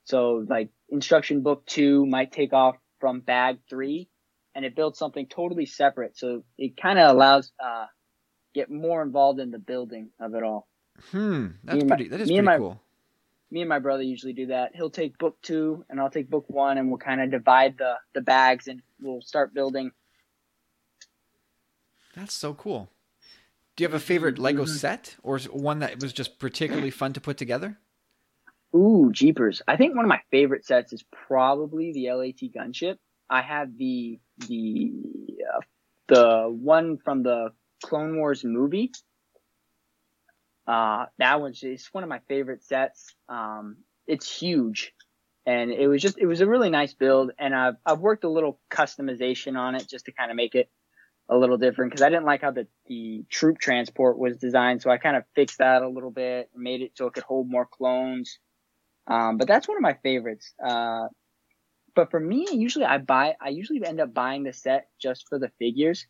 So, 0.04 0.44
like 0.48 0.70
instruction 0.88 1.42
book 1.42 1.66
two 1.66 2.06
might 2.06 2.32
take 2.32 2.52
off 2.52 2.76
from 3.00 3.20
bag 3.20 3.58
three, 3.68 4.08
and 4.54 4.64
it 4.64 4.74
builds 4.74 4.98
something 4.98 5.26
totally 5.26 5.66
separate. 5.66 6.16
So 6.16 6.42
it 6.58 6.76
kind 6.76 6.98
of 6.98 7.14
allows 7.14 7.52
uh, 7.62 7.86
get 8.54 8.70
more 8.70 9.02
involved 9.02 9.40
in 9.40 9.50
the 9.50 9.58
building 9.58 10.10
of 10.18 10.34
it 10.34 10.42
all. 10.42 10.66
Hmm, 11.10 11.48
that's 11.64 11.84
my- 11.84 11.96
pretty. 11.96 12.08
That 12.08 12.20
is 12.20 12.28
pretty 12.28 12.42
my- 12.42 12.58
cool. 12.58 12.80
Me 13.50 13.60
and 13.60 13.68
my 13.68 13.78
brother 13.80 14.02
usually 14.02 14.32
do 14.32 14.46
that. 14.46 14.74
He'll 14.74 14.90
take 14.90 15.18
book 15.18 15.36
two 15.42 15.84
and 15.90 16.00
I'll 16.00 16.10
take 16.10 16.30
book 16.30 16.44
one 16.48 16.78
and 16.78 16.88
we'll 16.88 16.98
kind 16.98 17.20
of 17.20 17.30
divide 17.30 17.78
the, 17.78 17.94
the 18.14 18.20
bags 18.20 18.68
and 18.68 18.80
we'll 19.00 19.22
start 19.22 19.52
building. 19.52 19.90
That's 22.14 22.34
so 22.34 22.54
cool. 22.54 22.90
Do 23.76 23.82
you 23.82 23.88
have 23.88 23.94
a 23.94 24.00
favorite 24.04 24.38
Lego 24.38 24.64
Mhm. 24.64 24.68
set, 24.68 25.16
or 25.22 25.38
one 25.38 25.78
that 25.78 26.00
was 26.00 26.12
just 26.12 26.38
particularly 26.38 26.90
fun 26.90 27.12
to 27.14 27.20
put 27.20 27.36
together? 27.36 27.78
Ooh, 28.74 29.10
jeepers. 29.12 29.62
I 29.66 29.76
think 29.76 29.96
one 29.96 30.04
of 30.04 30.08
my 30.08 30.20
favorite 30.30 30.64
sets 30.64 30.92
is 30.92 31.02
probably 31.10 31.92
the 31.92 32.06
LAAT 32.06 32.52
gunship. 32.52 32.98
I 33.28 33.42
have 33.42 33.76
the, 33.76 34.20
the, 34.48 34.92
uh, 35.54 35.60
the 36.08 36.48
one 36.48 36.98
from 36.98 37.22
the 37.22 37.52
Clone 37.82 38.16
Wars 38.16 38.44
movie. 38.44 38.92
Uh, 40.70 41.06
that 41.18 41.40
one's 41.40 41.58
just 41.58 41.92
one 41.92 42.04
of 42.04 42.08
my 42.08 42.20
favorite 42.28 42.62
sets. 42.62 43.16
Um, 43.28 43.78
it's 44.06 44.30
huge, 44.32 44.92
and 45.44 45.72
it 45.72 45.88
was 45.88 46.00
just 46.00 46.16
it 46.16 46.26
was 46.26 46.40
a 46.40 46.46
really 46.46 46.70
nice 46.70 46.94
build, 46.94 47.32
and 47.40 47.52
I've 47.52 47.74
I've 47.84 47.98
worked 47.98 48.22
a 48.22 48.28
little 48.28 48.60
customization 48.70 49.58
on 49.58 49.74
it 49.74 49.88
just 49.88 50.04
to 50.04 50.12
kind 50.12 50.30
of 50.30 50.36
make 50.36 50.54
it 50.54 50.70
a 51.28 51.36
little 51.36 51.58
different 51.58 51.90
because 51.90 52.02
I 52.02 52.08
didn't 52.08 52.24
like 52.24 52.42
how 52.42 52.52
the 52.52 52.68
the 52.86 53.24
troop 53.28 53.58
transport 53.58 54.16
was 54.16 54.36
designed, 54.36 54.80
so 54.80 54.90
I 54.90 54.98
kind 54.98 55.16
of 55.16 55.24
fixed 55.34 55.58
that 55.58 55.82
a 55.82 55.88
little 55.88 56.12
bit, 56.12 56.50
made 56.54 56.82
it 56.82 56.92
so 56.94 57.08
it 57.08 57.14
could 57.14 57.24
hold 57.24 57.50
more 57.50 57.66
clones. 57.66 58.38
Um, 59.08 59.38
but 59.38 59.48
that's 59.48 59.66
one 59.66 59.76
of 59.76 59.82
my 59.82 59.96
favorites. 60.04 60.54
Uh, 60.64 61.08
but 61.96 62.12
for 62.12 62.20
me, 62.20 62.46
usually 62.52 62.84
I 62.84 62.98
buy, 62.98 63.34
I 63.40 63.48
usually 63.48 63.84
end 63.84 64.00
up 64.00 64.14
buying 64.14 64.44
the 64.44 64.52
set 64.52 64.86
just 65.02 65.26
for 65.28 65.40
the 65.40 65.50
figures, 65.58 66.06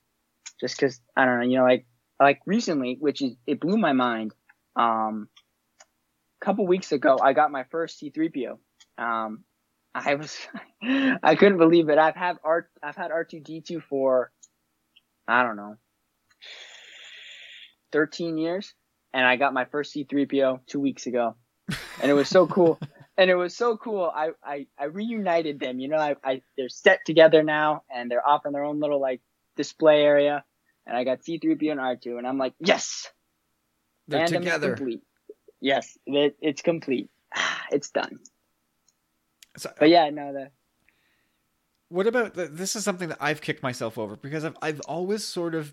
just 0.60 0.76
because 0.76 1.00
I 1.16 1.24
don't 1.24 1.40
know, 1.40 1.46
you 1.46 1.56
know, 1.56 1.64
like 1.64 1.86
like 2.20 2.40
recently, 2.44 2.98
which 3.00 3.22
is 3.22 3.36
it 3.46 3.58
blew 3.58 3.78
my 3.78 3.94
mind. 3.94 4.34
Um, 4.76 5.28
a 6.40 6.44
couple 6.44 6.66
weeks 6.66 6.92
ago, 6.92 7.18
I 7.22 7.32
got 7.32 7.50
my 7.50 7.64
first 7.64 8.00
C3PO. 8.02 8.58
Um, 8.98 9.44
I 9.94 10.14
was, 10.14 10.36
I 10.82 11.36
couldn't 11.36 11.58
believe 11.58 11.88
it. 11.88 11.98
I've 11.98 12.16
had 12.16 12.38
art, 12.44 12.70
I've 12.82 12.96
had 12.96 13.10
R2D2 13.10 13.82
for, 13.82 14.32
I 15.26 15.42
don't 15.42 15.56
know, 15.56 15.76
13 17.92 18.38
years, 18.38 18.72
and 19.12 19.26
I 19.26 19.36
got 19.36 19.52
my 19.52 19.64
first 19.64 19.94
C3PO 19.94 20.66
two 20.66 20.80
weeks 20.80 21.06
ago, 21.06 21.34
and 22.00 22.10
it 22.10 22.14
was 22.14 22.28
so 22.28 22.46
cool. 22.46 22.78
and 23.18 23.30
it 23.30 23.34
was 23.34 23.54
so 23.56 23.76
cool. 23.76 24.10
I, 24.14 24.30
I, 24.42 24.66
I 24.78 24.84
reunited 24.84 25.60
them. 25.60 25.78
You 25.78 25.88
know, 25.88 25.98
I, 25.98 26.14
I, 26.24 26.42
they're 26.56 26.68
set 26.68 27.00
together 27.04 27.42
now, 27.42 27.82
and 27.94 28.10
they're 28.10 28.26
off 28.26 28.46
in 28.46 28.52
their 28.52 28.64
own 28.64 28.80
little 28.80 29.00
like 29.00 29.20
display 29.56 30.02
area. 30.02 30.44
And 30.86 30.96
I 30.96 31.04
got 31.04 31.20
C3PO 31.20 31.70
and 31.70 31.80
R2, 31.80 32.16
and 32.18 32.26
I'm 32.26 32.38
like, 32.38 32.54
yes, 32.58 33.08
they're 34.10 34.26
Fandom 34.26 34.38
together. 34.38 34.74
complete. 34.74 35.02
Yes, 35.60 35.96
it, 36.06 36.36
it's 36.40 36.62
complete. 36.62 37.10
It's 37.72 37.90
done. 37.90 38.18
So, 39.56 39.70
but 39.78 39.88
yeah, 39.90 40.10
no, 40.10 40.32
the. 40.32 40.50
What 41.88 42.08
about 42.08 42.34
the, 42.34 42.46
this? 42.46 42.74
Is 42.74 42.82
something 42.82 43.10
that 43.10 43.18
I've 43.20 43.40
kicked 43.40 43.62
myself 43.62 43.96
over 43.96 44.16
because 44.16 44.44
I've 44.44 44.56
I've 44.60 44.80
always 44.88 45.24
sort 45.24 45.54
of 45.54 45.72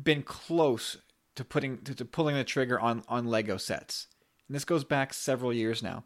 been 0.00 0.24
close 0.24 0.96
to 1.36 1.44
putting 1.44 1.78
to, 1.82 1.94
to 1.94 2.04
pulling 2.04 2.34
the 2.34 2.42
trigger 2.42 2.80
on 2.80 3.04
on 3.06 3.26
Lego 3.26 3.58
sets, 3.58 4.08
and 4.48 4.56
this 4.56 4.64
goes 4.64 4.82
back 4.82 5.14
several 5.14 5.52
years 5.52 5.84
now. 5.84 6.02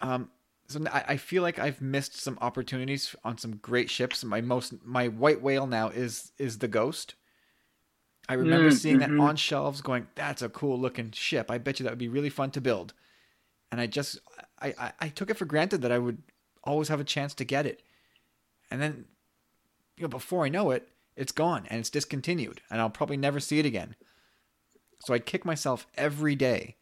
Um, 0.00 0.30
so 0.66 0.80
I, 0.92 1.04
I 1.08 1.16
feel 1.16 1.42
like 1.42 1.60
I've 1.60 1.80
missed 1.80 2.20
some 2.20 2.38
opportunities 2.40 3.14
on 3.22 3.38
some 3.38 3.56
great 3.56 3.90
ships. 3.90 4.24
My 4.24 4.40
most 4.40 4.74
my 4.84 5.06
white 5.06 5.40
whale 5.40 5.66
now 5.66 5.88
is 5.88 6.32
is 6.38 6.58
the 6.58 6.68
Ghost. 6.68 7.14
I 8.30 8.34
remember 8.34 8.70
mm, 8.70 8.74
seeing 8.74 9.00
mm-hmm. 9.00 9.16
that 9.16 9.22
on 9.22 9.34
shelves, 9.34 9.80
going, 9.80 10.06
"That's 10.14 10.40
a 10.40 10.48
cool 10.48 10.78
looking 10.78 11.10
ship. 11.10 11.50
I 11.50 11.58
bet 11.58 11.80
you 11.80 11.84
that 11.84 11.90
would 11.90 11.98
be 11.98 12.06
really 12.06 12.30
fun 12.30 12.52
to 12.52 12.60
build." 12.60 12.94
And 13.72 13.80
I 13.80 13.88
just 13.88 14.20
I, 14.62 14.72
I, 14.78 14.92
I 15.00 15.08
took 15.08 15.30
it 15.30 15.36
for 15.36 15.46
granted 15.46 15.82
that 15.82 15.90
I 15.90 15.98
would 15.98 16.22
always 16.62 16.86
have 16.86 17.00
a 17.00 17.04
chance 17.04 17.34
to 17.34 17.44
get 17.44 17.66
it, 17.66 17.82
and 18.70 18.80
then 18.80 19.06
you 19.96 20.02
know 20.02 20.08
before 20.08 20.46
I 20.46 20.48
know 20.48 20.70
it, 20.70 20.90
it's 21.16 21.32
gone 21.32 21.66
and 21.68 21.80
it's 21.80 21.90
discontinued, 21.90 22.60
and 22.70 22.80
I'll 22.80 22.88
probably 22.88 23.16
never 23.16 23.40
see 23.40 23.58
it 23.58 23.66
again. 23.66 23.96
So 25.00 25.12
I'd 25.12 25.26
kick 25.26 25.44
myself 25.44 25.88
every 25.96 26.36
day 26.36 26.76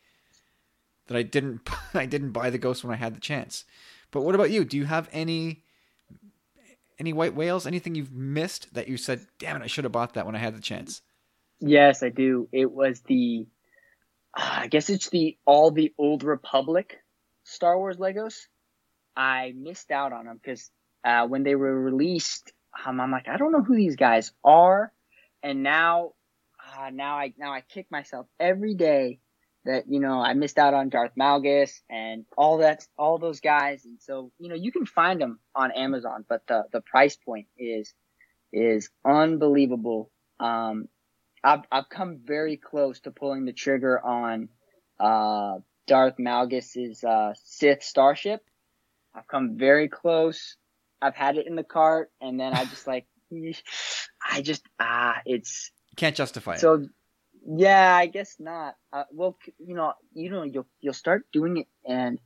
that 1.06 1.16
I 1.16 1.22
didn't 1.22 1.66
I 1.94 2.04
didn't 2.04 2.32
buy 2.32 2.50
the 2.50 2.58
ghost 2.58 2.84
when 2.84 2.92
I 2.92 2.98
had 2.98 3.16
the 3.16 3.20
chance. 3.20 3.64
But 4.10 4.20
what 4.20 4.34
about 4.34 4.50
you? 4.50 4.66
Do 4.66 4.76
you 4.76 4.84
have 4.84 5.08
any 5.12 5.62
any 6.98 7.14
white 7.14 7.34
whales? 7.34 7.66
Anything 7.66 7.94
you've 7.94 8.12
missed 8.12 8.74
that 8.74 8.86
you 8.86 8.98
said, 8.98 9.28
"Damn 9.38 9.56
it, 9.56 9.64
I 9.64 9.66
should 9.66 9.84
have 9.84 9.92
bought 9.92 10.12
that 10.12 10.26
when 10.26 10.36
I 10.36 10.40
had 10.40 10.54
the 10.54 10.60
chance"? 10.60 11.00
Yes, 11.60 12.02
I 12.02 12.08
do. 12.10 12.48
It 12.52 12.70
was 12.70 13.00
the 13.02 13.46
uh, 14.36 14.58
I 14.62 14.66
guess 14.68 14.90
it's 14.90 15.10
the 15.10 15.36
all 15.46 15.70
the 15.70 15.92
old 15.98 16.22
Republic 16.22 16.96
Star 17.44 17.78
Wars 17.78 17.96
Legos. 17.96 18.36
I 19.16 19.52
missed 19.56 19.90
out 19.90 20.12
on 20.12 20.26
them 20.26 20.40
because 20.42 20.70
uh, 21.04 21.26
when 21.26 21.42
they 21.42 21.56
were 21.56 21.80
released, 21.80 22.52
um, 22.86 23.00
I'm 23.00 23.10
like, 23.10 23.28
I 23.28 23.36
don't 23.36 23.52
know 23.52 23.62
who 23.62 23.76
these 23.76 23.96
guys 23.96 24.32
are, 24.44 24.92
and 25.42 25.62
now, 25.62 26.12
uh, 26.78 26.90
now 26.90 27.18
I 27.18 27.34
now 27.38 27.52
I 27.52 27.62
kick 27.62 27.86
myself 27.90 28.26
every 28.38 28.74
day 28.74 29.20
that 29.64 29.84
you 29.88 30.00
know 30.00 30.20
I 30.20 30.34
missed 30.34 30.58
out 30.58 30.74
on 30.74 30.88
Darth 30.88 31.12
Malgus 31.18 31.72
and 31.90 32.24
all 32.36 32.58
that 32.58 32.86
all 32.96 33.18
those 33.18 33.40
guys 33.40 33.84
and 33.84 33.98
so 34.00 34.30
you 34.38 34.48
know 34.48 34.54
you 34.54 34.72
can 34.72 34.86
find 34.86 35.20
them 35.20 35.40
on 35.54 35.72
Amazon 35.72 36.24
but 36.28 36.42
the 36.46 36.64
the 36.72 36.80
price 36.80 37.16
point 37.16 37.48
is 37.58 37.92
is 38.52 38.90
unbelievable 39.04 40.10
um 40.40 40.88
I've 41.48 41.62
I've 41.72 41.88
come 41.88 42.20
very 42.24 42.56
close 42.56 43.00
to 43.00 43.10
pulling 43.10 43.44
the 43.44 43.52
trigger 43.52 43.98
on 44.04 44.48
uh 45.00 45.58
Darth 45.86 46.16
Malgus's 46.18 47.02
uh 47.04 47.32
Sith 47.44 47.82
starship 47.82 48.40
I've 49.14 49.26
come 49.26 49.56
very 49.56 49.88
close 49.88 50.56
I've 51.00 51.14
had 51.14 51.36
it 51.36 51.46
in 51.46 51.56
the 51.56 51.64
cart 51.64 52.10
and 52.20 52.38
then 52.38 52.52
I 52.54 52.64
just 52.64 52.86
like 52.86 53.06
I 54.30 54.42
just 54.42 54.62
ah 54.78 55.20
it's 55.24 55.70
can't 55.96 56.16
justify 56.16 56.54
it 56.54 56.60
so 56.60 56.86
yeah, 57.50 57.96
I 57.96 58.06
guess 58.06 58.36
not. 58.38 58.74
Uh, 58.92 59.04
well, 59.10 59.38
you 59.58 59.74
know, 59.74 59.94
you 60.12 60.28
know, 60.28 60.42
you'll 60.42 60.66
you'll 60.80 60.92
start 60.92 61.24
doing 61.32 61.58
it 61.58 61.66
and 61.86 62.18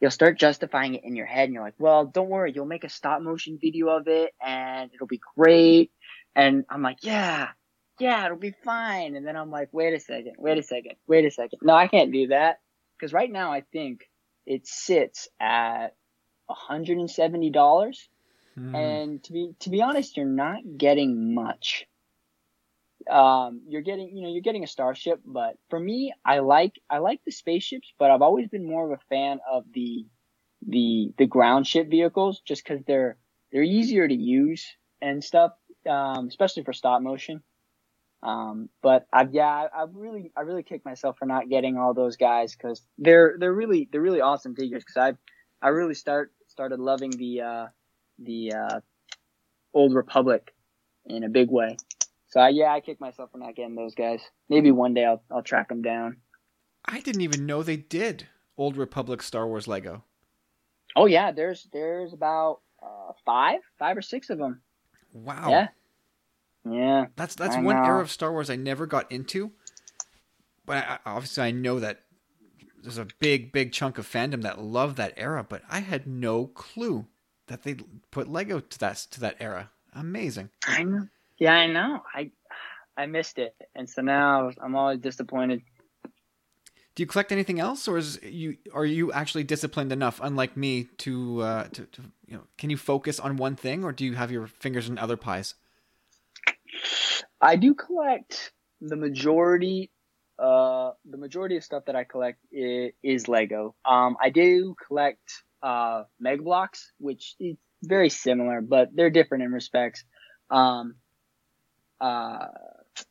you'll 0.00 0.10
start 0.10 0.38
justifying 0.38 0.94
it 0.94 1.04
in 1.04 1.16
your 1.16 1.26
head, 1.26 1.44
and 1.44 1.52
you're 1.52 1.62
like, 1.62 1.78
well, 1.78 2.06
don't 2.06 2.30
worry, 2.30 2.52
you'll 2.54 2.64
make 2.64 2.84
a 2.84 2.88
stop 2.88 3.20
motion 3.20 3.58
video 3.60 3.88
of 3.88 4.08
it, 4.08 4.32
and 4.44 4.90
it'll 4.94 5.06
be 5.06 5.20
great. 5.36 5.90
And 6.34 6.64
I'm 6.70 6.82
like, 6.82 6.98
yeah, 7.02 7.48
yeah, 8.00 8.24
it'll 8.24 8.38
be 8.38 8.54
fine. 8.64 9.16
And 9.16 9.26
then 9.26 9.36
I'm 9.36 9.50
like, 9.50 9.68
wait 9.72 9.94
a 9.94 10.00
second, 10.00 10.34
wait 10.38 10.58
a 10.58 10.62
second, 10.62 10.92
wait 11.06 11.24
a 11.24 11.30
second. 11.30 11.60
No, 11.62 11.74
I 11.74 11.88
can't 11.88 12.12
do 12.12 12.28
that 12.28 12.60
because 12.96 13.12
right 13.12 13.30
now 13.30 13.52
I 13.52 13.62
think 13.72 14.08
it 14.46 14.66
sits 14.66 15.28
at 15.40 15.94
$170. 16.50 17.98
Hmm. 18.54 18.74
And 18.74 19.24
to 19.24 19.32
be 19.32 19.54
to 19.60 19.70
be 19.70 19.82
honest, 19.82 20.16
you're 20.16 20.26
not 20.26 20.60
getting 20.76 21.34
much 21.34 21.86
um, 23.08 23.62
you're 23.68 23.82
getting, 23.82 24.14
you 24.14 24.22
know, 24.22 24.28
you're 24.28 24.42
getting 24.42 24.64
a 24.64 24.68
starship, 24.68 25.20
but 25.24 25.56
for 25.70 25.78
me, 25.78 26.12
I 26.24 26.40
like, 26.40 26.74
I 26.90 26.98
like 26.98 27.20
the 27.24 27.32
spaceships, 27.32 27.92
but 27.98 28.10
I've 28.10 28.22
always 28.22 28.48
been 28.48 28.66
more 28.66 28.92
of 28.92 28.98
a 28.98 29.02
fan 29.08 29.40
of 29.50 29.64
the, 29.72 30.06
the, 30.66 31.12
the 31.16 31.26
ground 31.26 31.66
ship 31.66 31.88
vehicles 31.88 32.42
just 32.46 32.64
cause 32.64 32.80
they're, 32.86 33.16
they're 33.52 33.62
easier 33.62 34.06
to 34.06 34.14
use 34.14 34.66
and 35.00 35.22
stuff, 35.22 35.52
um, 35.88 36.28
especially 36.28 36.64
for 36.64 36.72
stop 36.72 37.00
motion. 37.00 37.42
Um, 38.22 38.68
but 38.82 39.06
I've, 39.12 39.32
yeah, 39.32 39.46
I, 39.46 39.82
I 39.82 39.86
really, 39.92 40.32
I 40.36 40.40
really 40.40 40.62
kicked 40.62 40.84
myself 40.84 41.18
for 41.18 41.26
not 41.26 41.48
getting 41.48 41.76
all 41.76 41.94
those 41.94 42.16
guys 42.16 42.56
cause 42.56 42.82
they're, 42.98 43.36
they're 43.38 43.52
really, 43.52 43.88
they're 43.90 44.00
really 44.00 44.20
awesome 44.20 44.54
figures 44.54 44.84
cause 44.84 45.14
I, 45.62 45.66
I 45.66 45.70
really 45.70 45.94
start, 45.94 46.32
started 46.48 46.80
loving 46.80 47.10
the, 47.10 47.40
uh, 47.42 47.66
the, 48.18 48.52
uh, 48.52 48.80
old 49.74 49.94
Republic 49.94 50.54
in 51.06 51.24
a 51.24 51.28
big 51.28 51.50
way. 51.50 51.76
So 52.28 52.40
I, 52.40 52.50
yeah, 52.50 52.72
I 52.72 52.80
kick 52.80 53.00
myself 53.00 53.30
for 53.32 53.38
not 53.38 53.54
getting 53.54 53.74
those 53.74 53.94
guys. 53.94 54.20
Maybe 54.48 54.70
one 54.70 54.94
day 54.94 55.04
I'll 55.04 55.22
I'll 55.30 55.42
track 55.42 55.68
them 55.68 55.82
down. 55.82 56.18
I 56.84 57.00
didn't 57.00 57.22
even 57.22 57.46
know 57.46 57.62
they 57.62 57.76
did 57.76 58.26
Old 58.56 58.76
Republic 58.76 59.22
Star 59.22 59.46
Wars 59.46 59.66
Lego. 59.68 60.04
Oh 60.96 61.06
yeah, 61.06 61.32
there's 61.32 61.68
there's 61.72 62.12
about 62.12 62.60
uh, 62.82 63.12
five, 63.24 63.60
five 63.78 63.96
or 63.96 64.02
six 64.02 64.30
of 64.30 64.38
them. 64.38 64.60
Wow. 65.12 65.48
Yeah. 65.48 65.68
Yeah. 66.64 67.06
That's 67.16 67.34
that's 67.34 67.56
I 67.56 67.60
one 67.60 67.76
know. 67.76 67.84
era 67.84 68.00
of 68.00 68.10
Star 68.10 68.32
Wars 68.32 68.50
I 68.50 68.56
never 68.56 68.86
got 68.86 69.10
into. 69.10 69.52
But 70.66 70.84
I, 70.86 70.98
obviously, 71.06 71.44
I 71.44 71.50
know 71.50 71.80
that 71.80 72.00
there's 72.82 72.98
a 72.98 73.06
big, 73.18 73.52
big 73.52 73.72
chunk 73.72 73.98
of 73.98 74.06
fandom 74.06 74.42
that 74.42 74.60
love 74.60 74.96
that 74.96 75.14
era. 75.16 75.44
But 75.48 75.62
I 75.70 75.80
had 75.80 76.06
no 76.06 76.46
clue 76.46 77.06
that 77.46 77.62
they 77.62 77.76
put 78.10 78.28
Lego 78.28 78.60
to 78.60 78.78
that 78.78 78.96
to 79.10 79.20
that 79.20 79.36
era. 79.40 79.70
Amazing. 79.94 80.50
I 80.66 80.84
know. 80.84 81.08
Yeah, 81.38 81.54
I 81.54 81.66
know. 81.66 82.02
I 82.14 82.30
I 82.96 83.06
missed 83.06 83.38
it, 83.38 83.54
and 83.74 83.88
so 83.88 84.02
now 84.02 84.50
I'm 84.60 84.74
always 84.74 84.98
disappointed. 84.98 85.62
Do 86.94 87.02
you 87.02 87.06
collect 87.06 87.30
anything 87.30 87.60
else, 87.60 87.86
or 87.86 87.96
is 87.96 88.20
you 88.24 88.56
are 88.74 88.84
you 88.84 89.12
actually 89.12 89.44
disciplined 89.44 89.92
enough, 89.92 90.18
unlike 90.20 90.56
me, 90.56 90.88
to, 90.98 91.42
uh, 91.42 91.64
to, 91.68 91.84
to 91.86 92.02
you 92.26 92.36
know? 92.36 92.42
Can 92.58 92.70
you 92.70 92.76
focus 92.76 93.20
on 93.20 93.36
one 93.36 93.54
thing, 93.54 93.84
or 93.84 93.92
do 93.92 94.04
you 94.04 94.14
have 94.14 94.32
your 94.32 94.48
fingers 94.48 94.88
in 94.88 94.98
other 94.98 95.16
pies? 95.16 95.54
I 97.40 97.56
do 97.56 97.74
collect 97.74 98.52
the 98.80 98.96
majority. 98.96 99.90
Uh, 100.38 100.92
the 101.08 101.16
majority 101.16 101.56
of 101.56 101.64
stuff 101.64 101.84
that 101.86 101.96
I 101.96 102.04
collect 102.04 102.38
is, 102.52 102.92
is 103.02 103.28
Lego. 103.28 103.74
Um, 103.84 104.16
I 104.22 104.30
do 104.30 104.74
collect 104.86 105.44
uh 105.60 106.04
Mega 106.20 106.42
Bloks, 106.42 106.92
which 106.98 107.34
is 107.40 107.56
very 107.82 108.10
similar, 108.10 108.60
but 108.60 108.90
they're 108.94 109.10
different 109.10 109.44
in 109.44 109.52
respects. 109.52 110.04
Um, 110.50 110.94
uh, 112.00 112.46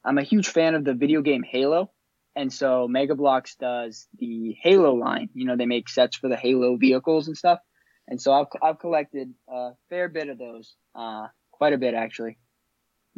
I'm 0.04 0.18
a 0.18 0.24
huge 0.24 0.48
fan 0.48 0.76
of 0.76 0.84
the 0.84 0.94
video 0.94 1.22
game 1.22 1.44
Halo. 1.44 1.92
And 2.36 2.54
so 2.54 2.88
Mega 2.88 3.16
Bloks 3.16 3.56
does 3.56 4.08
the 4.18 4.56
Halo 4.62 4.94
line. 4.94 5.30
You 5.34 5.46
know, 5.46 5.58
they 5.58 5.66
make 5.66 5.90
sets 5.90 6.18
for 6.18 6.30
the 6.30 6.36
Halo 6.36 6.78
vehicles 6.78 7.28
and 7.28 7.36
stuff. 7.36 7.60
And 8.08 8.22
so 8.22 8.32
I've, 8.32 8.46
I've 8.62 8.80
collected 8.80 9.34
a 9.50 9.72
fair 9.90 10.08
bit 10.08 10.30
of 10.30 10.38
those, 10.38 10.76
uh, 10.96 11.28
quite 11.52 11.74
a 11.74 11.78
bit 11.78 11.94
actually. 11.94 12.38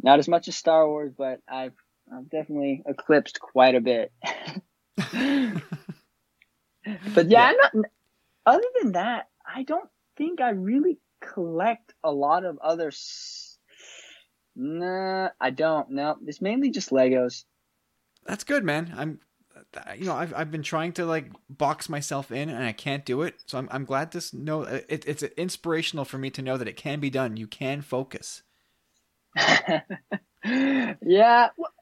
Not 0.02 0.18
as 0.18 0.28
much 0.28 0.48
as 0.48 0.56
Star 0.56 0.86
Wars, 0.88 1.12
but 1.16 1.40
I've, 1.48 1.74
I've 2.12 2.30
definitely 2.30 2.82
eclipsed 2.86 3.40
quite 3.40 3.74
a 3.74 3.80
bit. 3.80 4.12
but 4.96 5.12
yeah, 5.14 5.62
yeah, 7.24 7.46
I'm 7.46 7.56
not, 7.56 7.72
other 8.46 8.66
than 8.82 8.92
that, 8.92 9.28
I 9.46 9.62
don't 9.62 9.88
think 10.16 10.40
I 10.40 10.50
really 10.50 10.98
collect 11.20 11.94
a 12.02 12.10
lot 12.10 12.44
of 12.44 12.58
other. 12.58 12.88
S- 12.88 13.58
nah, 14.56 15.28
I 15.40 15.50
don't. 15.50 15.90
No, 15.90 16.16
it's 16.26 16.40
mainly 16.40 16.70
just 16.70 16.90
Legos. 16.90 17.44
That's 18.26 18.44
good, 18.44 18.64
man. 18.64 18.92
I'm, 18.96 19.20
you 19.96 20.06
know, 20.06 20.14
I've 20.14 20.34
I've 20.34 20.50
been 20.50 20.62
trying 20.62 20.92
to 20.94 21.06
like 21.06 21.30
box 21.48 21.88
myself 21.88 22.30
in, 22.30 22.48
and 22.48 22.64
I 22.64 22.72
can't 22.72 23.04
do 23.04 23.22
it. 23.22 23.42
So 23.46 23.58
I'm 23.58 23.68
I'm 23.70 23.84
glad 23.84 24.12
to 24.12 24.36
know 24.36 24.62
it, 24.62 25.04
it's 25.06 25.22
inspirational 25.22 26.04
for 26.04 26.18
me 26.18 26.30
to 26.30 26.42
know 26.42 26.56
that 26.56 26.68
it 26.68 26.76
can 26.76 27.00
be 27.00 27.10
done. 27.10 27.36
You 27.36 27.46
can 27.46 27.82
focus. 27.82 28.42
yeah, 30.44 31.48
well, 31.56 31.72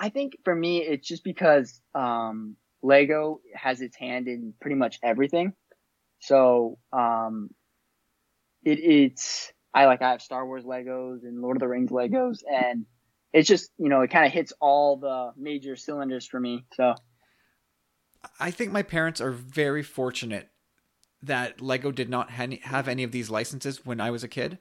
I 0.00 0.08
think 0.08 0.38
for 0.44 0.54
me, 0.54 0.82
it's 0.82 1.06
just 1.06 1.24
because 1.24 1.80
um, 1.94 2.56
Lego 2.82 3.40
has 3.54 3.80
its 3.80 3.96
hand 3.96 4.28
in 4.28 4.54
pretty 4.60 4.76
much 4.76 4.98
everything. 5.02 5.52
So 6.20 6.78
um, 6.92 7.50
it, 8.64 8.78
it's 8.78 9.52
I 9.72 9.86
like 9.86 10.02
I 10.02 10.10
have 10.10 10.22
Star 10.22 10.46
Wars 10.46 10.64
Legos 10.64 11.22
and 11.22 11.40
Lord 11.40 11.56
of 11.56 11.60
the 11.60 11.68
Rings 11.68 11.90
Legos, 11.90 12.38
and 12.50 12.86
it's 13.32 13.48
just 13.48 13.70
you 13.78 13.88
know 13.88 14.02
it 14.02 14.10
kind 14.10 14.26
of 14.26 14.32
hits 14.32 14.52
all 14.60 14.96
the 14.96 15.32
major 15.36 15.76
cylinders 15.76 16.26
for 16.26 16.40
me. 16.40 16.64
So 16.74 16.94
I 18.40 18.50
think 18.50 18.72
my 18.72 18.82
parents 18.82 19.20
are 19.20 19.32
very 19.32 19.82
fortunate 19.82 20.48
that 21.22 21.60
Lego 21.60 21.90
did 21.90 22.08
not 22.08 22.30
have 22.30 22.88
any 22.88 23.02
of 23.02 23.12
these 23.12 23.30
licenses 23.30 23.84
when 23.84 24.00
I 24.00 24.10
was 24.10 24.22
a 24.22 24.28
kid. 24.28 24.58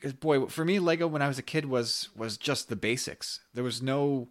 Because 0.00 0.14
boy, 0.14 0.46
for 0.46 0.64
me, 0.64 0.78
Lego 0.78 1.06
when 1.06 1.20
I 1.20 1.28
was 1.28 1.38
a 1.38 1.42
kid 1.42 1.66
was 1.66 2.08
was 2.16 2.38
just 2.38 2.70
the 2.70 2.76
basics. 2.76 3.40
There 3.52 3.64
was 3.64 3.82
no. 3.82 4.28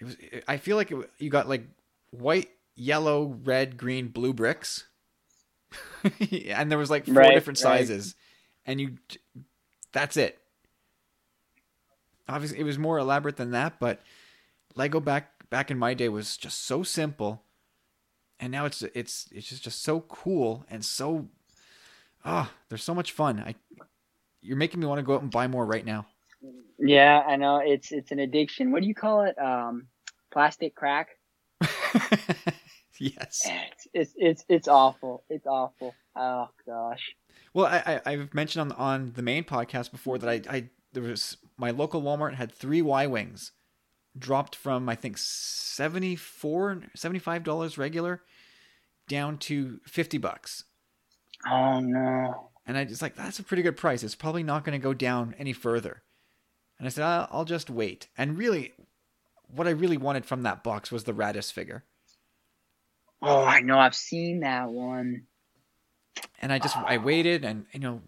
It 0.00 0.04
was. 0.04 0.16
I 0.48 0.56
feel 0.56 0.76
like 0.76 0.90
it, 0.90 1.10
you 1.18 1.30
got 1.30 1.48
like 1.48 1.64
white, 2.10 2.50
yellow, 2.74 3.38
red, 3.44 3.76
green, 3.76 4.08
blue 4.08 4.32
bricks, 4.32 4.86
and 6.20 6.70
there 6.72 6.78
was 6.78 6.90
like 6.90 7.04
four 7.04 7.14
right, 7.14 7.34
different 7.34 7.58
sizes, 7.58 8.16
right. 8.66 8.72
and 8.72 8.80
you. 8.80 8.98
That's 9.92 10.16
it. 10.16 10.38
Obviously, 12.28 12.58
it 12.58 12.64
was 12.64 12.78
more 12.78 12.98
elaborate 12.98 13.36
than 13.36 13.52
that, 13.52 13.78
but 13.78 14.00
Lego 14.74 14.98
back 14.98 15.48
back 15.50 15.70
in 15.70 15.78
my 15.78 15.94
day 15.94 16.08
was 16.08 16.36
just 16.36 16.64
so 16.64 16.82
simple, 16.82 17.44
and 18.40 18.50
now 18.50 18.64
it's 18.64 18.82
it's 18.82 19.28
it's 19.30 19.48
just 19.48 19.62
just 19.62 19.82
so 19.82 20.00
cool 20.00 20.64
and 20.68 20.84
so. 20.84 21.28
Ah, 22.24 22.50
oh, 22.50 22.54
they're 22.68 22.76
so 22.76 22.96
much 22.96 23.12
fun. 23.12 23.38
I 23.38 23.54
you're 24.40 24.56
making 24.56 24.80
me 24.80 24.86
want 24.86 24.98
to 24.98 25.02
go 25.02 25.14
out 25.14 25.22
and 25.22 25.30
buy 25.30 25.46
more 25.46 25.64
right 25.66 25.84
now. 25.84 26.06
Yeah, 26.78 27.22
I 27.26 27.36
know 27.36 27.60
it's 27.64 27.90
it's 27.90 28.12
an 28.12 28.20
addiction. 28.20 28.70
What 28.70 28.82
do 28.82 28.88
you 28.88 28.94
call 28.94 29.22
it? 29.22 29.36
Um, 29.38 29.88
plastic 30.30 30.74
crack. 30.74 31.08
yes. 33.00 33.42
It's, 33.44 33.88
it's 33.92 34.14
it's 34.16 34.44
it's 34.48 34.68
awful. 34.68 35.24
It's 35.28 35.46
awful. 35.46 35.94
Oh 36.14 36.48
gosh. 36.66 37.14
Well, 37.52 37.66
I, 37.66 38.00
I 38.06 38.10
have 38.12 38.34
mentioned 38.34 38.72
on 38.72 38.78
on 38.78 39.12
the 39.14 39.22
main 39.22 39.44
podcast 39.44 39.90
before 39.90 40.18
that 40.18 40.28
I 40.28 40.56
I 40.56 40.68
there 40.92 41.02
was 41.02 41.36
my 41.56 41.70
local 41.70 42.02
Walmart 42.02 42.34
had 42.34 42.52
three 42.52 42.82
Y 42.82 43.06
wings 43.06 43.52
dropped 44.16 44.56
from 44.56 44.88
I 44.88 44.94
think 44.94 45.18
74 45.18 46.82
75 46.94 47.44
dollars 47.44 47.78
regular 47.78 48.22
down 49.08 49.38
to 49.38 49.80
50 49.84 50.18
bucks. 50.18 50.64
Oh 51.50 51.80
no. 51.80 52.47
And 52.68 52.76
I 52.76 52.84
just 52.84 53.00
like, 53.00 53.16
that's 53.16 53.38
a 53.38 53.42
pretty 53.42 53.62
good 53.62 53.78
price. 53.78 54.02
It's 54.02 54.14
probably 54.14 54.42
not 54.42 54.62
going 54.62 54.78
to 54.78 54.82
go 54.82 54.92
down 54.92 55.34
any 55.38 55.54
further. 55.54 56.02
And 56.78 56.86
I 56.86 56.90
said, 56.90 57.02
I'll, 57.02 57.28
I'll 57.32 57.44
just 57.46 57.70
wait. 57.70 58.08
And 58.18 58.36
really, 58.36 58.74
what 59.48 59.66
I 59.66 59.70
really 59.70 59.96
wanted 59.96 60.26
from 60.26 60.42
that 60.42 60.62
box 60.62 60.92
was 60.92 61.04
the 61.04 61.14
Raddus 61.14 61.50
figure. 61.50 61.84
Oh, 63.22 63.42
I 63.42 63.62
know. 63.62 63.78
I've 63.78 63.94
seen 63.94 64.40
that 64.40 64.68
one. 64.68 65.22
And 66.42 66.52
I 66.52 66.58
just, 66.58 66.76
I 66.76 66.98
waited 66.98 67.42
and, 67.42 67.64
you 67.72 67.80
know, 67.80 68.02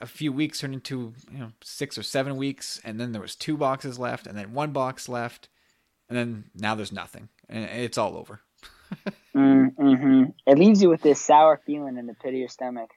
a, 0.00 0.06
few 0.06 0.32
weeks 0.32 0.60
turned 0.60 0.74
into, 0.74 1.12
you 1.30 1.38
know, 1.38 1.52
six 1.62 1.98
or 1.98 2.04
seven 2.04 2.36
weeks. 2.36 2.80
And 2.84 3.00
then 3.00 3.10
there 3.10 3.20
was 3.20 3.34
two 3.34 3.56
boxes 3.56 3.98
left 3.98 4.26
and 4.28 4.38
then 4.38 4.52
one 4.52 4.70
box 4.70 5.08
left. 5.08 5.48
And 6.08 6.16
then 6.16 6.44
now 6.54 6.76
there's 6.76 6.92
nothing. 6.92 7.28
And 7.48 7.64
it's 7.64 7.98
all 7.98 8.16
over. 8.16 8.40
mm, 9.34 9.74
hmm 9.74 10.24
It 10.46 10.58
leaves 10.58 10.80
you 10.80 10.88
with 10.88 11.02
this 11.02 11.20
sour 11.20 11.60
feeling 11.66 11.98
in 11.98 12.06
the 12.06 12.14
pit 12.14 12.34
of 12.34 12.38
your 12.38 12.48
stomach. 12.48 12.90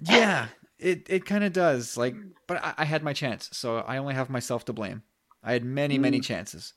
Yeah, 0.00 0.48
it 0.78 1.06
it 1.08 1.24
kind 1.24 1.44
of 1.44 1.52
does. 1.52 1.96
Like, 1.96 2.14
but 2.46 2.62
I, 2.62 2.74
I, 2.78 2.84
had 2.84 3.02
my 3.02 3.12
chance, 3.12 3.48
so 3.52 3.78
I 3.78 3.98
only 3.98 4.14
have 4.14 4.30
myself 4.30 4.64
to 4.66 4.72
blame. 4.72 5.02
I 5.42 5.52
had 5.52 5.64
many, 5.64 5.98
mm. 5.98 6.02
many 6.02 6.20
chances. 6.20 6.74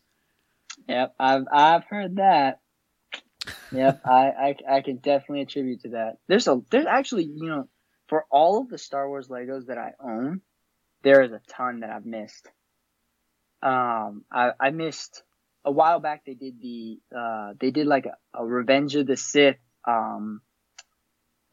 Yep, 0.88 1.15
I've 1.19 1.45
I've 1.51 1.84
heard 1.86 2.17
that. 2.17 2.59
Yep, 3.72 4.01
I, 4.05 4.28
I 4.30 4.55
I 4.69 4.82
can 4.82 4.97
definitely 4.97 5.41
attribute 5.41 5.82
to 5.82 5.89
that. 5.89 6.17
There's 6.28 6.47
a 6.47 6.61
there's 6.69 6.86
actually 6.86 7.26
you 7.26 7.47
know 7.47 7.67
for 8.07 8.26
all 8.30 8.61
of 8.61 8.69
the 8.69 8.78
Star 8.78 9.07
Wars 9.07 9.28
Legos 9.28 9.67
that 9.67 9.78
I 9.78 9.93
own, 10.03 10.41
there 11.03 11.22
is 11.22 11.32
a 11.32 11.41
ton 11.47 11.82
that 11.82 11.89
I've 11.89 12.05
missed. 12.05 12.47
Um, 13.61 14.26
I 14.32 14.51
I 14.59 14.69
missed 14.72 15.24
a 15.63 15.72
while 15.72 15.99
back. 15.99 16.24
They 16.26 16.34
did 16.34 16.59
the 16.61 16.99
uh 17.15 17.53
they 17.59 17.72
did 17.72 17.88
like 17.88 18.05
a, 18.05 18.17
a 18.34 18.45
Revenge 18.45 18.95
of 18.95 19.07
the 19.07 19.17
Sith 19.17 19.57
um 19.88 20.41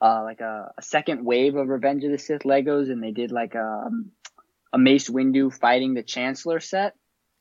uh, 0.00 0.22
like 0.22 0.40
a, 0.40 0.72
a, 0.78 0.82
second 0.82 1.24
wave 1.24 1.56
of 1.56 1.68
Revenge 1.68 2.04
of 2.04 2.10
the 2.10 2.18
Sith 2.18 2.42
Legos, 2.42 2.90
and 2.90 3.02
they 3.02 3.10
did 3.10 3.32
like 3.32 3.54
a 3.54 3.82
um, 3.86 4.12
a 4.72 4.78
Mace 4.78 5.08
Windu 5.08 5.52
fighting 5.52 5.94
the 5.94 6.02
Chancellor 6.02 6.60
set 6.60 6.94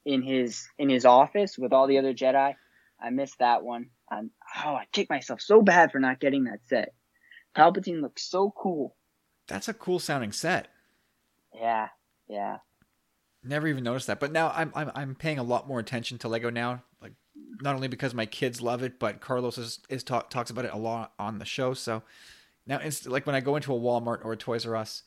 in 0.05 0.21
his 0.21 0.67
in 0.79 0.89
his 0.89 1.05
office 1.05 1.57
with 1.57 1.73
all 1.73 1.87
the 1.87 1.99
other 1.99 2.13
Jedi. 2.13 2.55
I 2.99 3.09
missed 3.11 3.39
that 3.39 3.63
one. 3.63 3.89
I'm, 4.09 4.31
oh, 4.65 4.75
I 4.75 4.85
kicked 4.91 5.09
myself 5.09 5.41
so 5.41 5.61
bad 5.61 5.91
for 5.91 5.99
not 5.99 6.19
getting 6.19 6.45
that 6.45 6.61
set. 6.67 6.93
Palpatine 7.55 8.01
looks 8.01 8.23
so 8.23 8.53
cool. 8.57 8.95
That's 9.47 9.67
a 9.67 9.73
cool 9.73 9.99
sounding 9.99 10.31
set. 10.31 10.69
Yeah, 11.53 11.89
yeah. 12.27 12.57
Never 13.43 13.67
even 13.67 13.83
noticed 13.83 14.07
that, 14.07 14.19
but 14.19 14.31
now 14.31 14.51
I'm 14.55 14.71
I'm 14.75 14.91
I'm 14.95 15.15
paying 15.15 15.39
a 15.39 15.43
lot 15.43 15.67
more 15.67 15.79
attention 15.79 16.17
to 16.19 16.27
Lego 16.27 16.49
now. 16.49 16.83
Like 17.01 17.13
not 17.61 17.75
only 17.75 17.87
because 17.87 18.13
my 18.13 18.25
kids 18.25 18.61
love 18.61 18.83
it, 18.83 18.99
but 18.99 19.21
Carlos 19.21 19.57
is, 19.57 19.79
is 19.89 20.03
talk, 20.03 20.29
talks 20.29 20.49
about 20.49 20.65
it 20.65 20.73
a 20.73 20.77
lot 20.77 21.13
on 21.19 21.39
the 21.39 21.45
show. 21.45 21.73
So 21.73 22.03
now, 22.67 22.79
it's 22.79 23.07
like 23.07 23.25
when 23.25 23.35
I 23.35 23.39
go 23.39 23.55
into 23.55 23.73
a 23.73 23.79
Walmart 23.79 24.23
or 24.25 24.33
a 24.33 24.37
Toys 24.37 24.65
R 24.65 24.75
Us, 24.75 25.03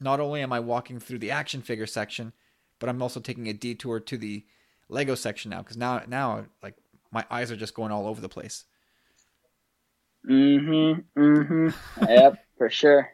not 0.00 0.18
only 0.18 0.40
am 0.40 0.52
I 0.52 0.60
walking 0.60 0.98
through 0.98 1.18
the 1.18 1.30
action 1.30 1.60
figure 1.60 1.86
section, 1.86 2.32
but 2.78 2.88
I'm 2.88 3.02
also 3.02 3.20
taking 3.20 3.48
a 3.48 3.52
detour 3.52 4.00
to 4.00 4.16
the 4.16 4.44
Lego 4.88 5.14
section 5.14 5.50
now 5.50 5.58
because 5.58 5.76
now, 5.76 6.02
now, 6.08 6.46
like 6.62 6.74
my 7.12 7.24
eyes 7.30 7.50
are 7.50 7.56
just 7.56 7.74
going 7.74 7.92
all 7.92 8.06
over 8.06 8.20
the 8.20 8.28
place. 8.28 8.64
Mm-hmm. 10.28 11.20
Mm-hmm. 11.20 12.04
yep, 12.08 12.44
for 12.58 12.70
sure. 12.70 13.10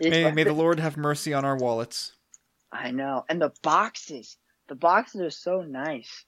may, 0.00 0.30
may 0.30 0.44
the 0.44 0.52
Lord 0.52 0.78
have 0.78 0.96
mercy 0.96 1.32
on 1.32 1.44
our 1.44 1.56
wallets. 1.56 2.12
I 2.72 2.90
know, 2.90 3.24
and 3.28 3.40
the 3.40 3.52
boxes. 3.62 4.36
The 4.68 4.74
boxes 4.74 5.20
are 5.20 5.30
so 5.30 5.62
nice. 5.62 6.24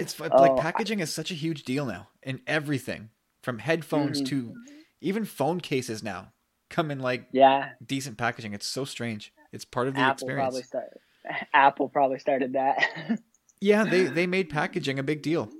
it's 0.00 0.18
like 0.20 0.32
oh, 0.34 0.56
packaging 0.56 1.00
I... 1.00 1.02
is 1.02 1.12
such 1.12 1.30
a 1.30 1.34
huge 1.34 1.64
deal 1.64 1.84
now 1.84 2.08
in 2.22 2.40
everything, 2.46 3.10
from 3.42 3.58
headphones 3.58 4.22
mm-hmm. 4.22 4.50
to 4.50 4.54
even 5.00 5.24
phone 5.24 5.60
cases 5.60 6.02
now 6.02 6.32
come 6.68 6.90
in 6.90 7.00
like 7.00 7.26
yeah 7.32 7.70
decent 7.84 8.18
packaging. 8.18 8.52
It's 8.52 8.66
so 8.66 8.84
strange. 8.84 9.32
It's 9.52 9.64
part 9.64 9.88
of 9.88 9.94
the 9.94 10.00
Apple 10.00 10.12
experience. 10.12 10.44
Probably 10.44 10.62
started, 10.62 10.98
Apple 11.54 11.88
probably 11.88 12.18
started 12.18 12.52
that. 12.54 13.20
yeah, 13.60 13.84
they 13.84 14.04
they 14.04 14.26
made 14.26 14.50
packaging 14.50 14.98
a 14.98 15.02
big 15.02 15.22
deal. 15.22 15.50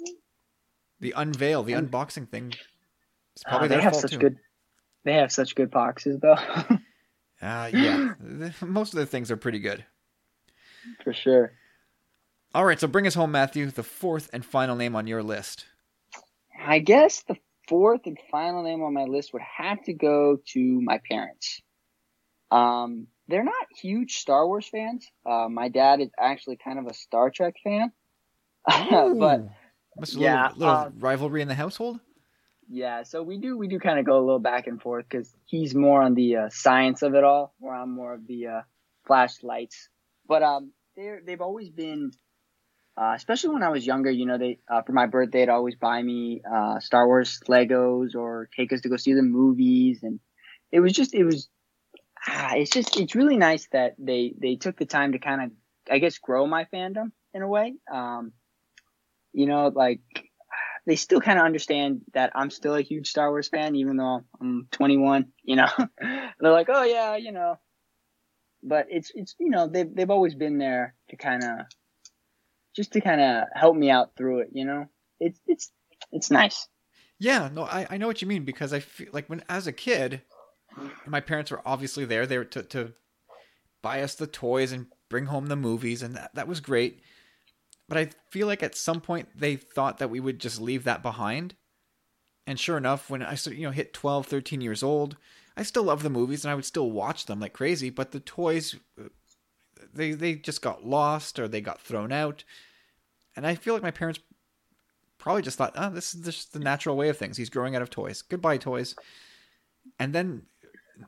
The 1.01 1.13
unveil, 1.17 1.63
the 1.63 1.75
and, 1.75 1.91
unboxing 1.91 2.29
thing. 2.29 2.55
It's 3.35 3.45
probably 3.45 3.69
uh, 3.69 3.77
they 3.77 3.83
have 3.83 3.97
such 3.97 4.13
too. 4.13 4.19
good. 4.19 4.39
They 5.05 5.15
have 5.15 5.31
such 5.31 5.55
good 5.55 5.71
boxes 5.71 6.19
though. 6.21 6.33
uh, 6.33 6.79
yeah, 7.73 8.15
most 8.63 8.95
of 8.95 8.99
the 8.99 9.07
things 9.07 9.31
are 9.31 9.37
pretty 9.37 9.59
good. 9.59 9.85
For 11.05 11.13
sure. 11.13 11.53
All 12.55 12.65
right, 12.65 12.81
so 12.81 12.87
bring 12.87 13.07
us 13.07 13.15
home, 13.15 13.33
Matthew. 13.33 13.71
The 13.71 13.83
fourth 13.83 14.31
and 14.33 14.45
final 14.45 14.77
name 14.77 14.97
on 14.97 15.07
your 15.07 15.23
list. 15.23 15.67
I 16.59 16.79
guess 16.79 17.23
the 17.23 17.37
fourth 17.69 18.03
and 18.07 18.19
final 18.31 18.63
name 18.63 18.83
on 18.83 18.95
my 18.95 19.05
list 19.05 19.33
would 19.33 19.43
have 19.43 19.83
to 19.85 19.93
go 19.93 20.39
to 20.53 20.81
my 20.81 21.01
parents. 21.09 21.61
Um, 22.51 23.09
they're 23.29 23.45
not 23.45 23.67
huge 23.81 24.19
Star 24.19 24.47
Wars 24.47 24.69
fans. 24.69 25.07
Uh, 25.25 25.49
my 25.49 25.69
dad 25.69 26.01
is 26.01 26.11
actually 26.19 26.57
kind 26.57 26.79
of 26.79 26.87
a 26.87 26.95
Star 26.95 27.31
Trek 27.31 27.55
fan. 27.63 27.93
but 28.67 29.49
yeah, 30.13 30.49
little, 30.49 30.59
little 30.59 30.75
uh, 30.75 30.91
rivalry 30.99 31.43
in 31.43 31.49
the 31.49 31.55
household. 31.55 32.01
Yeah, 32.69 33.05
so 33.05 33.23
we 33.23 33.39
do 33.39 33.57
we 33.57 33.69
do 33.69 33.79
kind 33.79 33.99
of 33.99 34.05
go 34.05 34.19
a 34.19 34.25
little 34.25 34.41
back 34.41 34.67
and 34.67 34.83
forth 34.83 35.07
because 35.09 35.33
he's 35.45 35.75
more 35.75 36.03
on 36.03 36.15
the 36.15 36.37
uh, 36.37 36.49
science 36.51 37.03
of 37.03 37.15
it 37.15 37.23
all, 37.23 37.55
where 37.59 37.75
I'm 37.75 37.95
more 37.95 38.15
of 38.15 38.27
the 38.27 38.47
uh, 38.47 38.61
flashlights. 39.07 39.89
But 40.27 40.43
um, 40.43 40.73
they 40.97 41.19
they've 41.25 41.41
always 41.41 41.71
been 41.71 42.11
uh, 42.97 43.13
especially 43.15 43.51
when 43.51 43.63
I 43.63 43.69
was 43.69 43.87
younger, 43.87 44.11
you 44.11 44.25
know, 44.25 44.39
they 44.39 44.59
uh, 44.69 44.83
for 44.83 44.93
my 44.93 45.07
birthday 45.07 45.41
they'd 45.41 45.51
always 45.51 45.75
buy 45.75 46.03
me 46.03 46.41
uh, 46.51 46.81
Star 46.81 47.07
Wars 47.07 47.41
Legos 47.47 48.15
or 48.15 48.49
take 48.57 48.73
us 48.73 48.81
to 48.83 48.89
go 48.89 48.97
see 48.97 49.13
the 49.13 49.23
movies, 49.23 50.03
and 50.03 50.19
it 50.73 50.81
was 50.81 50.93
just 50.93 51.15
it 51.15 51.25
was 51.25 51.49
ah, 52.27 52.55
it's 52.55 52.71
just 52.71 52.99
it's 52.99 53.15
really 53.15 53.37
nice 53.37 53.69
that 53.73 53.97
they 53.99 54.35
they 54.41 54.57
took 54.57 54.79
the 54.79 54.87
time 54.87 55.13
to 55.13 55.19
kind 55.19 55.43
of 55.43 55.51
I 55.91 55.99
guess 55.99 56.17
grow 56.19 56.47
my 56.47 56.65
fandom 56.73 57.13
in 57.35 57.43
a 57.43 57.49
way. 57.49 57.75
Um, 57.93 58.33
you 59.35 59.45
know, 59.45 59.69
like 59.69 60.01
they 60.87 60.97
still 60.97 61.21
kind 61.21 61.39
of 61.39 61.45
understand 61.45 62.01
that 62.15 62.33
I'm 62.35 62.51
still 62.51 62.77
a 62.77 62.83
huge 62.83 63.09
Star 63.11 63.29
Wars 63.29 63.49
fan, 63.49 63.77
even 63.77 63.99
though 63.99 64.25
I'm 64.41 64.69
21. 64.71 65.27
You 65.45 65.57
know, 65.57 65.69
they're 66.01 66.53
like, 66.53 66.69
oh 66.71 66.85
yeah, 66.85 67.17
you 67.17 67.33
know. 67.33 67.59
But 68.63 68.87
it's 68.89 69.13
it's 69.15 69.35
you 69.39 69.51
know 69.51 69.69
they've 69.69 69.95
they've 69.95 70.11
always 70.11 70.35
been 70.35 70.57
there 70.57 70.95
to 71.11 71.17
kind 71.17 71.45
of 71.45 71.67
just 72.77 72.93
to 72.93 73.01
kind 73.01 73.21
of 73.21 73.45
help 73.55 73.75
me 73.75 73.91
out 73.91 74.15
through 74.17 74.41
it. 74.41 74.51
You 74.53 74.67
know, 74.67 74.87
it's 75.19 75.41
it's 75.47 75.73
it's 76.13 76.31
nice. 76.31 76.69
Yeah, 77.19 77.49
no, 77.53 77.63
I, 77.65 77.87
I 77.91 77.97
know 77.97 78.07
what 78.07 78.21
you 78.21 78.29
mean 78.29 78.45
because 78.45 78.73
I 78.73 78.81
feel 78.81 79.09
like 79.13 79.29
when 79.29 79.43
as 79.49 79.67
a 79.67 79.73
kid, 79.73 80.21
my 81.07 81.21
parents 81.21 81.51
were 81.51 81.63
obviously 81.65 82.05
there. 82.05 82.27
They 82.27 82.39
were 82.39 82.45
to, 82.45 82.63
to 82.63 82.93
buy 83.83 84.03
us 84.03 84.15
the 84.15 84.27
toys 84.27 84.73
and 84.73 84.87
bring 85.09 85.27
home 85.27 85.47
the 85.47 85.57
movies, 85.57 86.03
and 86.03 86.15
that, 86.15 86.35
that 86.35 86.49
was 86.49 86.61
great. 86.61 87.01
But 87.89 87.99
I 87.99 88.11
feel 88.31 88.47
like 88.47 88.63
at 88.63 88.77
some 88.77 89.01
point 89.01 89.29
they 89.35 89.57
thought 89.57 89.99
that 89.99 90.11
we 90.11 90.21
would 90.21 90.41
just 90.41 90.61
leave 90.61 90.85
that 90.85 91.03
behind. 91.03 91.55
And 92.47 92.61
sure 92.61 92.77
enough, 92.77 93.09
when 93.09 93.23
I 93.23 93.37
you 93.47 93.63
know 93.63 93.71
hit 93.71 93.93
12, 93.95 94.27
13 94.27 94.61
years 94.61 94.83
old, 94.83 95.17
I 95.57 95.63
still 95.63 95.85
love 95.85 96.03
the 96.03 96.11
movies 96.11 96.45
and 96.45 96.53
I 96.53 96.55
would 96.55 96.65
still 96.65 96.91
watch 96.91 97.27
them 97.27 97.41
like 97.41 97.53
crazy. 97.55 97.91
But 97.91 98.13
the 98.13 98.21
toys, 98.21 98.77
uh, 99.01 99.09
they 99.95 100.13
they 100.13 100.35
just 100.35 100.63
got 100.63 100.87
lost 100.87 101.39
or 101.39 101.49
they 101.49 101.61
got 101.61 101.81
thrown 101.81 102.13
out. 102.13 102.45
And 103.37 103.47
I 103.47 103.55
feel 103.55 103.75
like 103.75 103.83
my 103.83 103.91
parents 103.91 104.19
probably 105.19 105.43
just 105.43 105.59
thought, 105.59 105.75
oh, 105.77 105.91
this 105.91 106.15
is 106.15 106.25
just 106.25 106.53
the 106.53 106.59
natural 106.59 106.97
way 106.97 107.09
of 107.09 107.17
things. 107.17 107.37
He's 107.37 107.51
growing 107.51 107.77
out 107.77 107.83
of 107.83 107.91
toys. 107.91 108.23
Goodbye, 108.23 108.57
toys. 108.57 108.97
And 109.99 110.13
then 110.13 110.43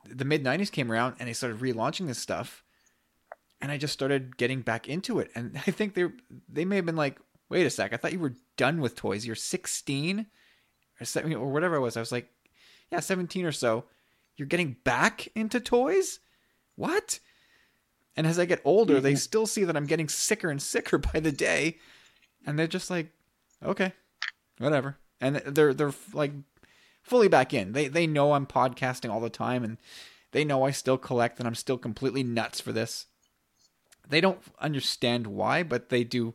the 0.04 0.24
mid 0.24 0.44
90s 0.44 0.70
came 0.70 0.92
around 0.92 1.16
and 1.18 1.28
they 1.28 1.32
started 1.32 1.60
relaunching 1.60 2.06
this 2.06 2.18
stuff 2.18 2.62
and 3.60 3.72
I 3.72 3.76
just 3.76 3.92
started 3.92 4.36
getting 4.36 4.60
back 4.60 4.88
into 4.88 5.18
it. 5.18 5.30
And 5.34 5.56
I 5.66 5.70
think 5.70 5.94
they 5.94 6.06
they 6.48 6.64
may 6.64 6.76
have 6.76 6.86
been 6.86 6.96
like, 6.96 7.18
"Wait 7.48 7.66
a 7.66 7.70
sec, 7.70 7.92
I 7.92 7.96
thought 7.96 8.12
you 8.12 8.20
were 8.20 8.34
done 8.56 8.80
with 8.80 8.94
toys. 8.94 9.26
You're 9.26 9.36
16 9.36 10.26
or 11.00 11.04
17 11.04 11.38
or 11.38 11.52
whatever 11.52 11.76
it 11.76 11.80
was." 11.80 11.96
I 11.96 12.00
was 12.00 12.12
like, 12.12 12.30
"Yeah, 12.90 13.00
17 13.00 13.44
or 13.44 13.52
so. 13.52 13.84
You're 14.36 14.46
getting 14.46 14.76
back 14.84 15.28
into 15.34 15.60
toys? 15.60 16.20
What?" 16.76 17.20
And 18.16 18.26
as 18.26 18.38
I 18.38 18.46
get 18.46 18.62
older, 18.64 19.00
they 19.00 19.14
still 19.14 19.46
see 19.46 19.62
that 19.64 19.76
I'm 19.76 19.86
getting 19.86 20.08
sicker 20.08 20.50
and 20.50 20.60
sicker 20.60 20.98
by 21.12 21.20
the 21.20 21.32
day, 21.32 21.78
and 22.49 22.59
they're 22.59 22.66
just 22.66 22.90
like, 22.90 23.12
"Okay, 23.62 23.92
whatever." 24.59 24.96
And 25.20 25.36
they're 25.36 25.74
they're 25.74 25.94
like 26.12 26.32
fully 27.03 27.28
back 27.28 27.55
in. 27.55 27.72
They 27.72 27.88
they 27.88 28.07
know 28.07 28.32
I'm 28.32 28.46
podcasting 28.46 29.11
all 29.11 29.20
the 29.20 29.30
time 29.30 29.64
and 29.64 29.78
they 30.32 30.44
know 30.44 30.64
I 30.64 30.70
still 30.70 30.99
collect 30.99 31.38
and 31.38 31.46
I'm 31.46 31.55
still 31.55 31.78
completely 31.78 32.22
nuts 32.22 32.61
for 32.61 32.72
this 32.72 33.07
they 34.09 34.20
don't 34.20 34.40
understand 34.59 35.26
why, 35.26 35.62
but 35.62 35.88
they 35.88 36.05
do 36.05 36.34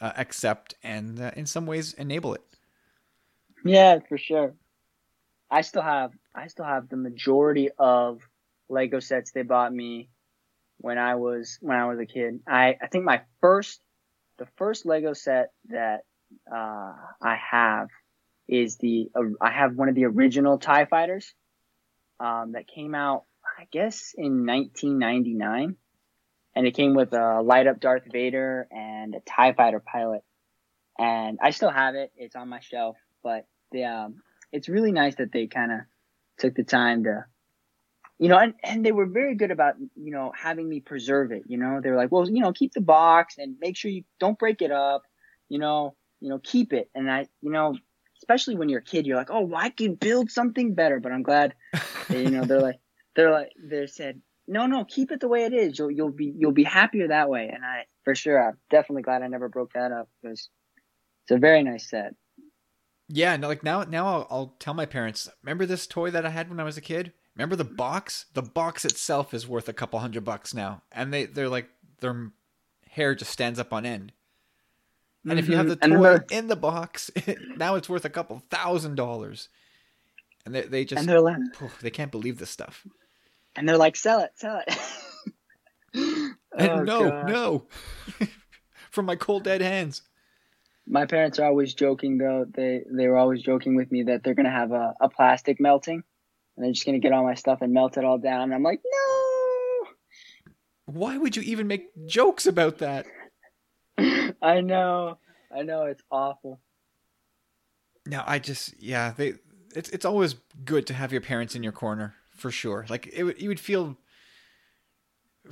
uh, 0.00 0.12
accept 0.16 0.74
and 0.82 1.20
uh, 1.20 1.30
in 1.36 1.46
some 1.46 1.66
ways 1.66 1.94
enable 1.94 2.34
it. 2.34 2.42
Yeah, 3.64 3.98
for 4.08 4.18
sure. 4.18 4.54
I 5.50 5.62
still 5.62 5.82
have 5.82 6.12
I 6.34 6.46
still 6.48 6.66
have 6.66 6.88
the 6.88 6.96
majority 6.96 7.70
of 7.78 8.20
Lego 8.68 9.00
sets 9.00 9.32
they 9.32 9.42
bought 9.42 9.72
me 9.72 10.10
when 10.78 10.98
I 10.98 11.16
was 11.16 11.58
when 11.60 11.76
I 11.76 11.86
was 11.86 11.98
a 11.98 12.06
kid. 12.06 12.40
I 12.46 12.76
I 12.80 12.86
think 12.86 13.04
my 13.04 13.22
first 13.40 13.80
the 14.38 14.46
first 14.56 14.86
Lego 14.86 15.12
set 15.12 15.52
that 15.68 16.04
uh, 16.50 16.92
I 17.22 17.38
have 17.50 17.88
is 18.48 18.76
the 18.76 19.10
uh, 19.14 19.22
I 19.40 19.50
have 19.50 19.76
one 19.76 19.88
of 19.88 19.94
the 19.94 20.04
original 20.04 20.58
Tie 20.58 20.86
Fighters 20.86 21.34
um, 22.20 22.52
that 22.52 22.66
came 22.66 22.94
out 22.94 23.24
I 23.58 23.66
guess 23.70 24.14
in 24.16 24.46
1999 24.46 25.76
and 26.58 26.66
it 26.66 26.74
came 26.74 26.94
with 26.94 27.12
a 27.12 27.40
light 27.40 27.68
up 27.68 27.78
Darth 27.78 28.02
Vader 28.10 28.66
and 28.72 29.14
a 29.14 29.20
Tie 29.20 29.52
Fighter 29.52 29.78
pilot. 29.78 30.24
And 30.98 31.38
I 31.40 31.50
still 31.50 31.70
have 31.70 31.94
it; 31.94 32.10
it's 32.16 32.34
on 32.34 32.48
my 32.48 32.58
shelf. 32.58 32.96
But 33.22 33.46
the, 33.70 33.84
um, 33.84 34.22
it's 34.50 34.68
really 34.68 34.90
nice 34.90 35.14
that 35.16 35.30
they 35.30 35.46
kind 35.46 35.70
of 35.70 35.78
took 36.38 36.56
the 36.56 36.64
time 36.64 37.04
to, 37.04 37.24
you 38.18 38.28
know, 38.28 38.38
and, 38.38 38.54
and 38.64 38.84
they 38.84 38.92
were 38.92 39.06
very 39.06 39.34
good 39.34 39.50
about 39.50 39.74
you 39.94 40.10
know 40.10 40.32
having 40.36 40.68
me 40.68 40.80
preserve 40.80 41.30
it. 41.32 41.44
You 41.46 41.58
know, 41.58 41.80
they 41.80 41.90
were 41.90 41.96
like, 41.96 42.10
well, 42.10 42.28
you 42.28 42.40
know, 42.40 42.52
keep 42.52 42.72
the 42.72 42.80
box 42.80 43.36
and 43.38 43.56
make 43.60 43.76
sure 43.76 43.90
you 43.90 44.04
don't 44.18 44.38
break 44.38 44.60
it 44.60 44.72
up. 44.72 45.02
You 45.48 45.58
know, 45.58 45.94
you 46.20 46.28
know, 46.28 46.40
keep 46.42 46.72
it. 46.72 46.90
And 46.94 47.10
I, 47.10 47.26
you 47.40 47.50
know, 47.50 47.76
especially 48.18 48.56
when 48.56 48.68
you're 48.68 48.80
a 48.80 48.84
kid, 48.84 49.06
you're 49.06 49.16
like, 49.16 49.30
oh, 49.30 49.42
well, 49.42 49.60
I 49.60 49.70
can 49.70 49.94
build 49.94 50.30
something 50.30 50.74
better. 50.74 51.00
But 51.00 51.12
I'm 51.12 51.22
glad, 51.22 51.54
that, 51.72 52.18
you 52.18 52.30
know, 52.30 52.44
they're 52.44 52.60
like, 52.60 52.80
they're 53.16 53.30
like, 53.30 53.52
they 53.62 53.86
said, 53.86 54.20
no, 54.48 54.66
no, 54.66 54.84
keep 54.84 55.12
it 55.12 55.20
the 55.20 55.28
way 55.28 55.44
it 55.44 55.52
is. 55.52 55.78
You'll 55.78 55.90
you'll 55.90 56.10
be 56.10 56.32
you'll 56.36 56.52
be 56.52 56.64
happier 56.64 57.08
that 57.08 57.28
way. 57.28 57.50
And 57.52 57.64
I 57.64 57.84
for 58.02 58.14
sure, 58.14 58.42
I'm 58.42 58.58
definitely 58.70 59.02
glad 59.02 59.22
I 59.22 59.28
never 59.28 59.48
broke 59.48 59.74
that 59.74 59.92
up 59.92 60.08
because 60.22 60.48
it's 61.24 61.36
a 61.36 61.38
very 61.38 61.62
nice 61.62 61.88
set. 61.88 62.14
Yeah, 63.08 63.36
no, 63.36 63.48
like 63.48 63.62
now 63.62 63.84
now 63.84 64.06
I'll, 64.06 64.26
I'll 64.30 64.56
tell 64.58 64.74
my 64.74 64.86
parents. 64.86 65.28
Remember 65.42 65.66
this 65.66 65.86
toy 65.86 66.10
that 66.10 66.26
I 66.26 66.30
had 66.30 66.48
when 66.48 66.60
I 66.60 66.64
was 66.64 66.76
a 66.76 66.82
kid? 66.82 67.12
Remember 67.38 67.56
the 67.56 67.64
box? 67.64 68.26
The 68.34 68.42
box 68.42 68.84
itself 68.84 69.32
is 69.32 69.48
worth 69.48 69.68
a 69.68 69.72
couple 69.72 69.98
hundred 70.00 70.24
bucks 70.24 70.52
now, 70.52 70.82
and 70.92 71.14
they 71.14 71.24
they're 71.24 71.48
like 71.48 71.68
their 72.00 72.32
hair 72.90 73.14
just 73.14 73.30
stands 73.30 73.58
up 73.58 73.72
on 73.72 73.86
end. 73.86 74.12
And 75.24 75.32
mm-hmm. 75.32 75.38
if 75.38 75.48
you 75.48 75.56
have 75.56 75.66
mm-hmm. 75.66 75.92
the 75.92 76.18
toy 76.18 76.24
in 76.30 76.48
the 76.48 76.56
box, 76.56 77.10
now 77.56 77.76
it's 77.76 77.88
worth 77.88 78.04
a 78.04 78.10
couple 78.10 78.42
thousand 78.50 78.96
dollars. 78.96 79.48
And 80.44 80.54
they 80.54 80.62
they 80.62 80.84
just 80.84 81.00
and 81.00 81.08
they're 81.08 81.20
like, 81.20 81.38
they 81.80 81.90
can't 81.90 82.10
believe 82.10 82.38
this 82.38 82.50
stuff 82.50 82.84
and 83.58 83.68
they're 83.68 83.76
like, 83.76 83.96
"Sell 83.96 84.20
it, 84.20 84.30
sell 84.36 84.62
it." 84.66 84.78
and 86.56 86.70
oh, 86.70 86.82
no, 86.82 87.10
God. 87.10 87.28
no, 87.28 87.66
from 88.90 89.06
my 89.06 89.16
cold 89.16 89.42
dead 89.42 89.60
hands. 89.60 90.02
My 90.86 91.04
parents 91.04 91.38
are 91.38 91.44
always 91.44 91.74
joking 91.74 92.18
though. 92.18 92.46
They 92.48 92.84
they 92.90 93.08
were 93.08 93.16
always 93.16 93.42
joking 93.42 93.74
with 93.74 93.90
me 93.90 94.04
that 94.04 94.22
they're 94.22 94.34
gonna 94.34 94.50
have 94.50 94.72
a, 94.72 94.94
a 95.00 95.08
plastic 95.08 95.60
melting, 95.60 96.04
and 96.58 96.64
they're 96.64 96.72
just 96.72 96.84
gonna 96.84 96.98
get 96.98 97.12
all 97.12 97.22
my 97.22 97.34
stuff 97.34 97.62
and 97.62 97.72
melt 97.72 97.96
it 97.96 98.04
all 98.04 98.18
down. 98.18 98.42
And 98.42 98.54
I'm 98.54 98.64
like, 98.64 98.80
no. 98.84 99.90
Why 100.86 101.16
would 101.16 101.36
you 101.36 101.42
even 101.42 101.68
make 101.68 101.90
jokes 102.06 102.46
about 102.46 102.78
that? 102.78 103.06
I 104.42 104.60
know, 104.60 105.18
I 105.56 105.62
know, 105.62 105.84
it's 105.84 106.02
awful. 106.10 106.60
No, 108.06 108.24
I 108.26 108.40
just 108.40 108.74
yeah, 108.82 109.12
they 109.16 109.34
it's 109.76 109.88
it's 109.90 110.04
always 110.04 110.34
good 110.64 110.86
to 110.88 110.94
have 110.94 111.12
your 111.12 111.20
parents 111.20 111.54
in 111.54 111.62
your 111.62 111.72
corner 111.72 112.14
for 112.30 112.50
sure. 112.50 112.86
Like 112.88 113.06
it, 113.06 113.38
you 113.38 113.48
would 113.48 113.60
feel 113.60 113.96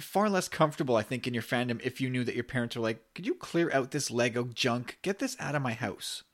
far 0.00 0.28
less 0.28 0.48
comfortable, 0.48 0.96
I 0.96 1.02
think, 1.02 1.28
in 1.28 1.34
your 1.34 1.42
fandom 1.42 1.80
if 1.84 2.00
you 2.00 2.10
knew 2.10 2.24
that 2.24 2.34
your 2.34 2.44
parents 2.44 2.74
were 2.74 2.82
like, 2.82 3.14
"Could 3.14 3.26
you 3.26 3.34
clear 3.34 3.70
out 3.72 3.92
this 3.92 4.10
Lego 4.10 4.44
junk? 4.44 4.98
Get 5.02 5.20
this 5.20 5.36
out 5.38 5.54
of 5.54 5.62
my 5.62 5.74
house." 5.74 6.24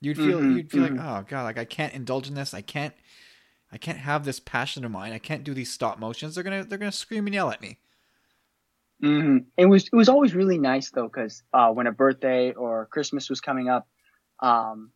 You'd 0.00 0.16
feel 0.16 0.38
mm-hmm, 0.38 0.56
you'd 0.58 0.70
feel 0.70 0.84
mm-hmm. 0.84 0.96
like, 0.96 1.22
"Oh 1.22 1.26
God, 1.28 1.42
like 1.42 1.58
I 1.58 1.64
can't 1.64 1.94
indulge 1.94 2.28
in 2.28 2.34
this. 2.34 2.54
I 2.54 2.62
can't, 2.62 2.94
I 3.72 3.78
can't 3.78 3.98
have 3.98 4.24
this 4.24 4.40
passion 4.40 4.84
of 4.84 4.90
mine. 4.90 5.12
I 5.12 5.18
can't 5.18 5.44
do 5.44 5.54
these 5.54 5.72
stop 5.72 5.98
motions. 5.98 6.34
They're 6.34 6.44
gonna 6.44 6.64
they're 6.64 6.78
gonna 6.78 6.92
scream 6.92 7.26
and 7.26 7.34
yell 7.34 7.50
at 7.50 7.62
me." 7.62 7.78
Mm-hmm. 9.02 9.38
It 9.56 9.66
was 9.66 9.84
it 9.84 9.96
was 9.96 10.08
always 10.08 10.34
really 10.34 10.58
nice 10.58 10.90
though, 10.90 11.08
because 11.08 11.42
uh, 11.52 11.70
when 11.70 11.86
a 11.86 11.92
birthday 11.92 12.52
or 12.52 12.86
Christmas 12.86 13.30
was 13.30 13.40
coming 13.40 13.68
up, 13.68 13.88
um, 14.40 14.90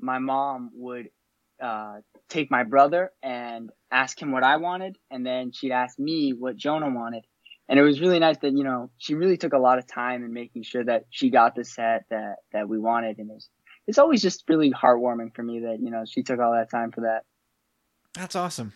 my 0.00 0.18
mom 0.18 0.70
would 0.74 1.08
uh, 1.62 1.96
take 2.28 2.50
my 2.50 2.64
brother 2.64 3.12
and 3.22 3.70
ask 3.90 4.20
him 4.20 4.32
what 4.32 4.44
I 4.44 4.56
wanted, 4.56 4.96
and 5.10 5.24
then 5.24 5.52
she'd 5.52 5.72
ask 5.72 5.98
me 5.98 6.32
what 6.32 6.56
Jonah 6.56 6.90
wanted. 6.90 7.24
And 7.70 7.78
it 7.78 7.82
was 7.82 8.00
really 8.00 8.18
nice 8.18 8.38
that 8.38 8.52
you 8.52 8.64
know 8.64 8.90
she 8.98 9.14
really 9.14 9.36
took 9.36 9.54
a 9.54 9.58
lot 9.58 9.78
of 9.78 9.86
time 9.86 10.24
in 10.24 10.32
making 10.32 10.62
sure 10.62 10.84
that 10.84 11.04
she 11.10 11.30
got 11.30 11.54
the 11.54 11.64
set 11.64 12.04
that 12.10 12.36
that 12.52 12.68
we 12.68 12.78
wanted, 12.78 13.18
and 13.18 13.30
it's 13.30 13.48
it's 13.86 13.98
always 13.98 14.20
just 14.20 14.44
really 14.48 14.72
heartwarming 14.72 15.34
for 15.34 15.42
me 15.42 15.60
that 15.60 15.78
you 15.80 15.90
know 15.90 16.04
she 16.06 16.22
took 16.22 16.40
all 16.40 16.52
that 16.52 16.70
time 16.70 16.92
for 16.92 17.02
that. 17.02 17.22
That's 18.14 18.36
awesome. 18.36 18.72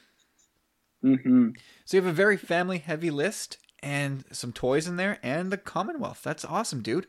Mm-hmm. 1.05 1.51
So 1.85 1.97
you 1.97 2.03
have 2.03 2.11
a 2.11 2.15
very 2.15 2.37
family 2.37 2.79
heavy 2.79 3.11
list 3.11 3.59
and 3.83 4.25
some 4.31 4.53
toys 4.53 4.87
in 4.87 4.97
there, 4.97 5.19
and 5.25 5.51
the 5.51 5.57
Commonwealth. 5.57 6.21
That's 6.23 6.45
awesome, 6.45 6.83
dude. 6.83 7.09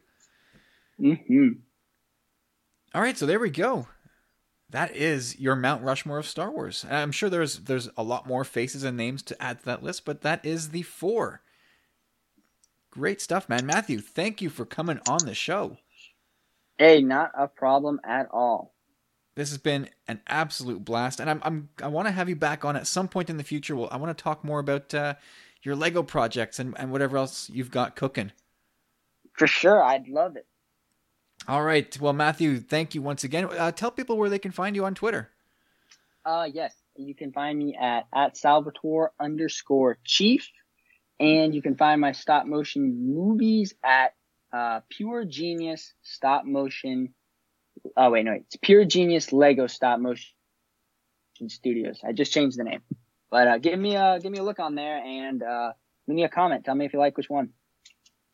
Mm-hmm. 0.99 1.49
All 2.95 3.01
right, 3.01 3.17
so 3.17 3.27
there 3.27 3.39
we 3.39 3.51
go 3.51 3.87
that 4.73 4.95
is 4.95 5.39
your 5.39 5.55
Mount 5.55 5.83
Rushmore 5.83 6.17
of 6.17 6.27
Star 6.27 6.49
Wars. 6.49 6.83
I'm 6.89 7.11
sure 7.11 7.29
there's 7.29 7.59
there's 7.59 7.89
a 7.95 8.03
lot 8.03 8.27
more 8.27 8.43
faces 8.43 8.83
and 8.83 8.97
names 8.97 9.21
to 9.23 9.41
add 9.41 9.59
to 9.59 9.65
that 9.65 9.83
list, 9.83 10.03
but 10.03 10.21
that 10.21 10.43
is 10.43 10.69
the 10.69 10.81
four. 10.81 11.41
Great 12.89 13.21
stuff, 13.21 13.47
man. 13.47 13.67
Matthew, 13.67 14.01
thank 14.01 14.41
you 14.41 14.49
for 14.49 14.65
coming 14.65 14.99
on 15.07 15.19
the 15.25 15.35
show. 15.35 15.77
Hey, 16.79 17.03
not 17.03 17.31
a 17.37 17.47
problem 17.47 17.99
at 18.03 18.27
all. 18.31 18.72
This 19.35 19.49
has 19.49 19.57
been 19.57 19.89
an 20.07 20.21
absolute 20.27 20.85
blast, 20.85 21.19
and 21.19 21.29
I'm, 21.29 21.41
I'm 21.43 21.69
I 21.81 21.87
want 21.87 22.07
to 22.07 22.11
have 22.11 22.29
you 22.29 22.35
back 22.35 22.63
on 22.63 22.75
at 22.75 22.85
some 22.85 23.07
point 23.07 23.29
in 23.29 23.37
the 23.37 23.43
future. 23.43 23.75
Well, 23.75 23.89
I 23.91 23.97
want 23.97 24.15
to 24.15 24.23
talk 24.23 24.43
more 24.43 24.59
about 24.59 24.93
uh, 24.93 25.15
your 25.63 25.75
Lego 25.75 26.03
projects 26.03 26.59
and, 26.59 26.77
and 26.77 26.91
whatever 26.91 27.17
else 27.17 27.49
you've 27.49 27.71
got 27.71 27.95
cooking. 27.95 28.31
For 29.33 29.47
sure, 29.47 29.81
I'd 29.83 30.07
love 30.07 30.35
it. 30.35 30.45
All 31.47 31.63
right. 31.63 31.99
Well, 31.99 32.13
Matthew, 32.13 32.59
thank 32.59 32.93
you 32.93 33.01
once 33.01 33.23
again. 33.23 33.45
Uh, 33.45 33.71
tell 33.71 33.91
people 33.91 34.17
where 34.17 34.29
they 34.29 34.39
can 34.39 34.51
find 34.51 34.75
you 34.75 34.85
on 34.85 34.93
Twitter. 34.93 35.29
Uh, 36.25 36.47
yes, 36.51 36.73
you 36.95 37.15
can 37.15 37.31
find 37.31 37.57
me 37.57 37.75
at 37.75 38.07
at 38.13 38.37
Salvatore 38.37 39.11
underscore 39.19 39.97
Chief, 40.03 40.47
and 41.19 41.55
you 41.55 41.61
can 41.61 41.75
find 41.75 41.99
my 41.99 42.11
stop 42.11 42.45
motion 42.45 43.13
movies 43.13 43.73
at 43.83 44.13
uh, 44.53 44.81
Pure 44.89 45.25
Genius 45.25 45.93
Stop 46.03 46.45
Motion 46.45 47.13
Oh 47.95 48.09
wait, 48.09 48.25
no, 48.25 48.33
it's 48.33 48.55
Pure 48.57 48.85
Genius 48.85 49.31
Lego 49.31 49.67
Stop 49.67 49.99
Motion 49.99 50.29
Studios. 51.47 52.01
I 52.05 52.11
just 52.11 52.31
changed 52.33 52.57
the 52.57 52.63
name, 52.63 52.81
but 53.29 53.47
uh, 53.47 53.57
give 53.57 53.79
me 53.79 53.95
a 53.95 54.19
give 54.21 54.31
me 54.31 54.39
a 54.39 54.43
look 54.43 54.59
on 54.59 54.75
there 54.75 54.97
and 54.97 55.43
uh, 55.43 55.73
leave 56.07 56.15
me 56.15 56.23
a 56.23 56.29
comment. 56.29 56.65
Tell 56.65 56.75
me 56.75 56.85
if 56.85 56.93
you 56.93 56.99
like 56.99 57.17
which 57.17 57.29
one. 57.29 57.49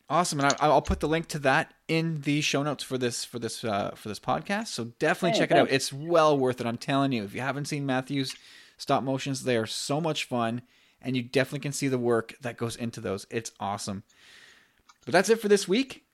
Awesome, 0.08 0.40
and 0.40 0.56
I, 0.58 0.66
will 0.66 0.82
put 0.82 0.98
the 0.98 1.06
link 1.06 1.28
to 1.28 1.38
that 1.40 1.72
in 1.86 2.22
the 2.22 2.40
show 2.40 2.64
notes 2.64 2.82
for 2.82 2.98
this 2.98 3.24
for 3.24 3.38
this 3.38 3.62
uh, 3.62 3.92
for 3.94 4.08
this 4.08 4.18
podcast. 4.18 4.66
So 4.68 4.86
definitely 4.98 5.30
hey, 5.30 5.38
check 5.38 5.50
thanks. 5.50 5.70
it 5.70 5.72
out. 5.72 5.74
It's 5.74 5.92
well 5.92 6.36
worth 6.36 6.60
it. 6.60 6.66
I'm 6.66 6.78
telling 6.78 7.12
you. 7.12 7.22
If 7.22 7.32
you 7.32 7.42
haven't 7.42 7.66
seen 7.66 7.86
Matthew's 7.86 8.34
stop 8.76 9.04
motions, 9.04 9.44
they 9.44 9.56
are 9.56 9.66
so 9.66 10.00
much 10.00 10.24
fun, 10.24 10.62
and 11.00 11.16
you 11.16 11.22
definitely 11.22 11.60
can 11.60 11.70
see 11.70 11.86
the 11.86 11.98
work 11.98 12.34
that 12.40 12.56
goes 12.56 12.74
into 12.74 13.00
those. 13.00 13.24
It's 13.30 13.52
awesome. 13.60 14.02
But 15.04 15.12
that's 15.12 15.30
it 15.30 15.40
for 15.40 15.48
this 15.48 15.68
week. 15.68 16.04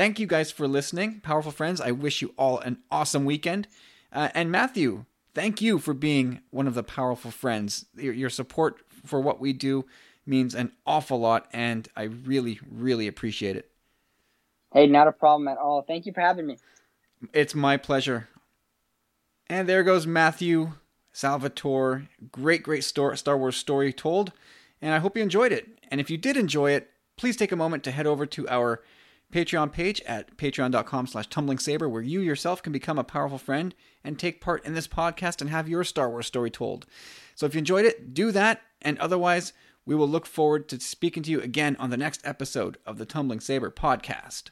Thank 0.00 0.18
you 0.18 0.26
guys 0.26 0.50
for 0.50 0.66
listening, 0.66 1.20
powerful 1.20 1.52
friends. 1.52 1.78
I 1.78 1.90
wish 1.90 2.22
you 2.22 2.32
all 2.38 2.58
an 2.60 2.78
awesome 2.90 3.26
weekend. 3.26 3.68
Uh, 4.10 4.30
and 4.34 4.50
Matthew, 4.50 5.04
thank 5.34 5.60
you 5.60 5.78
for 5.78 5.92
being 5.92 6.40
one 6.48 6.66
of 6.66 6.72
the 6.72 6.82
powerful 6.82 7.30
friends. 7.30 7.84
Your, 7.94 8.14
your 8.14 8.30
support 8.30 8.78
for 9.04 9.20
what 9.20 9.40
we 9.40 9.52
do 9.52 9.84
means 10.24 10.54
an 10.54 10.72
awful 10.86 11.20
lot, 11.20 11.48
and 11.52 11.86
I 11.94 12.04
really, 12.04 12.60
really 12.66 13.08
appreciate 13.08 13.56
it. 13.56 13.70
Hey, 14.72 14.86
not 14.86 15.06
a 15.06 15.12
problem 15.12 15.48
at 15.48 15.58
all. 15.58 15.82
Thank 15.82 16.06
you 16.06 16.14
for 16.14 16.22
having 16.22 16.46
me. 16.46 16.56
It's 17.34 17.54
my 17.54 17.76
pleasure. 17.76 18.30
And 19.48 19.68
there 19.68 19.82
goes 19.82 20.06
Matthew 20.06 20.72
Salvatore. 21.12 22.08
Great, 22.32 22.62
great 22.62 22.84
Star 22.84 23.36
Wars 23.36 23.56
story 23.58 23.92
told. 23.92 24.32
And 24.80 24.94
I 24.94 24.98
hope 25.00 25.18
you 25.18 25.22
enjoyed 25.22 25.52
it. 25.52 25.68
And 25.90 26.00
if 26.00 26.08
you 26.08 26.16
did 26.16 26.38
enjoy 26.38 26.70
it, 26.70 26.88
please 27.18 27.36
take 27.36 27.52
a 27.52 27.56
moment 27.56 27.84
to 27.84 27.90
head 27.90 28.06
over 28.06 28.24
to 28.24 28.48
our 28.48 28.80
Patreon 29.30 29.72
page 29.72 30.00
at 30.02 30.36
patreon.com 30.36 31.06
slash 31.06 31.28
tumblingsaber, 31.28 31.90
where 31.90 32.02
you 32.02 32.20
yourself 32.20 32.62
can 32.62 32.72
become 32.72 32.98
a 32.98 33.04
powerful 33.04 33.38
friend 33.38 33.74
and 34.02 34.18
take 34.18 34.40
part 34.40 34.64
in 34.64 34.74
this 34.74 34.88
podcast 34.88 35.40
and 35.40 35.50
have 35.50 35.68
your 35.68 35.84
Star 35.84 36.10
Wars 36.10 36.26
story 36.26 36.50
told. 36.50 36.86
So 37.34 37.46
if 37.46 37.54
you 37.54 37.58
enjoyed 37.58 37.84
it, 37.84 38.12
do 38.12 38.32
that. 38.32 38.62
And 38.82 38.98
otherwise, 38.98 39.52
we 39.86 39.94
will 39.94 40.08
look 40.08 40.26
forward 40.26 40.68
to 40.68 40.80
speaking 40.80 41.22
to 41.24 41.30
you 41.30 41.40
again 41.40 41.76
on 41.78 41.90
the 41.90 41.96
next 41.96 42.20
episode 42.24 42.78
of 42.84 42.98
the 42.98 43.06
Tumbling 43.06 43.40
Saber 43.40 43.70
podcast. 43.70 44.50